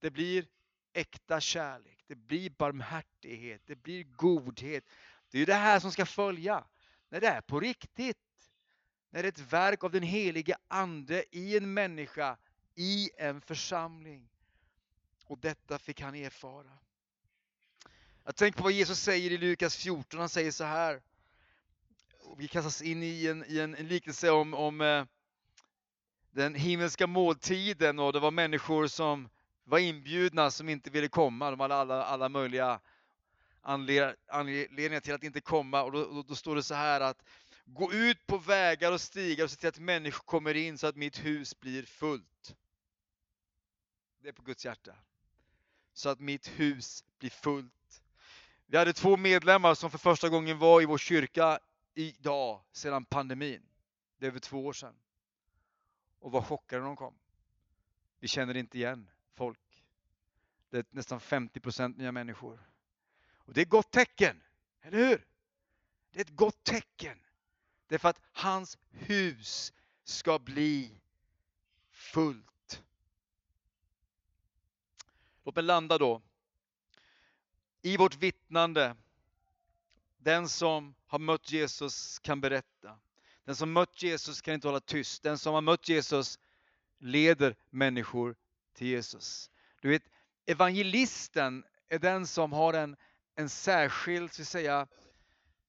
Det 0.00 0.10
blir 0.10 0.46
äkta 0.92 1.40
kärlek, 1.40 2.04
det 2.06 2.14
blir 2.14 2.50
barmhärtighet, 2.50 3.62
det 3.66 3.76
blir 3.76 4.04
godhet. 4.04 4.84
Det 5.30 5.38
är 5.38 5.40
ju 5.40 5.46
det 5.46 5.54
här 5.54 5.80
som 5.80 5.92
ska 5.92 6.06
följa. 6.06 6.64
När 7.08 7.20
det 7.20 7.28
är 7.28 7.40
på 7.40 7.60
riktigt. 7.60 8.18
När 9.10 9.22
det 9.22 9.28
är 9.28 9.32
ett 9.32 9.52
verk 9.52 9.84
av 9.84 9.90
den 9.90 10.02
helige 10.02 10.56
Ande 10.68 11.24
i 11.30 11.56
en 11.56 11.74
människa, 11.74 12.36
i 12.74 13.10
en 13.16 13.40
församling. 13.40 14.28
Och 15.26 15.38
detta 15.38 15.78
fick 15.78 16.00
han 16.00 16.14
erfara. 16.14 16.78
Jag 18.24 18.36
tänker 18.36 18.58
på 18.58 18.64
vad 18.64 18.72
Jesus 18.72 19.00
säger 19.00 19.30
i 19.30 19.38
Lukas 19.38 19.76
14, 19.76 20.20
han 20.20 20.28
säger 20.28 20.50
så 20.50 20.64
här. 20.64 21.02
Vi 22.38 22.48
kastas 22.48 22.82
in 22.82 23.02
i 23.02 23.26
en, 23.26 23.44
i 23.48 23.58
en, 23.58 23.74
en 23.74 23.88
liknelse 23.88 24.30
om, 24.30 24.54
om 24.54 24.80
eh, 24.80 25.04
den 26.30 26.54
himmelska 26.54 27.06
måltiden 27.06 27.98
och 27.98 28.12
det 28.12 28.20
var 28.20 28.30
människor 28.30 28.86
som 28.86 29.28
var 29.64 29.78
inbjudna 29.78 30.50
som 30.50 30.68
inte 30.68 30.90
ville 30.90 31.08
komma. 31.08 31.50
De 31.50 31.60
hade 31.60 31.74
alla, 31.74 32.04
alla 32.04 32.28
möjliga 32.28 32.80
anledningar 33.60 35.00
till 35.00 35.14
att 35.14 35.22
inte 35.22 35.40
komma 35.40 35.82
och 35.82 35.92
då, 35.92 36.04
då, 36.04 36.22
då 36.22 36.34
står 36.34 36.56
det 36.56 36.62
så 36.62 36.74
här 36.74 37.00
att 37.00 37.22
Gå 37.64 37.92
ut 37.92 38.26
på 38.26 38.38
vägar 38.38 38.92
och 38.92 39.00
stigar 39.00 39.44
och 39.44 39.50
se 39.50 39.56
till 39.56 39.68
att 39.68 39.78
människor 39.78 40.24
kommer 40.24 40.54
in 40.54 40.78
så 40.78 40.86
att 40.86 40.96
mitt 40.96 41.24
hus 41.24 41.60
blir 41.60 41.82
fullt. 41.82 42.54
Det 44.22 44.28
är 44.28 44.32
på 44.32 44.42
Guds 44.42 44.64
hjärta. 44.64 44.94
Så 45.92 46.08
att 46.08 46.20
mitt 46.20 46.48
hus 46.48 47.04
blir 47.18 47.30
fullt. 47.30 48.02
Vi 48.66 48.78
hade 48.78 48.92
två 48.92 49.16
medlemmar 49.16 49.74
som 49.74 49.90
för 49.90 49.98
första 49.98 50.28
gången 50.28 50.58
var 50.58 50.82
i 50.82 50.84
vår 50.84 50.98
kyrka 50.98 51.58
idag, 51.94 52.62
sedan 52.72 53.04
pandemin. 53.04 53.62
Det 54.18 54.26
är 54.26 54.30
över 54.30 54.40
två 54.40 54.66
år 54.66 54.72
sedan. 54.72 54.94
Och 56.18 56.32
var 56.32 56.42
chockade 56.42 56.80
när 56.80 56.86
de 56.86 56.96
kom. 56.96 57.14
Vi 58.18 58.28
känner 58.28 58.56
inte 58.56 58.78
igen 58.78 59.10
folk. 59.34 59.84
Det 60.70 60.78
är 60.78 60.84
nästan 60.90 61.20
50% 61.20 61.96
nya 61.98 62.12
människor. 62.12 62.68
Och 63.34 63.54
det 63.54 63.60
är 63.60 63.62
ett 63.62 63.70
gott 63.70 63.90
tecken, 63.90 64.42
eller 64.80 64.98
hur? 64.98 65.26
Det 66.10 66.18
är 66.20 66.24
ett 66.24 66.36
gott 66.36 66.64
tecken. 66.64 67.18
Det 67.86 67.94
är 67.94 67.98
för 67.98 68.08
att 68.08 68.20
hans 68.32 68.78
hus 68.90 69.72
ska 70.04 70.38
bli 70.38 71.00
fullt. 71.90 72.51
Låt 75.44 75.56
mig 75.56 75.64
landa 75.64 75.98
då. 75.98 76.22
I 77.82 77.96
vårt 77.96 78.14
vittnande, 78.14 78.96
den 80.18 80.48
som 80.48 80.94
har 81.06 81.18
mött 81.18 81.52
Jesus 81.52 82.18
kan 82.18 82.40
berätta. 82.40 82.98
Den 83.44 83.56
som 83.56 83.72
mött 83.72 84.02
Jesus 84.02 84.40
kan 84.40 84.54
inte 84.54 84.68
hålla 84.68 84.80
tyst. 84.80 85.22
Den 85.22 85.38
som 85.38 85.54
har 85.54 85.60
mött 85.60 85.88
Jesus 85.88 86.38
leder 86.98 87.56
människor 87.70 88.36
till 88.74 88.86
Jesus. 88.86 89.50
Du 89.80 89.88
vet, 89.88 90.02
evangelisten 90.46 91.64
är 91.88 91.98
den 91.98 92.26
som 92.26 92.52
har 92.52 92.74
en, 92.74 92.96
en 93.34 93.48
särskild, 93.48 94.32
så 94.32 94.42
att 94.42 94.48
säga, 94.48 94.86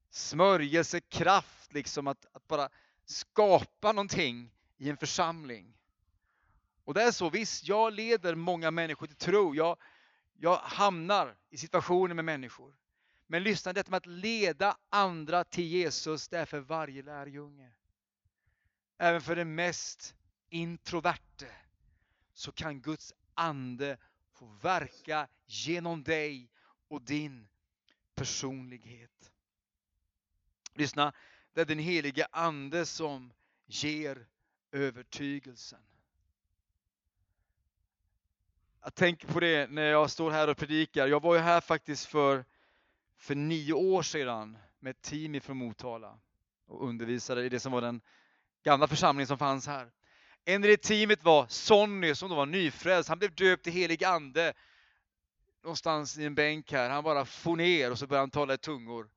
smörjelsekraft, 0.10 1.74
liksom 1.74 2.08
att, 2.08 2.26
att 2.32 2.48
bara 2.48 2.70
skapa 3.06 3.92
någonting 3.92 4.52
i 4.78 4.90
en 4.90 4.98
församling. 4.98 5.78
Och 6.84 6.94
det 6.94 7.04
är 7.04 7.12
så, 7.12 7.30
visst, 7.30 7.68
jag 7.68 7.94
leder 7.94 8.36
många 8.36 8.72
människor 8.72 9.08
till 9.08 9.16
tro. 9.16 9.56
Jag, 9.56 9.78
jag 10.34 10.58
hamnar 10.58 11.36
i 11.50 11.58
situationer 11.58 12.16
med 12.16 12.26
människor. 12.26 12.76
Men 13.28 13.44
lyssna, 13.44 13.74
detta 13.74 13.92
med 13.92 13.98
att 13.98 14.06
leda 14.06 14.78
andra 14.90 15.44
till 15.44 15.68
Jesus, 15.68 16.28
det 16.28 16.38
är 16.38 16.46
för 16.46 16.60
varje 16.60 17.04
lärjunge. 17.04 17.72
Även 18.98 19.22
för 19.22 19.36
den 19.36 19.56
mest 19.56 20.16
introverte 20.50 21.52
så 22.34 22.52
kan 22.52 22.82
Guds 22.82 23.14
ande 23.34 23.98
få 24.34 24.46
verka 24.46 25.28
genom 25.46 26.04
dig 26.04 26.50
och 26.88 27.02
din 27.02 27.48
personlighet. 28.16 29.32
Lyssna, 30.74 31.14
det 31.54 31.62
är 31.62 31.66
den 31.66 31.80
helige 31.80 32.28
Ande 32.32 32.86
som 32.86 33.34
ger 33.66 34.28
övertygelsen. 34.72 35.82
Jag 38.84 38.96
tänker 38.96 39.28
på 39.28 39.40
det 39.40 39.70
när 39.70 39.86
jag 39.86 40.10
står 40.10 40.32
här 40.32 40.48
och 40.48 40.58
predikar. 40.58 41.08
Jag 41.08 41.22
var 41.22 41.36
ju 41.36 41.42
här 41.42 41.62
faktiskt 41.62 42.06
för, 42.06 42.46
för 43.18 43.36
nio 43.36 43.74
år 43.74 44.02
sedan 44.02 44.58
med 44.80 44.92
ett 44.92 45.02
team 45.02 45.36
ifrån 45.36 45.58
Motala 45.58 46.20
och 46.68 46.88
undervisade 46.88 47.46
i 47.46 47.50
det 47.50 47.60
som 47.60 47.72
var 47.72 47.82
den 47.82 48.02
gamla 48.64 48.88
församlingen 48.88 49.28
som 49.28 49.38
fanns 49.38 49.68
här. 49.68 49.92
En 50.46 50.64
i 50.64 50.68
det 50.68 50.78
teamet 50.78 51.24
var 51.24 51.48
Sonny 51.48 52.16
som 52.16 52.30
då 52.30 52.36
var 52.36 52.46
nyfrälst. 52.46 53.10
Han 53.10 53.20
blev 53.20 53.36
döpt 53.36 53.64
till 53.64 53.74
helig 53.74 54.04
ande 54.04 54.54
någonstans 55.64 56.18
i 56.18 56.26
en 56.26 56.36
bänk 56.36 56.72
här. 56.72 56.90
Han 56.90 57.04
bara 57.04 57.26
for 57.26 57.56
ner 57.56 57.92
och 57.92 58.00
så 58.00 58.08
började 58.08 58.22
han 58.22 58.32
tala 58.32 58.54
i 58.54 58.58
tungor. 58.58 59.10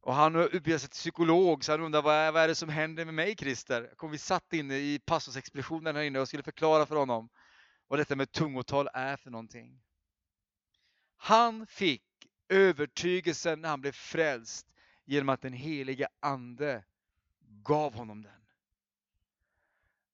Och 0.00 0.14
han 0.14 0.36
utbildade 0.36 0.78
sig 0.78 0.88
till 0.88 0.98
psykolog 0.98 1.64
så 1.64 1.72
han 1.72 1.80
undrade 1.80 2.04
vad 2.04 2.14
är, 2.14 2.32
vad 2.32 2.42
är 2.42 2.48
det 2.48 2.54
som 2.54 2.68
händer 2.68 3.04
med 3.04 3.14
mig 3.14 3.36
Christer? 3.36 3.90
Kom, 3.96 4.10
vi 4.10 4.18
satt 4.18 4.52
inne 4.52 4.76
i 4.76 5.00
pastorsexpeditionen 5.06 5.96
här 5.96 6.02
inne 6.02 6.20
och 6.20 6.28
skulle 6.28 6.42
förklara 6.42 6.86
för 6.86 6.96
honom 6.96 7.28
vad 7.88 7.98
detta 7.98 8.16
med 8.16 8.32
tungotal 8.32 8.88
är 8.92 9.16
för 9.16 9.30
någonting. 9.30 9.80
Han 11.16 11.66
fick 11.66 12.02
övertygelsen 12.48 13.60
när 13.60 13.68
han 13.68 13.80
blev 13.80 13.92
frälst 13.92 14.66
genom 15.04 15.28
att 15.28 15.40
den 15.42 15.52
helige 15.52 16.08
Ande 16.20 16.84
gav 17.62 17.94
honom 17.94 18.22
den. 18.22 18.32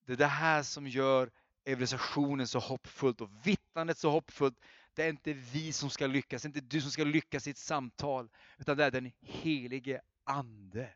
Det 0.05 0.13
är 0.13 0.17
det 0.17 0.27
här 0.27 0.63
som 0.63 0.89
gör 0.89 1.31
evangelisationen 1.65 2.49
så 2.49 2.59
hoppfullt 2.59 3.21
och 3.21 3.31
vittnandet 3.47 3.99
så 3.99 4.11
hoppfullt. 4.11 4.59
Det 4.95 5.03
är 5.05 5.09
inte 5.09 5.33
vi 5.33 5.73
som 5.73 5.91
ska 5.91 6.07
lyckas, 6.07 6.43
det 6.43 6.47
är 6.47 6.49
inte 6.49 6.61
du 6.61 6.81
som 6.81 6.91
ska 6.91 7.05
lyckas 7.05 7.47
i 7.47 7.51
ett 7.51 7.59
samtal, 7.59 8.29
utan 8.59 8.77
det 8.77 8.85
är 8.85 8.91
den 8.91 9.13
helige 9.21 10.01
Ande. 10.25 10.95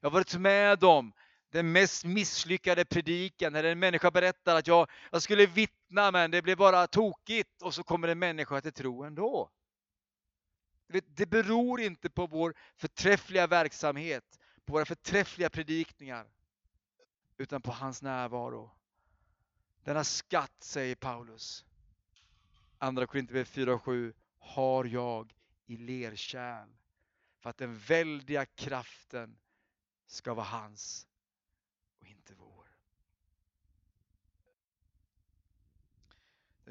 Jag 0.00 0.10
har 0.10 0.12
varit 0.12 0.34
med 0.34 0.84
om 0.84 1.12
den 1.52 1.72
mest 1.72 2.04
misslyckade 2.04 2.84
predikan, 2.84 3.52
när 3.52 3.64
en 3.64 3.78
människa 3.78 4.10
berättar 4.10 4.56
att 4.56 4.66
jag, 4.66 4.90
jag 5.10 5.22
skulle 5.22 5.46
vittna 5.46 6.10
men 6.10 6.30
det 6.30 6.42
blev 6.42 6.56
bara 6.56 6.86
tokigt 6.86 7.62
och 7.62 7.74
så 7.74 7.82
kommer 7.82 8.08
en 8.08 8.18
människa 8.18 8.60
till 8.60 8.72
tro 8.72 9.02
ändå. 9.02 9.50
Det 11.06 11.26
beror 11.26 11.80
inte 11.80 12.10
på 12.10 12.26
vår 12.26 12.54
förträffliga 12.76 13.46
verksamhet, 13.46 14.38
på 14.64 14.72
våra 14.72 14.84
förträffliga 14.84 15.50
predikningar, 15.50 16.26
utan 17.36 17.62
på 17.62 17.70
hans 17.70 18.02
närvaro. 18.02 18.70
Denna 19.84 20.04
skatt, 20.04 20.56
säger 20.60 20.94
Paulus, 20.94 21.64
Andra 22.78 23.06
Korinthierbrevet 23.06 23.48
4 23.48 23.74
och 23.74 23.82
7, 23.82 24.14
har 24.38 24.84
jag 24.84 25.34
i 25.66 25.76
lerkärl 25.76 26.68
för 27.40 27.50
att 27.50 27.58
den 27.58 27.78
väldiga 27.78 28.46
kraften 28.46 29.38
ska 30.06 30.34
vara 30.34 30.46
hans 30.46 31.06
och 32.02 32.08
inte 32.08 32.34
vår. 32.34 32.68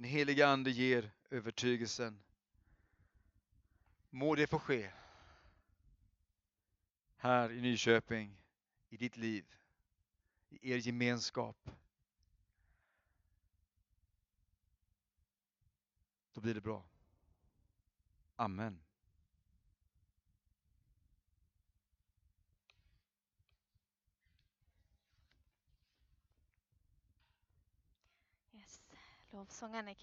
Den 0.01 0.09
heliga 0.09 0.47
Ande 0.47 0.71
ger 0.71 1.11
övertygelsen. 1.29 2.23
Må 4.09 4.35
det 4.35 4.47
få 4.47 4.59
ske 4.59 4.91
här 7.17 7.51
i 7.51 7.61
Nyköping, 7.61 8.43
i 8.89 8.97
ditt 8.97 9.17
liv, 9.17 9.45
i 10.49 10.71
er 10.71 10.77
gemenskap. 10.77 11.69
Då 16.33 16.41
blir 16.41 16.53
det 16.53 16.61
bra. 16.61 16.85
Amen. 18.35 18.79
Yes. 28.53 28.81
Lovsångarna 29.31 29.93
kan 29.93 29.95